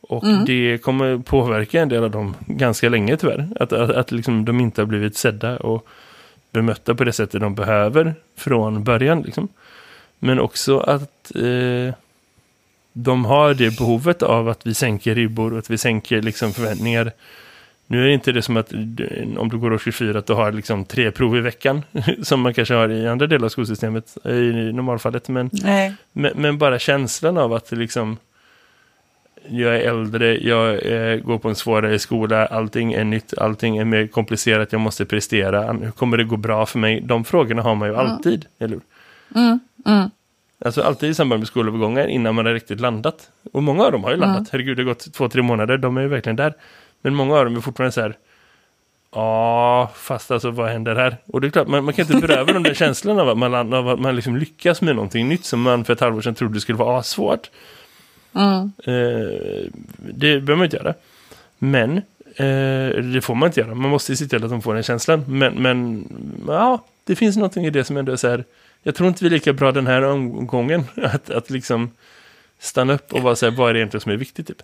Och 0.00 0.24
det 0.46 0.78
kommer 0.82 1.18
påverka 1.18 1.80
en 1.80 1.88
del 1.88 2.04
av 2.04 2.10
dem 2.10 2.34
ganska 2.46 2.88
länge 2.88 3.16
tyvärr. 3.16 3.48
Att, 3.60 3.72
att, 3.72 3.90
att 3.90 4.12
liksom 4.12 4.44
de 4.44 4.60
inte 4.60 4.80
har 4.80 4.86
blivit 4.86 5.16
sedda 5.16 5.56
och 5.56 5.86
bemötta 6.54 6.94
på 6.94 7.04
det 7.04 7.12
sättet 7.12 7.40
de 7.40 7.54
behöver 7.54 8.14
från 8.36 8.84
början. 8.84 9.22
Liksom. 9.22 9.48
Men 10.18 10.38
också 10.40 10.78
att 10.78 11.32
eh, 11.34 11.94
de 12.92 13.24
har 13.24 13.54
det 13.54 13.78
behovet 13.78 14.22
av 14.22 14.48
att 14.48 14.66
vi 14.66 14.74
sänker 14.74 15.14
ribbor 15.14 15.52
och 15.52 15.58
att 15.58 15.70
vi 15.70 15.78
sänker 15.78 16.22
liksom, 16.22 16.52
förväntningar. 16.52 17.12
Nu 17.86 18.02
är 18.02 18.06
det 18.06 18.12
inte 18.12 18.32
det 18.32 18.42
som 18.42 18.56
att 18.56 18.66
du- 18.70 19.34
om 19.38 19.48
du 19.48 19.58
går 19.58 19.72
årskurs 19.72 19.96
4 19.96 20.18
att 20.18 20.26
du 20.26 20.32
har 20.32 20.52
liksom 20.52 20.84
tre 20.84 21.10
prov 21.10 21.36
i 21.36 21.40
veckan 21.40 21.82
som 22.22 22.40
man 22.40 22.54
kanske 22.54 22.74
har 22.74 22.88
i 22.88 23.08
andra 23.08 23.26
delar 23.26 23.44
av 23.44 23.48
skolsystemet 23.48 24.16
i 24.24 24.72
normalfallet. 24.72 25.28
Men 25.28 25.50
men, 26.12 26.32
men 26.36 26.58
bara 26.58 26.78
känslan 26.78 27.38
av 27.38 27.52
att 27.52 27.72
liksom 27.72 28.16
jag 29.48 29.76
är 29.76 29.80
äldre, 29.80 30.38
jag 30.38 30.86
eh, 30.86 31.16
går 31.16 31.38
på 31.38 31.48
en 31.48 31.54
svårare 31.54 31.98
skola, 31.98 32.46
allting 32.46 32.92
är 32.92 33.04
nytt, 33.04 33.38
allting 33.38 33.76
är 33.76 33.84
mer 33.84 34.06
komplicerat, 34.06 34.72
jag 34.72 34.80
måste 34.80 35.04
prestera, 35.04 35.72
hur 35.72 35.90
kommer 35.90 36.16
det 36.16 36.24
gå 36.24 36.36
bra 36.36 36.66
för 36.66 36.78
mig? 36.78 37.00
De 37.00 37.24
frågorna 37.24 37.62
har 37.62 37.74
man 37.74 37.88
ju 37.88 37.96
alltid, 37.96 38.46
eller 38.58 38.74
hur? 38.74 38.82
Mm. 39.42 39.60
Mm. 39.86 40.10
Alltså 40.64 40.82
alltid 40.82 41.10
i 41.10 41.14
samband 41.14 41.38
med 41.38 41.48
skolövergångar 41.48 42.06
innan 42.06 42.34
man 42.34 42.46
har 42.46 42.52
riktigt 42.52 42.80
landat. 42.80 43.30
Och 43.52 43.62
många 43.62 43.84
av 43.84 43.92
dem 43.92 44.04
har 44.04 44.10
ju 44.10 44.16
landat, 44.16 44.48
herregud 44.52 44.76
det 44.76 44.82
har 44.82 44.88
gått 44.88 45.12
två, 45.12 45.28
tre 45.28 45.42
månader, 45.42 45.78
de 45.78 45.96
är 45.96 46.02
ju 46.02 46.08
verkligen 46.08 46.36
där. 46.36 46.54
Men 47.02 47.14
många 47.14 47.36
av 47.36 47.44
dem 47.44 47.56
är 47.56 47.60
fortfarande 47.60 47.92
så 47.92 48.00
här, 48.00 48.16
ja, 49.14 49.90
fast 49.94 50.30
alltså 50.30 50.50
vad 50.50 50.68
händer 50.68 50.96
här? 50.96 51.16
Och 51.26 51.40
det 51.40 51.46
är 51.46 51.50
klart, 51.50 51.68
man, 51.68 51.84
man 51.84 51.94
kan 51.94 52.06
inte 52.06 52.26
beröva 52.26 52.52
de 52.52 52.62
där 52.62 52.74
känslorna 52.84 53.22
av 53.22 53.28
att 53.28 53.38
man, 53.38 53.74
av 53.74 53.88
att 53.88 54.00
man 54.00 54.16
liksom 54.16 54.36
lyckas 54.36 54.82
med 54.82 54.96
någonting 54.96 55.28
nytt 55.28 55.44
som 55.44 55.60
man 55.60 55.84
för 55.84 55.92
ett 55.92 56.00
halvår 56.00 56.20
sedan 56.20 56.34
trodde 56.34 56.60
skulle 56.60 56.78
vara 56.78 57.02
svårt. 57.02 57.50
Mm. 58.34 58.72
Eh, 58.84 59.70
det 59.98 60.40
behöver 60.40 60.56
man 60.56 60.64
inte 60.64 60.76
göra. 60.76 60.94
Men 61.58 61.96
eh, 62.36 63.02
det 63.12 63.20
får 63.22 63.34
man 63.34 63.46
inte 63.46 63.60
göra. 63.60 63.74
Man 63.74 63.90
måste 63.90 64.16
se 64.16 64.26
till 64.26 64.44
att 64.44 64.50
de 64.50 64.62
får 64.62 64.74
den 64.74 64.82
känslan. 64.82 65.24
Men, 65.28 65.54
men 65.54 66.08
ja, 66.48 66.84
det 67.04 67.16
finns 67.16 67.36
någonting 67.36 67.66
i 67.66 67.70
det 67.70 67.84
som 67.84 67.96
ändå 67.96 68.12
är 68.12 68.16
så 68.16 68.28
här. 68.28 68.44
Jag 68.82 68.94
tror 68.94 69.08
inte 69.08 69.24
vi 69.24 69.28
är 69.28 69.30
lika 69.30 69.52
bra 69.52 69.72
den 69.72 69.86
här 69.86 70.02
omgången. 70.02 70.84
Att, 71.02 71.30
att 71.30 71.50
liksom 71.50 71.90
stanna 72.58 72.92
upp 72.92 73.12
och 73.12 73.22
vara 73.22 73.36
så 73.36 73.50
här, 73.50 73.56
vad 73.56 73.70
är 73.70 73.74
det 73.74 73.78
egentligen 73.78 74.00
som 74.00 74.12
är 74.12 74.16
viktigt 74.16 74.46
typ. 74.46 74.62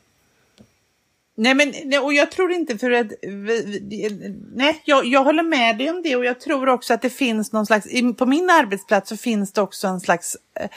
Nej, 1.41 1.55
men 1.55 1.73
nej, 1.85 1.99
och 1.99 2.13
jag 2.13 2.31
tror 2.31 2.53
inte 2.53 2.79
för 2.79 2.91
att... 2.91 3.07
Nej, 4.55 4.83
jag, 4.85 5.07
jag 5.07 5.25
håller 5.25 5.43
med 5.43 5.79
dig 5.79 5.91
om 5.91 6.03
det 6.03 6.17
och 6.17 6.25
jag 6.25 6.41
tror 6.41 6.69
också 6.69 6.95
att 6.95 7.03
det 7.03 7.11
finns 7.11 7.53
någon 7.53 7.67
slags... 7.67 7.87
På 8.19 8.27
min 8.27 8.51
arbetsplats 8.51 9.09
så 9.09 9.17
finns 9.17 9.53
det 9.53 9.61
också 9.61 9.87
en 9.87 10.01
slags 10.01 10.37
eh, 10.61 10.69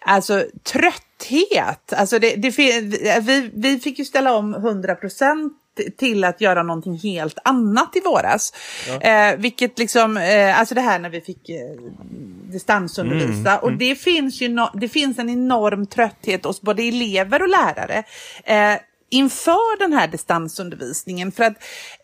alltså, 0.00 0.44
trötthet. 0.62 1.92
Alltså 1.92 2.18
det, 2.18 2.34
det, 2.36 2.58
vi, 2.58 3.50
vi 3.54 3.78
fick 3.78 3.98
ju 3.98 4.04
ställa 4.04 4.34
om 4.34 4.54
100 4.54 4.94
procent 4.94 5.52
till 5.98 6.24
att 6.24 6.40
göra 6.40 6.62
någonting 6.62 6.98
helt 6.98 7.38
annat 7.44 7.96
i 7.96 8.00
våras. 8.00 8.52
Eh, 9.00 9.36
vilket 9.36 9.78
liksom, 9.78 10.16
eh, 10.16 10.58
alltså 10.58 10.74
det 10.74 10.80
här 10.80 10.98
när 10.98 11.10
vi 11.10 11.20
fick 11.20 11.48
eh, 11.48 11.56
distansundervisa. 12.52 13.58
Och 13.58 13.72
det 13.72 13.94
finns 13.94 14.40
ju 14.40 14.48
no- 14.48 14.70
det 14.74 14.88
finns 14.88 15.18
en 15.18 15.30
enorm 15.30 15.86
trötthet 15.86 16.44
hos 16.44 16.60
både 16.60 16.82
elever 16.82 17.42
och 17.42 17.48
lärare. 17.48 18.04
Eh, 18.44 18.78
inför 19.14 19.78
den 19.78 19.92
här 19.92 20.08
distansundervisningen. 20.08 21.32
För 21.32 21.44
att 21.44 21.54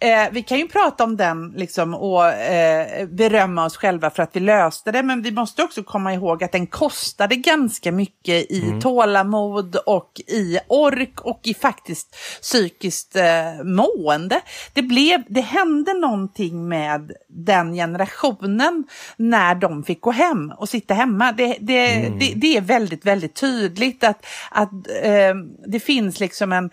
eh, 0.00 0.32
vi 0.32 0.42
kan 0.42 0.58
ju 0.58 0.68
prata 0.68 1.04
om 1.04 1.16
den 1.16 1.50
liksom, 1.56 1.94
och 1.94 2.26
eh, 2.28 3.06
berömma 3.06 3.64
oss 3.64 3.76
själva 3.76 4.11
för 4.11 4.22
att 4.22 4.36
vi 4.36 4.40
löste 4.40 4.92
det, 4.92 5.02
men 5.02 5.22
vi 5.22 5.30
måste 5.30 5.62
också 5.62 5.82
komma 5.82 6.14
ihåg 6.14 6.44
att 6.44 6.52
den 6.52 6.66
kostade 6.66 7.36
ganska 7.36 7.92
mycket 7.92 8.50
i 8.50 8.62
mm. 8.62 8.80
tålamod 8.80 9.76
och 9.76 10.20
i 10.26 10.58
ork 10.68 11.20
och 11.20 11.40
i 11.42 11.54
faktiskt 11.54 12.16
psykiskt 12.42 13.16
eh, 13.16 13.64
mående. 13.64 14.40
Det, 14.72 14.82
blev, 14.82 15.22
det 15.28 15.40
hände 15.40 15.94
någonting 15.94 16.68
med 16.68 17.12
den 17.28 17.74
generationen 17.74 18.84
när 19.16 19.54
de 19.54 19.84
fick 19.84 20.00
gå 20.00 20.11
hem 20.11 20.52
och 20.56 20.68
sitta 20.68 20.94
hemma. 20.94 21.32
Det, 21.32 21.56
det, 21.61 21.94
mm. 21.94 22.18
det, 22.18 22.32
det 22.36 22.56
är 22.56 22.61
väldigt, 22.61 23.06
väldigt 23.06 23.34
tydligt 23.34 24.04
att, 24.04 24.26
att 24.50 24.72
eh, 25.02 25.34
det 25.66 25.80
finns 25.80 26.20
liksom 26.20 26.52
en 26.52 26.70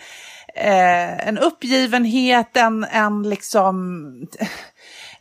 eh, 0.57 1.27
en 1.27 1.37
uppgivenhet, 1.37 2.57
en, 2.57 2.83
en 2.83 3.29
liksom... 3.29 4.27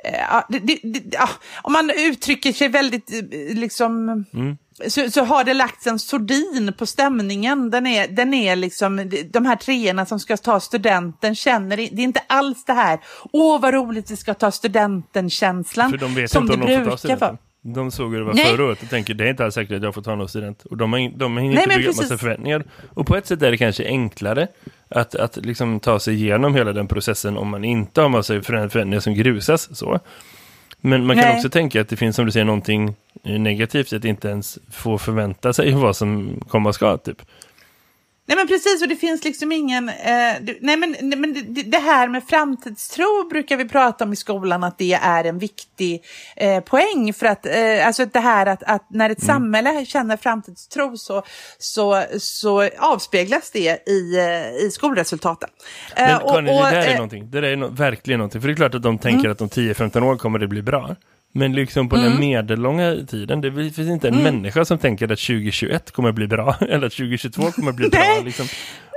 Eh, 0.05 0.43
det, 0.49 0.59
det, 0.59 0.81
det, 0.83 1.03
ja, 1.13 1.29
om 1.63 1.73
man 1.73 1.91
uttrycker 1.91 2.53
sig 2.53 2.69
väldigt 2.69 3.13
eh, 3.13 3.57
liksom... 3.57 4.25
Mm. 4.35 4.57
Så, 4.89 5.11
så, 5.11 5.25
har 5.25 5.45
det 5.45 5.55
lagts 5.55 5.87
en 5.87 5.99
sordin 5.99 6.73
på 6.79 6.87
stämningen. 6.87 7.71
Den 7.71 7.87
är, 7.87 8.09
den 8.09 8.35
är 8.35 8.57
liksom, 8.57 9.11
de 9.33 9.47
här 9.47 9.57
treorna 9.57 10.07
som 10.07 10.21
ska 10.21 10.37
ta 10.37 10.61
studenten 10.61 11.35
känner, 11.35 11.77
det 11.77 11.83
är 11.83 11.99
inte 11.99 12.23
alls 12.27 12.65
det 12.65 12.73
här, 12.73 12.99
åh 13.33 13.61
vad 13.61 13.75
roligt 13.75 14.11
vi 14.11 14.17
ska 14.17 14.35
ta 14.35 14.51
studenten-känslan. 14.51 15.91
För 15.91 15.99
de 15.99 16.15
vet 16.15 16.31
som 16.31 16.43
inte 16.43 16.55
om 16.55 16.61
de 16.61 16.85
får 16.85 16.91
ta 16.91 16.97
studenten. 16.97 17.39
De 17.75 17.91
såg 17.91 18.13
hur 18.13 18.19
det 18.19 18.25
var 18.25 18.35
Nej. 18.35 18.45
förra 18.45 18.65
året 18.65 18.83
och 18.83 18.91
tänker 18.91 19.15
det 19.15 19.25
är 19.25 19.31
inte 19.31 19.45
alls 19.45 19.55
säkert 19.55 19.77
att 19.77 19.83
jag 19.83 19.95
får 19.95 20.03
ta 20.03 20.15
någon 20.15 20.29
student. 20.29 20.65
Och 20.65 20.77
de, 20.77 20.93
har, 20.93 21.19
de 21.19 21.39
hinner 21.39 21.55
Nej, 21.55 21.65
inte 21.65 21.77
bygga 21.77 21.89
precis. 21.89 22.03
massa 22.03 22.19
förväntningar. 22.19 22.65
Och 22.95 23.07
på 23.07 23.17
ett 23.17 23.27
sätt 23.27 23.43
är 23.43 23.51
det 23.51 23.57
kanske 23.57 23.87
enklare 23.87 24.49
att, 24.89 25.15
att 25.15 25.37
liksom 25.37 25.81
ta 25.81 26.01
sig 26.01 26.15
igenom 26.15 26.55
hela 26.55 26.73
den 26.73 26.89
processen 26.89 27.37
om 27.37 27.49
man 27.49 27.65
inte 27.65 28.01
har 28.01 28.09
massa 28.09 28.43
förändringar 28.43 29.01
som 29.01 29.15
grusas. 29.15 29.79
Så. 29.79 30.01
Men 30.81 31.07
man 31.07 31.17
kan 31.17 31.25
Nej. 31.25 31.37
också 31.37 31.49
tänka 31.49 31.81
att 31.81 31.89
det 31.89 31.97
finns 31.97 32.17
som 32.17 32.27
du 32.27 32.33
säger 32.33 32.45
någonting 32.45 32.95
negativt 33.23 33.93
att 33.93 34.05
inte 34.05 34.29
ens 34.29 34.59
få 34.71 34.99
förvänta 34.99 35.53
sig 35.53 35.73
vad 35.73 35.97
som 35.97 36.41
komma 36.49 36.73
ska 36.73 36.97
typ. 36.97 37.23
Nej 38.29 38.37
men 38.37 38.49
precis, 38.49 38.83
och 38.83 38.89
det 38.89 38.97
finns 38.97 39.25
liksom 39.25 39.53
ingen... 39.53 39.89
Eh, 39.89 39.95
nej 40.61 40.77
men, 40.77 40.97
nej, 41.01 41.19
men 41.19 41.33
det, 41.33 41.63
det, 41.63 41.79
här 41.79 42.09
med 42.09 42.25
framtidstro 42.25 43.29
brukar 43.31 43.57
vi 43.57 43.69
prata 43.69 44.05
om 44.05 44.13
i 44.13 44.17
skolan, 44.17 44.65
att 44.65 44.79
det 44.79 44.93
är 44.93 45.25
en 45.25 45.39
viktig 45.39 46.05
eh, 46.37 46.61
poäng. 46.61 47.13
För 47.13 47.27
att, 47.27 47.47
eh, 47.47 47.87
alltså 47.87 48.07
det 48.07 48.21
här 48.21 48.47
att, 48.47 48.63
att 48.63 48.87
när 48.91 49.11
ett 49.11 49.23
mm. 49.23 49.27
samhälle 49.27 49.87
känner 49.87 50.17
framtidstro 50.17 50.97
så, 50.97 51.23
så, 51.59 52.03
så 52.19 52.69
avspeglas 52.79 53.51
det 53.51 53.89
i, 53.89 54.17
eh, 54.19 54.67
i 54.67 54.71
skolresultaten. 54.73 55.49
Eh, 55.97 56.07
men 56.07 56.23
och, 56.23 56.43
det 56.43 56.53
där 56.53 56.73
är 56.73 56.89
eh, 56.89 56.95
någonting, 56.95 57.31
det 57.31 57.41
där 57.41 57.49
är 57.49 57.57
no 57.57 57.69
verkligen 57.69 58.19
någonting. 58.19 58.41
För 58.41 58.49
det 58.49 58.55
är 58.55 58.57
klart 58.57 58.75
att 58.75 58.83
de 58.83 58.99
tänker 58.99 59.21
mm. 59.21 59.33
att 59.33 59.41
om 59.41 59.49
10-15 59.49 60.03
år 60.03 60.17
kommer 60.17 60.39
det 60.39 60.49
bli 60.49 60.63
bra. 60.63 60.97
Men 61.37 61.53
liksom 61.53 61.89
på 61.89 61.97
mm. 61.97 62.11
den 62.11 62.21
medellånga 62.21 62.97
tiden, 63.07 63.41
det 63.41 63.53
finns 63.53 63.79
inte 63.79 64.09
en 64.09 64.15
mm. 64.15 64.35
människa 64.35 64.65
som 64.65 64.79
tänker 64.79 65.05
att 65.05 65.19
2021 65.19 65.91
kommer 65.91 66.13
bli 66.13 66.27
bra, 66.27 66.57
eller 66.61 66.87
att 66.87 66.93
2022 66.93 67.43
kommer 67.43 67.73
bli 67.73 67.89
bra. 67.89 68.23
Liksom. 68.25 68.47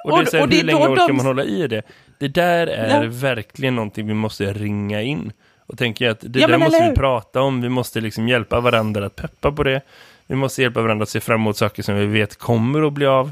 Och 0.04 0.18
det 0.18 0.24
är 0.24 0.26
så 0.26 0.38
här, 0.38 0.44
och, 0.44 0.50
och 0.50 0.56
hur 0.56 0.64
länge 0.64 0.88
orkar 0.88 1.08
de... 1.08 1.18
man 1.18 1.26
hålla 1.26 1.44
i 1.44 1.68
det? 1.68 1.82
Det 2.18 2.28
där 2.28 2.68
är 2.68 3.04
ja. 3.04 3.10
verkligen 3.12 3.76
någonting 3.76 4.08
vi 4.08 4.14
måste 4.14 4.54
ringa 4.54 5.02
in. 5.02 5.32
Och 5.68 5.78
tänker 5.78 6.10
att 6.10 6.20
det 6.22 6.40
ja, 6.40 6.48
där 6.48 6.58
måste 6.58 6.90
vi 6.90 6.96
prata 6.96 7.42
om, 7.42 7.62
vi 7.62 7.70
måste 7.70 8.02
liksom 8.02 8.28
hjälpa 8.28 8.60
varandra 8.60 9.06
att 9.06 9.16
peppa 9.16 9.52
på 9.52 9.64
det. 9.64 9.82
Vi 10.28 10.36
måste 10.36 10.62
hjälpa 10.62 10.82
varandra 10.82 11.04
att 11.04 11.10
se 11.10 11.20
fram 11.20 11.42
emot 11.42 11.58
saker 11.58 11.84
som 11.84 11.96
vi 11.96 12.06
vet 12.06 12.36
kommer 12.36 12.88
att 12.88 12.94
bli 12.94 13.06
av. 13.06 13.32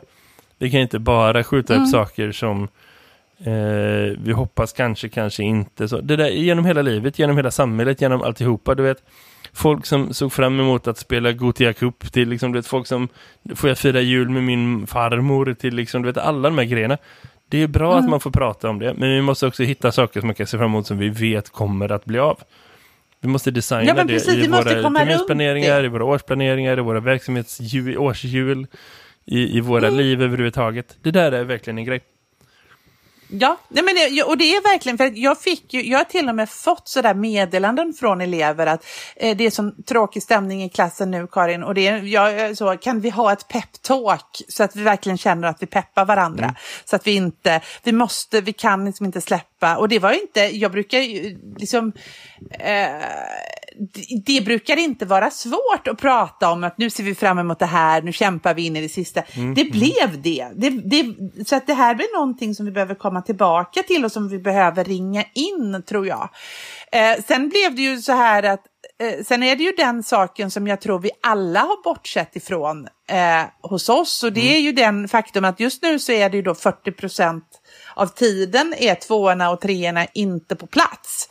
Vi 0.58 0.72
kan 0.72 0.80
inte 0.80 0.99
bara 0.99 1.43
skjuta 1.43 1.74
mm. 1.74 1.84
upp 1.84 1.91
saker 1.91 2.32
som 2.32 2.68
Eh, 3.39 4.17
vi 4.23 4.31
hoppas 4.31 4.73
kanske, 4.73 5.09
kanske 5.09 5.43
inte. 5.43 5.88
Så 5.88 6.01
det 6.01 6.15
där 6.15 6.27
genom 6.27 6.65
hela 6.65 6.81
livet, 6.81 7.19
genom 7.19 7.38
hela 7.38 7.51
samhället, 7.51 8.01
genom 8.01 8.21
alltihopa, 8.21 8.75
du 8.75 8.83
vet. 8.83 9.03
Folk 9.53 9.85
som 9.85 10.13
såg 10.13 10.33
fram 10.33 10.59
emot 10.59 10.88
att 10.88 10.97
spela 10.97 11.31
Gotia 11.31 11.73
Cup 11.73 12.11
till 12.11 12.29
liksom, 12.29 12.51
du 12.51 12.59
vet, 12.59 12.67
folk 12.67 12.88
som 12.88 13.07
får 13.55 13.69
jag 13.69 13.77
fira 13.77 14.01
jul 14.01 14.29
med 14.29 14.43
min 14.43 14.88
farmor 14.88 15.55
till 15.59 15.75
liksom, 15.75 16.01
du 16.01 16.07
vet, 16.07 16.17
alla 16.17 16.49
de 16.49 16.57
här 16.57 16.65
grejerna. 16.65 16.97
Det 17.49 17.63
är 17.63 17.67
bra 17.67 17.91
mm. 17.91 18.03
att 18.03 18.09
man 18.09 18.19
får 18.19 18.31
prata 18.31 18.69
om 18.69 18.79
det, 18.79 18.93
men 18.97 19.09
vi 19.09 19.21
måste 19.21 19.47
också 19.47 19.63
hitta 19.63 19.91
saker 19.91 20.19
som 20.19 20.27
man 20.27 20.35
kan 20.35 20.47
se 20.47 20.57
fram 20.57 20.69
emot 20.69 20.88
som 20.88 20.97
vi 20.97 21.09
vet 21.09 21.49
kommer 21.49 21.91
att 21.91 22.05
bli 22.05 22.19
av. 22.19 22.39
Vi 23.21 23.27
måste 23.27 23.51
designa 23.51 23.83
ja, 23.83 23.93
det 23.93 24.05
precis, 24.05 24.45
i 24.45 24.47
våra 24.47 24.63
terminsplaneringar, 24.63 25.83
i 25.83 25.88
våra 25.88 26.05
årsplaneringar, 26.05 26.77
i 26.77 26.81
våra 26.81 26.99
verksamhetsårsjul, 26.99 28.67
i, 29.25 29.57
i 29.57 29.61
våra 29.61 29.88
mm. 29.88 29.97
liv 29.97 30.21
överhuvudtaget. 30.21 30.97
Det 31.01 31.11
där 31.11 31.31
är 31.31 31.43
verkligen 31.43 31.77
en 31.77 31.85
grej. 31.85 32.01
Ja, 33.30 33.57
nej 33.67 33.84
men 33.84 33.95
det, 33.95 34.23
och 34.23 34.38
det 34.38 34.55
är 34.55 34.61
verkligen 34.61 34.97
för 34.97 35.11
jag 35.15 35.39
fick 35.39 35.73
ju, 35.73 35.89
jag 35.89 35.97
har 35.97 36.03
till 36.03 36.30
och 36.30 36.36
med 36.36 36.49
fått 36.49 36.88
sådär 36.88 37.13
meddelanden 37.13 37.93
från 37.93 38.21
elever 38.21 38.67
att 38.67 38.86
eh, 39.15 39.38
det 39.38 39.45
är 39.45 39.51
sån 39.51 39.84
tråkig 39.84 40.23
stämning 40.23 40.63
i 40.63 40.69
klassen 40.69 41.11
nu 41.11 41.28
Karin 41.32 41.63
och 41.63 41.73
det 41.73 41.88
är, 41.88 42.01
ja, 42.01 42.55
så, 42.55 42.78
kan 42.78 43.01
vi 43.01 43.09
ha 43.09 43.34
ett 43.34 43.47
peptalk 43.47 44.41
så 44.47 44.63
att 44.63 44.75
vi 44.75 44.84
verkligen 44.84 45.17
känner 45.17 45.47
att 45.47 45.61
vi 45.61 45.65
peppar 45.65 46.05
varandra. 46.05 46.43
Mm. 46.43 46.55
Så 46.86 46.95
att 46.95 47.07
vi 47.07 47.11
inte, 47.11 47.61
vi 47.84 47.91
måste, 47.91 48.41
vi 48.41 48.53
kan 48.53 48.86
liksom 48.86 49.05
inte 49.05 49.21
släppa 49.21 49.78
och 49.78 49.89
det 49.89 49.99
var 49.99 50.13
ju 50.13 50.19
inte, 50.21 50.39
jag 50.39 50.71
brukar 50.71 50.99
ju 50.99 51.38
liksom 51.57 51.93
eh, 52.59 52.88
det 54.25 54.45
brukar 54.45 54.78
inte 54.78 55.05
vara 55.05 55.30
svårt 55.30 55.88
att 55.88 55.97
prata 55.97 56.51
om 56.51 56.63
att 56.63 56.78
nu 56.78 56.89
ser 56.89 57.03
vi 57.03 57.15
fram 57.15 57.39
emot 57.39 57.59
det 57.59 57.65
här, 57.65 58.01
nu 58.01 58.13
kämpar 58.13 58.53
vi 58.53 58.65
in 58.65 58.75
i 58.75 58.82
det 58.82 58.89
sista. 58.89 59.21
Mm. 59.21 59.53
Det 59.53 59.63
blev 59.63 60.21
det. 60.21 60.47
det, 60.55 60.69
det 60.69 61.15
så 61.47 61.55
att 61.55 61.67
det 61.67 61.73
här 61.73 61.95
blir 61.95 62.15
någonting 62.15 62.55
som 62.55 62.65
vi 62.65 62.71
behöver 62.71 62.95
komma 62.95 63.21
tillbaka 63.21 63.84
till 63.84 64.05
och 64.05 64.11
som 64.11 64.30
vi 64.30 64.39
behöver 64.39 64.84
ringa 64.84 65.23
in, 65.34 65.84
tror 65.88 66.07
jag. 66.07 66.30
Eh, 66.91 67.23
sen 67.28 67.49
blev 67.49 67.75
det 67.75 67.82
ju 67.82 68.01
så 68.01 68.11
här 68.11 68.43
att 68.43 68.61
eh, 68.99 69.23
sen 69.23 69.43
är 69.43 69.55
det 69.55 69.63
ju 69.63 69.71
den 69.71 70.03
saken 70.03 70.51
som 70.51 70.67
jag 70.67 70.82
tror 70.82 70.99
vi 70.99 71.11
alla 71.23 71.59
har 71.59 71.84
bortsett 71.84 72.36
ifrån 72.36 72.88
eh, 73.09 73.69
hos 73.69 73.89
oss 73.89 74.23
och 74.23 74.34
det 74.34 74.41
mm. 74.41 74.53
är 74.53 74.59
ju 74.59 74.71
den 74.71 75.07
faktum 75.07 75.45
att 75.45 75.59
just 75.59 75.84
nu 75.84 75.99
så 75.99 76.11
är 76.11 76.30
det 76.30 76.38
ju 76.38 76.43
då 76.43 76.55
40 76.55 76.91
procent 76.91 77.45
av 77.95 78.07
tiden 78.07 78.73
är 78.78 78.95
tvåorna 78.95 79.49
och 79.49 79.61
treorna 79.61 80.05
inte 80.13 80.55
på 80.55 80.67
plats. 80.67 81.30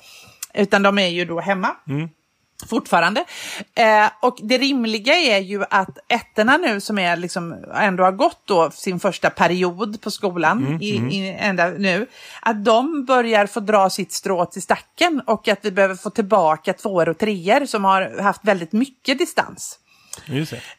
Utan 0.55 0.83
de 0.83 0.99
är 0.99 1.09
ju 1.09 1.25
då 1.25 1.41
hemma. 1.41 1.77
Mm 1.89 2.09
fortfarande. 2.69 3.25
Eh, 3.75 4.11
och 4.23 4.39
det 4.43 4.59
rimliga 4.59 5.15
är 5.15 5.39
ju 5.39 5.65
att 5.71 5.99
ettorna 6.09 6.57
nu 6.57 6.81
som 6.81 6.99
är 6.99 7.17
liksom 7.17 7.65
ändå 7.75 8.05
har 8.05 8.13
gått 8.13 8.41
då 8.45 8.71
sin 8.71 9.01
första 9.01 9.31
period 9.31 10.01
på 10.01 10.11
skolan 10.11 10.67
mm, 10.67 10.83
i, 10.83 10.97
mm. 10.97 11.11
I, 11.11 11.37
ända 11.41 11.69
nu, 11.69 12.07
att 12.41 12.65
de 12.65 13.05
börjar 13.05 13.47
få 13.47 13.61
dra 13.61 13.91
sitt 13.91 14.13
strå 14.13 14.47
till 14.47 14.63
stacken 14.63 15.23
och 15.27 15.49
att 15.49 15.59
vi 15.63 15.71
behöver 15.71 15.95
få 15.95 16.11
tillbaka 16.11 16.73
tvåor 16.73 17.09
och 17.09 17.19
treor 17.19 17.67
som 17.67 17.85
har 17.85 18.23
haft 18.23 18.45
väldigt 18.45 18.73
mycket 18.73 19.19
distans. 19.19 19.79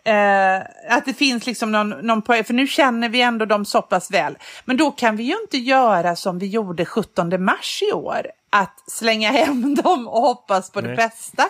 Eh, 0.04 0.58
att 0.90 1.06
det 1.06 1.14
finns 1.14 1.46
liksom 1.46 1.72
någon, 1.72 1.90
någon 1.90 2.22
poäng, 2.22 2.44
för 2.44 2.54
nu 2.54 2.68
känner 2.68 3.10
vi 3.10 3.22
ändå 3.22 3.46
dem 3.46 3.66
så 3.66 3.82
pass 3.82 4.12
väl. 4.12 4.38
Men 4.66 4.78
då 4.78 4.92
kan 4.92 5.16
vi 5.16 5.24
ju 5.24 5.36
inte 5.42 5.58
göra 5.58 6.16
som 6.16 6.40
vi 6.40 6.48
gjorde 6.48 6.86
17 6.86 7.44
mars 7.44 7.84
i 7.92 7.94
år, 7.94 8.28
att 8.50 8.84
slänga 8.88 9.32
hem 9.32 9.76
dem 9.84 10.08
och 10.08 10.22
hoppas 10.22 10.72
på 10.72 10.82
Nej. 10.82 10.90
det 10.90 10.96
bästa. 10.96 11.44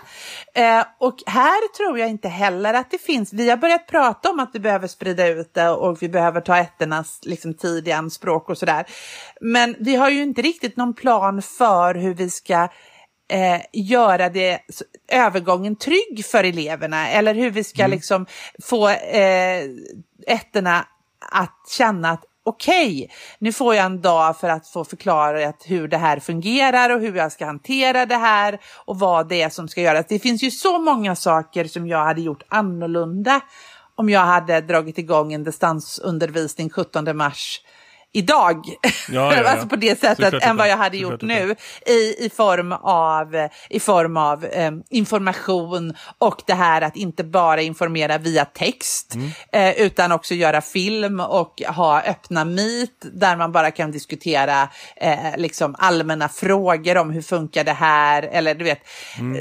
Eh, 0.54 0.86
och 0.98 1.24
här 1.26 1.74
tror 1.78 2.00
jag 2.00 2.10
inte 2.10 2.30
heller 2.30 2.74
att 2.74 2.92
det 2.92 3.02
finns, 3.02 3.34
vi 3.34 3.50
har 3.50 3.58
börjat 3.58 3.88
prata 3.88 4.30
om 4.30 4.40
att 4.40 4.50
vi 4.54 4.60
behöver 4.60 4.88
sprida 4.88 5.28
ut 5.28 5.54
det 5.54 5.70
och 5.70 6.02
vi 6.02 6.10
behöver 6.10 6.42
ta 6.42 6.58
ettornas 6.58 7.20
liksom, 7.24 7.54
tid 7.54 7.88
i 7.88 7.92
anspråk 7.92 8.50
och 8.50 8.58
sådär. 8.58 8.86
Men 9.42 9.76
vi 9.80 9.96
har 9.96 10.10
ju 10.10 10.24
inte 10.24 10.42
riktigt 10.42 10.78
någon 10.78 10.94
plan 10.94 11.42
för 11.42 11.96
hur 11.96 12.14
vi 12.14 12.30
ska 12.30 12.70
eh, 13.30 13.62
göra 13.74 14.30
det, 14.30 14.60
övergången 15.08 15.76
trygg 15.76 16.26
för 16.26 16.44
eleverna 16.44 17.10
eller 17.10 17.34
hur 17.34 17.52
vi 17.52 17.64
ska 17.64 17.82
mm. 17.82 17.92
liksom 17.92 18.26
få 18.64 18.90
eh, 18.90 19.64
ettorna 20.28 20.86
att 21.32 21.70
känna 21.78 22.12
att 22.12 22.24
okej, 22.48 23.04
okay, 23.04 23.16
nu 23.40 23.54
får 23.54 23.76
jag 23.76 23.86
en 23.86 24.02
dag 24.02 24.40
för 24.40 24.50
att 24.50 24.68
få 24.68 24.84
förklara 24.86 25.54
hur 25.66 25.88
det 25.88 25.98
här 25.98 26.20
fungerar 26.20 26.90
och 26.90 27.02
hur 27.02 27.16
jag 27.16 27.32
ska 27.32 27.46
hantera 27.46 28.06
det 28.06 28.16
här 28.16 28.60
och 28.86 29.00
vad 29.00 29.30
det 29.30 29.42
är 29.42 29.50
som 29.50 29.68
ska 29.68 29.82
göras. 29.82 30.06
Det 30.10 30.20
finns 30.20 30.44
ju 30.44 30.52
så 30.52 30.80
många 30.80 31.16
saker 31.16 31.66
som 31.66 31.88
jag 31.88 32.06
hade 32.06 32.22
gjort 32.22 32.44
annorlunda 32.48 33.42
om 33.96 34.10
jag 34.10 34.22
hade 34.22 34.62
dragit 34.62 34.98
igång 34.98 35.34
en 35.34 35.44
distansundervisning 35.44 36.70
17 36.70 37.18
mars 37.18 37.62
idag. 38.18 38.66
Ja, 38.84 38.92
ja, 39.10 39.36
ja. 39.44 39.50
alltså 39.50 39.68
på 39.68 39.76
det 39.76 40.00
sättet 40.00 40.44
än 40.44 40.58
vad 40.58 40.70
jag 40.70 40.78
hade 40.78 40.98
gjort 40.98 41.22
nu 41.22 41.56
i, 41.86 42.26
i 42.26 42.32
form 42.36 42.72
av, 42.72 43.48
i 43.70 43.80
form 43.80 44.18
av 44.18 44.46
eh, 44.46 44.72
information 44.90 45.94
och 46.18 46.42
det 46.48 46.54
här 46.54 46.82
att 46.82 46.96
inte 46.96 47.24
bara 47.24 47.62
informera 47.62 48.18
via 48.18 48.46
text 48.46 49.16
mm. 49.16 49.30
eh, 49.52 49.86
utan 49.86 50.12
också 50.12 50.34
göra 50.34 50.62
film 50.62 51.20
och 51.20 51.62
ha 51.68 52.02
öppna 52.02 52.46
meet 52.46 52.90
där 53.00 53.36
man 53.36 53.52
bara 53.52 53.72
kan 53.72 53.92
diskutera 53.92 54.70
eh, 54.96 55.38
liksom 55.38 55.76
allmänna 55.80 56.30
frågor 56.30 56.98
om 56.98 57.10
hur 57.10 57.22
funkar 57.22 57.64
det 57.64 57.74
här 57.74 58.24
eller 58.24 58.56
du 58.56 58.64
vet. 58.64 58.80
Mm. 59.20 59.36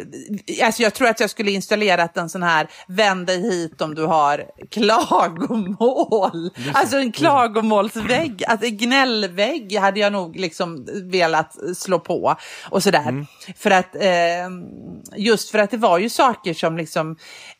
Eh, 0.46 0.66
alltså 0.66 0.82
jag 0.82 0.94
tror 0.94 1.08
att 1.08 1.20
jag 1.20 1.30
skulle 1.30 1.50
installerat 1.50 2.16
en 2.16 2.28
sån 2.28 2.42
här 2.42 2.68
vänd 2.86 3.26
dig 3.26 3.42
hit 3.42 3.80
om 3.80 3.94
du 3.94 4.04
har 4.04 4.44
klagomål. 4.70 6.50
Alltså 6.72 6.96
en 6.96 7.12
klagomålsvägg. 7.12 8.44
Alltså 8.48 8.65
gnällvägg 8.70 9.78
hade 9.78 10.00
jag 10.00 10.12
nog 10.12 10.36
liksom 10.36 10.86
velat 11.02 11.56
slå 11.76 11.98
på 11.98 12.36
och 12.70 12.82
sådär. 12.82 13.08
Mm. 13.08 13.26
För 13.56 13.70
att 13.70 13.96
eh, 13.96 14.50
just 15.16 15.50
för 15.50 15.58
att 15.58 15.70
det 15.70 15.76
var 15.76 15.98
ju 15.98 16.08
saker 16.08 16.54
som 16.54 16.76
liksom, 16.76 17.10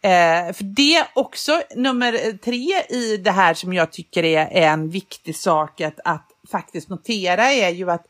eh, 0.03 0.53
för 0.53 0.65
det 0.65 1.07
också 1.15 1.63
nummer 1.75 2.39
tre 2.39 2.97
i 2.99 3.17
det 3.17 3.31
här 3.31 3.55
som 3.55 3.73
jag 3.73 3.93
tycker 3.93 4.25
är, 4.25 4.47
är 4.47 4.69
en 4.69 4.91
viktig 4.91 5.37
sak 5.37 5.81
att, 5.81 6.01
att 6.05 6.29
faktiskt 6.51 6.89
notera 6.89 7.53
är 7.53 7.71
ju 7.71 7.91
att 7.91 8.07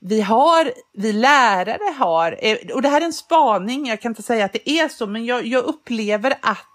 vi 0.00 0.20
har, 0.20 0.72
vi 0.92 1.12
lärare 1.12 1.94
har, 1.98 2.38
eh, 2.42 2.56
och 2.74 2.82
det 2.82 2.88
här 2.88 3.00
är 3.00 3.04
en 3.04 3.12
spaning, 3.12 3.86
jag 3.86 4.00
kan 4.00 4.10
inte 4.10 4.22
säga 4.22 4.44
att 4.44 4.52
det 4.52 4.70
är 4.70 4.88
så, 4.88 5.06
men 5.06 5.24
jag, 5.24 5.46
jag 5.46 5.64
upplever 5.64 6.34
att 6.42 6.66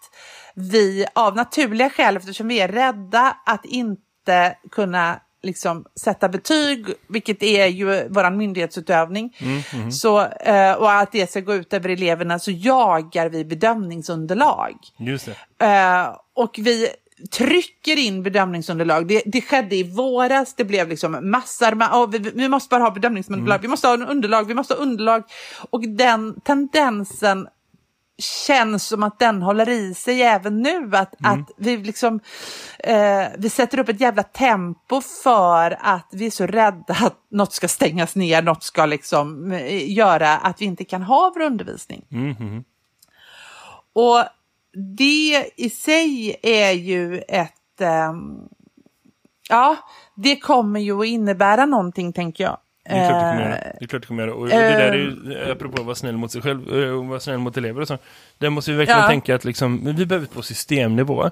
vi 0.55 1.05
av 1.15 1.35
naturliga 1.35 1.89
skäl, 1.89 2.17
eftersom 2.17 2.47
vi 2.47 2.59
är 2.59 2.67
rädda 2.67 3.37
att 3.45 3.65
inte 3.65 4.57
kunna 4.71 5.19
liksom 5.45 5.85
sätta 5.95 6.29
betyg, 6.29 6.85
vilket 7.07 7.43
är 7.43 7.67
ju 7.67 8.07
vår 8.09 8.29
myndighetsutövning, 8.29 9.37
mm, 9.39 9.61
mm. 9.73 9.91
Så, 9.91 10.21
eh, 10.21 10.73
och 10.73 10.91
att 10.91 11.11
det 11.11 11.29
ska 11.29 11.39
gå 11.39 11.53
ut 11.53 11.73
över 11.73 11.89
eleverna, 11.89 12.39
så 12.39 12.51
jagar 12.51 13.29
vi 13.29 13.45
bedömningsunderlag. 13.45 14.75
Just 14.97 15.29
det. 15.57 15.65
Eh, 15.65 16.17
och 16.33 16.55
vi 16.57 16.89
trycker 17.31 17.97
in 17.97 18.23
bedömningsunderlag. 18.23 19.07
Det, 19.07 19.23
det 19.25 19.41
skedde 19.41 19.75
i 19.75 19.83
våras, 19.83 20.53
det 20.53 20.65
blev 20.65 20.89
liksom 20.89 21.31
massor 21.31 21.75
med, 21.75 21.89
oh, 21.91 22.09
vi, 22.09 22.19
vi, 22.19 22.49
måste 22.49 22.69
bara 22.69 22.83
ha 22.83 22.91
bedömningsunderlag, 22.91 23.55
mm. 23.55 23.61
vi 23.61 23.67
måste 23.67 23.87
ha 23.87 23.97
underlag, 23.97 24.47
vi 24.47 24.53
måste 24.53 24.73
ha 24.73 24.81
underlag. 24.81 25.23
Och 25.69 25.81
den 25.87 26.41
tendensen 26.41 27.47
känns 28.17 28.87
som 28.87 29.03
att 29.03 29.19
den 29.19 29.41
håller 29.41 29.69
i 29.69 29.93
sig 29.93 30.21
även 30.21 30.61
nu. 30.61 30.89
Att, 30.93 31.19
mm. 31.19 31.31
att 31.31 31.51
vi, 31.57 31.77
liksom, 31.77 32.19
eh, 32.79 33.25
vi 33.37 33.49
sätter 33.49 33.79
upp 33.79 33.89
ett 33.89 34.01
jävla 34.01 34.23
tempo 34.23 35.01
för 35.01 35.77
att 35.79 36.07
vi 36.11 36.25
är 36.25 36.31
så 36.31 36.47
rädda 36.47 36.93
att 36.93 37.17
något 37.31 37.53
ska 37.53 37.67
stängas 37.67 38.15
ner, 38.15 38.41
något 38.41 38.63
ska 38.63 38.85
liksom 38.85 39.51
eh, 39.51 39.91
göra 39.91 40.37
att 40.37 40.61
vi 40.61 40.65
inte 40.65 40.83
kan 40.83 41.03
ha 41.03 41.31
vår 41.35 41.41
undervisning. 41.41 42.05
Mm. 42.11 42.63
Och 43.93 44.23
det 44.97 45.49
i 45.55 45.69
sig 45.69 46.35
är 46.43 46.71
ju 46.71 47.19
ett... 47.19 47.81
Eh, 47.81 48.13
ja, 49.49 49.75
det 50.15 50.35
kommer 50.35 50.79
ju 50.79 50.99
att 50.99 51.05
innebära 51.05 51.65
någonting 51.65 52.13
tänker 52.13 52.43
jag. 52.43 52.57
Det 52.89 52.91
är 52.91 53.07
klart 53.07 53.21
det 53.21 53.27
kommer 53.27 53.41
göra. 53.41 53.57
Det 53.79 53.85
är 53.85 53.87
klart 53.87 54.01
det 54.01 54.07
kommer 54.07 54.23
göra. 54.23 54.33
Och, 54.33 54.47
det 54.47 54.55
där 54.55 54.91
är 54.91 54.93
ju, 54.93 55.41
eh. 55.43 55.51
apropå 55.51 55.79
att 55.81 55.85
vara 55.85 55.95
snäll 55.95 56.17
mot 56.17 56.31
sig 56.31 56.41
själv 56.41 56.83
eh, 56.83 56.89
och 56.89 57.05
vara 57.05 57.19
snäll 57.19 57.37
mot 57.37 57.57
elever 57.57 57.81
och 57.81 57.87
så. 57.87 57.97
Där 58.37 58.49
måste 58.49 58.71
vi 58.71 58.77
verkligen 58.77 58.99
ja. 58.99 59.07
tänka 59.07 59.35
att 59.35 59.45
liksom, 59.45 59.95
vi 59.95 60.05
behöver 60.05 60.27
på 60.27 60.41
systemnivå 60.41 61.29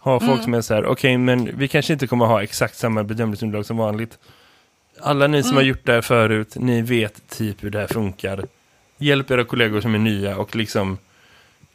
ha 0.00 0.20
folk 0.20 0.32
mm. 0.32 0.44
som 0.44 0.54
är 0.54 0.60
så 0.60 0.74
här, 0.74 0.82
okej 0.82 0.92
okay, 0.92 1.18
men 1.18 1.58
vi 1.58 1.68
kanske 1.68 1.92
inte 1.92 2.06
kommer 2.06 2.26
ha 2.26 2.42
exakt 2.42 2.76
samma 2.76 3.04
bedömningsunderlag 3.04 3.66
som 3.66 3.76
vanligt. 3.76 4.18
Alla 5.00 5.26
ni 5.26 5.42
som 5.42 5.50
mm. 5.50 5.56
har 5.56 5.62
gjort 5.62 5.84
det 5.86 5.92
här 5.92 6.00
förut, 6.00 6.56
ni 6.56 6.82
vet 6.82 7.28
typ 7.28 7.64
hur 7.64 7.70
det 7.70 7.78
här 7.78 7.86
funkar. 7.86 8.44
Hjälp 8.98 9.30
era 9.30 9.44
kollegor 9.44 9.80
som 9.80 9.94
är 9.94 9.98
nya 9.98 10.36
och 10.36 10.56
liksom 10.56 10.98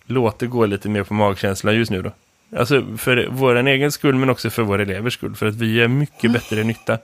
låt 0.05 0.39
det 0.39 0.47
gå 0.47 0.65
lite 0.65 0.89
mer 0.89 1.03
på 1.03 1.13
magkänslan 1.13 1.75
just 1.75 1.91
nu 1.91 2.01
då. 2.01 2.11
Alltså 2.57 2.97
för 2.97 3.27
vår 3.31 3.67
egen 3.67 3.91
skull 3.91 4.15
men 4.15 4.29
också 4.29 4.49
för 4.49 4.63
våra 4.63 4.81
elevers 4.81 5.13
skull. 5.13 5.35
För 5.35 5.45
att 5.45 5.55
vi 5.55 5.81
är 5.81 5.87
mycket 5.87 6.23
mm. 6.23 6.33
bättre 6.33 6.63
nytta 6.63 6.97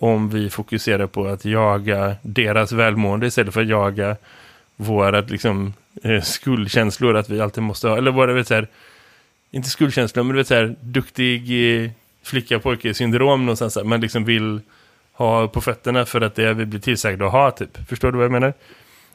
om 0.00 0.30
vi 0.30 0.50
fokuserar 0.50 1.06
på 1.06 1.26
att 1.26 1.44
jaga 1.44 2.16
deras 2.22 2.72
välmående 2.72 3.26
istället 3.26 3.54
för 3.54 3.60
att 3.60 3.68
jaga 3.68 4.16
våra 4.76 5.20
liksom, 5.20 5.74
eh, 6.02 6.22
skuldkänslor 6.22 7.16
att 7.16 7.30
vi 7.30 7.40
alltid 7.40 7.62
måste 7.62 7.88
ha, 7.88 7.96
eller 7.96 8.10
våra, 8.10 8.32
vet 8.32 8.48
så 8.48 8.54
här, 8.54 8.68
inte 9.50 9.68
skuldkänslor, 9.68 10.24
men 10.24 10.36
vet 10.36 10.46
så 10.46 10.54
här, 10.54 10.76
duktig 10.80 11.40
eh, 11.84 11.90
flicka 12.22 12.58
pojke 12.58 12.94
syndrom 12.94 13.46
någonstans, 13.46 13.76
här, 13.76 13.84
man 13.84 14.00
liksom 14.00 14.24
vill 14.24 14.60
ha 15.12 15.48
på 15.48 15.60
fötterna 15.60 16.04
för 16.04 16.20
att 16.20 16.34
det 16.34 16.44
är 16.44 16.54
vi 16.54 16.66
blir 16.66 16.80
tillsagda 16.80 17.26
att 17.26 17.32
ha 17.32 17.50
typ. 17.50 17.88
Förstår 17.88 18.12
du 18.12 18.18
vad 18.18 18.24
jag 18.24 18.32
menar? 18.32 18.52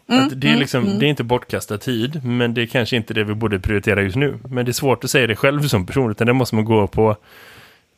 Mm, 0.08 0.30
det, 0.34 0.48
är 0.48 0.50
mm, 0.50 0.60
liksom, 0.60 0.86
mm, 0.86 1.00
det 1.00 1.06
är 1.06 1.10
inte 1.10 1.24
bortkastad 1.24 1.78
tid, 1.78 2.26
men 2.26 2.54
det 2.54 2.62
är 2.62 2.66
kanske 2.66 2.96
inte 2.96 3.14
det 3.14 3.24
vi 3.24 3.34
borde 3.34 3.60
prioritera 3.60 4.02
just 4.02 4.16
nu. 4.16 4.40
Men 4.50 4.66
det 4.66 4.72
är 4.72 4.74
svårt 4.74 5.04
att 5.04 5.10
säga 5.10 5.28
det 5.28 5.36
själv 5.36 5.62
som 5.62 5.86
person, 5.86 6.12
utan 6.12 6.28
det 6.28 6.34
måste 6.34 6.56
man 6.56 6.66
gå 6.66 6.88
på 6.88 7.18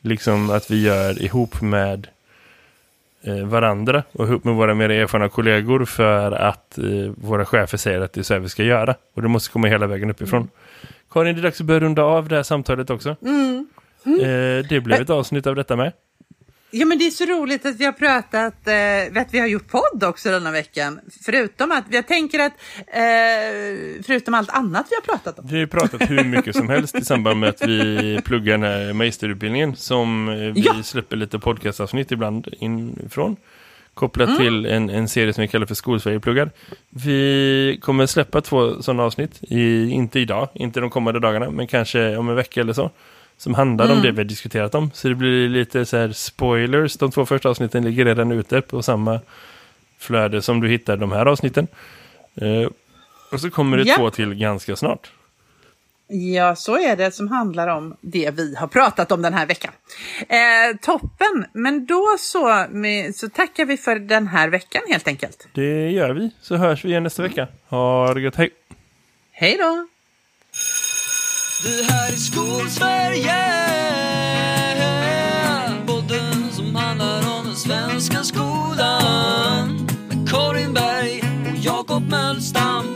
liksom 0.02 0.50
att 0.50 0.70
vi 0.70 0.82
gör 0.82 1.22
ihop 1.22 1.60
med 1.60 2.06
varandra 3.34 4.02
och 4.12 4.26
ihop 4.26 4.44
med 4.44 4.54
våra 4.54 4.74
mer 4.74 4.90
erfarna 4.90 5.28
kollegor 5.28 5.84
för 5.84 6.32
att 6.32 6.78
eh, 6.78 6.84
våra 7.16 7.44
chefer 7.44 7.78
säger 7.78 8.00
att 8.00 8.12
det 8.12 8.20
är 8.20 8.22
så 8.22 8.34
här 8.34 8.40
vi 8.40 8.48
ska 8.48 8.62
göra. 8.62 8.94
Och 9.14 9.22
det 9.22 9.28
måste 9.28 9.52
komma 9.52 9.68
hela 9.68 9.86
vägen 9.86 10.10
uppifrån. 10.10 10.40
Mm. 10.40 10.50
Karin, 11.10 11.34
det 11.34 11.40
är 11.40 11.42
dags 11.42 11.60
att 11.60 11.66
börja 11.66 11.80
runda 11.80 12.02
av 12.02 12.28
det 12.28 12.36
här 12.36 12.42
samtalet 12.42 12.90
också. 12.90 13.16
Mm. 13.22 13.66
Mm. 14.06 14.20
Eh, 14.20 14.66
det 14.68 14.80
blev 14.80 15.00
ett 15.00 15.10
avsnitt 15.10 15.46
av 15.46 15.54
detta 15.54 15.76
med. 15.76 15.92
Ja 16.70 16.86
men 16.86 16.98
det 16.98 17.06
är 17.06 17.10
så 17.10 17.24
roligt 17.24 17.66
att 17.66 17.76
vi 17.76 17.84
har 17.84 17.92
pratat, 17.92 18.68
eh, 18.68 19.22
att 19.22 19.34
vi 19.34 19.38
har 19.38 19.46
gjort 19.46 19.68
podd 19.68 20.04
också 20.04 20.30
denna 20.30 20.50
veckan. 20.50 21.00
Förutom 21.24 21.72
att, 21.72 21.84
jag 21.90 22.06
tänker 22.06 22.38
att, 22.38 22.52
eh, 22.76 24.02
förutom 24.06 24.34
allt 24.34 24.50
annat 24.50 24.86
vi 24.90 24.94
har 24.94 25.02
pratat 25.02 25.38
om. 25.38 25.46
Vi 25.48 25.60
har 25.60 25.66
pratat 25.66 26.10
hur 26.10 26.24
mycket 26.24 26.56
som 26.56 26.68
helst 26.68 26.94
i 26.94 27.04
samband 27.04 27.40
med 27.40 27.48
att 27.48 27.62
vi 27.62 28.20
pluggar 28.24 28.52
den 28.52 28.62
här 28.62 28.92
magisterutbildningen 28.92 29.76
som 29.76 30.26
vi 30.26 30.60
ja. 30.60 30.82
släpper 30.82 31.16
lite 31.16 31.38
podcastavsnitt 31.38 32.12
ibland 32.12 32.48
inifrån. 32.58 33.36
Kopplat 33.94 34.28
mm. 34.28 34.38
till 34.38 34.66
en, 34.66 34.90
en 34.90 35.08
serie 35.08 35.32
som 35.32 35.42
vi 35.42 35.48
kallar 35.48 35.66
för 35.66 35.74
Skolsverige-pluggar. 35.74 36.50
Vi 36.90 37.78
kommer 37.82 38.06
släppa 38.06 38.40
två 38.40 38.82
sådana 38.82 39.02
avsnitt, 39.02 39.38
i, 39.42 39.90
inte 39.90 40.20
idag, 40.20 40.48
inte 40.54 40.80
de 40.80 40.90
kommande 40.90 41.20
dagarna, 41.20 41.50
men 41.50 41.66
kanske 41.66 42.16
om 42.16 42.28
en 42.28 42.34
vecka 42.34 42.60
eller 42.60 42.72
så 42.72 42.90
som 43.38 43.54
handlar 43.54 43.84
mm. 43.84 43.96
om 43.96 44.02
det 44.02 44.10
vi 44.10 44.16
har 44.16 44.24
diskuterat 44.24 44.74
om. 44.74 44.90
Så 44.94 45.08
det 45.08 45.14
blir 45.14 45.48
lite 45.48 45.86
så 45.86 45.96
här 45.96 46.12
spoilers. 46.12 46.96
De 46.96 47.10
två 47.10 47.26
första 47.26 47.48
avsnitten 47.48 47.84
ligger 47.84 48.04
redan 48.04 48.32
ute 48.32 48.60
på 48.60 48.82
samma 48.82 49.20
flöde 49.98 50.42
som 50.42 50.60
du 50.60 50.68
hittar 50.68 50.96
de 50.96 51.12
här 51.12 51.26
avsnitten. 51.26 51.66
Eh, 52.34 52.68
och 53.32 53.40
så 53.40 53.50
kommer 53.50 53.76
det 53.76 53.82
ja. 53.82 53.96
två 53.96 54.10
till 54.10 54.34
ganska 54.34 54.76
snart. 54.76 55.10
Ja, 56.08 56.56
så 56.56 56.78
är 56.78 56.96
det 56.96 57.10
som 57.10 57.28
handlar 57.28 57.68
om 57.68 57.96
det 58.00 58.30
vi 58.30 58.54
har 58.54 58.66
pratat 58.66 59.12
om 59.12 59.22
den 59.22 59.34
här 59.34 59.46
veckan. 59.46 59.72
Eh, 60.20 60.76
toppen, 60.82 61.44
men 61.52 61.86
då 61.86 62.16
så, 62.18 62.66
så 63.14 63.28
tackar 63.28 63.64
vi 63.64 63.76
för 63.76 63.98
den 63.98 64.26
här 64.26 64.48
veckan 64.48 64.82
helt 64.88 65.08
enkelt. 65.08 65.48
Det 65.52 65.90
gör 65.90 66.10
vi, 66.10 66.30
så 66.40 66.56
hörs 66.56 66.84
vi 66.84 66.88
igen 66.88 67.02
nästa 67.02 67.22
vecka. 67.22 67.48
Ha 67.68 68.14
det 68.14 68.20
gott, 68.20 68.36
hej! 68.36 68.50
Hej 69.32 69.56
då! 69.58 69.86
Vi 71.66 71.82
här 71.88 72.12
i 72.12 72.16
Skolsverige. 72.16 73.34
Podden 75.86 76.52
som 76.52 76.74
handlar 76.74 77.38
om 77.38 77.44
den 77.46 77.56
svenska 77.56 78.24
skolan. 78.24 79.88
Med 80.08 80.30
Karin 80.30 80.74
Berg 80.74 81.22
och 81.50 81.56
Jakob 81.56 82.10
Möllstam. 82.10 82.95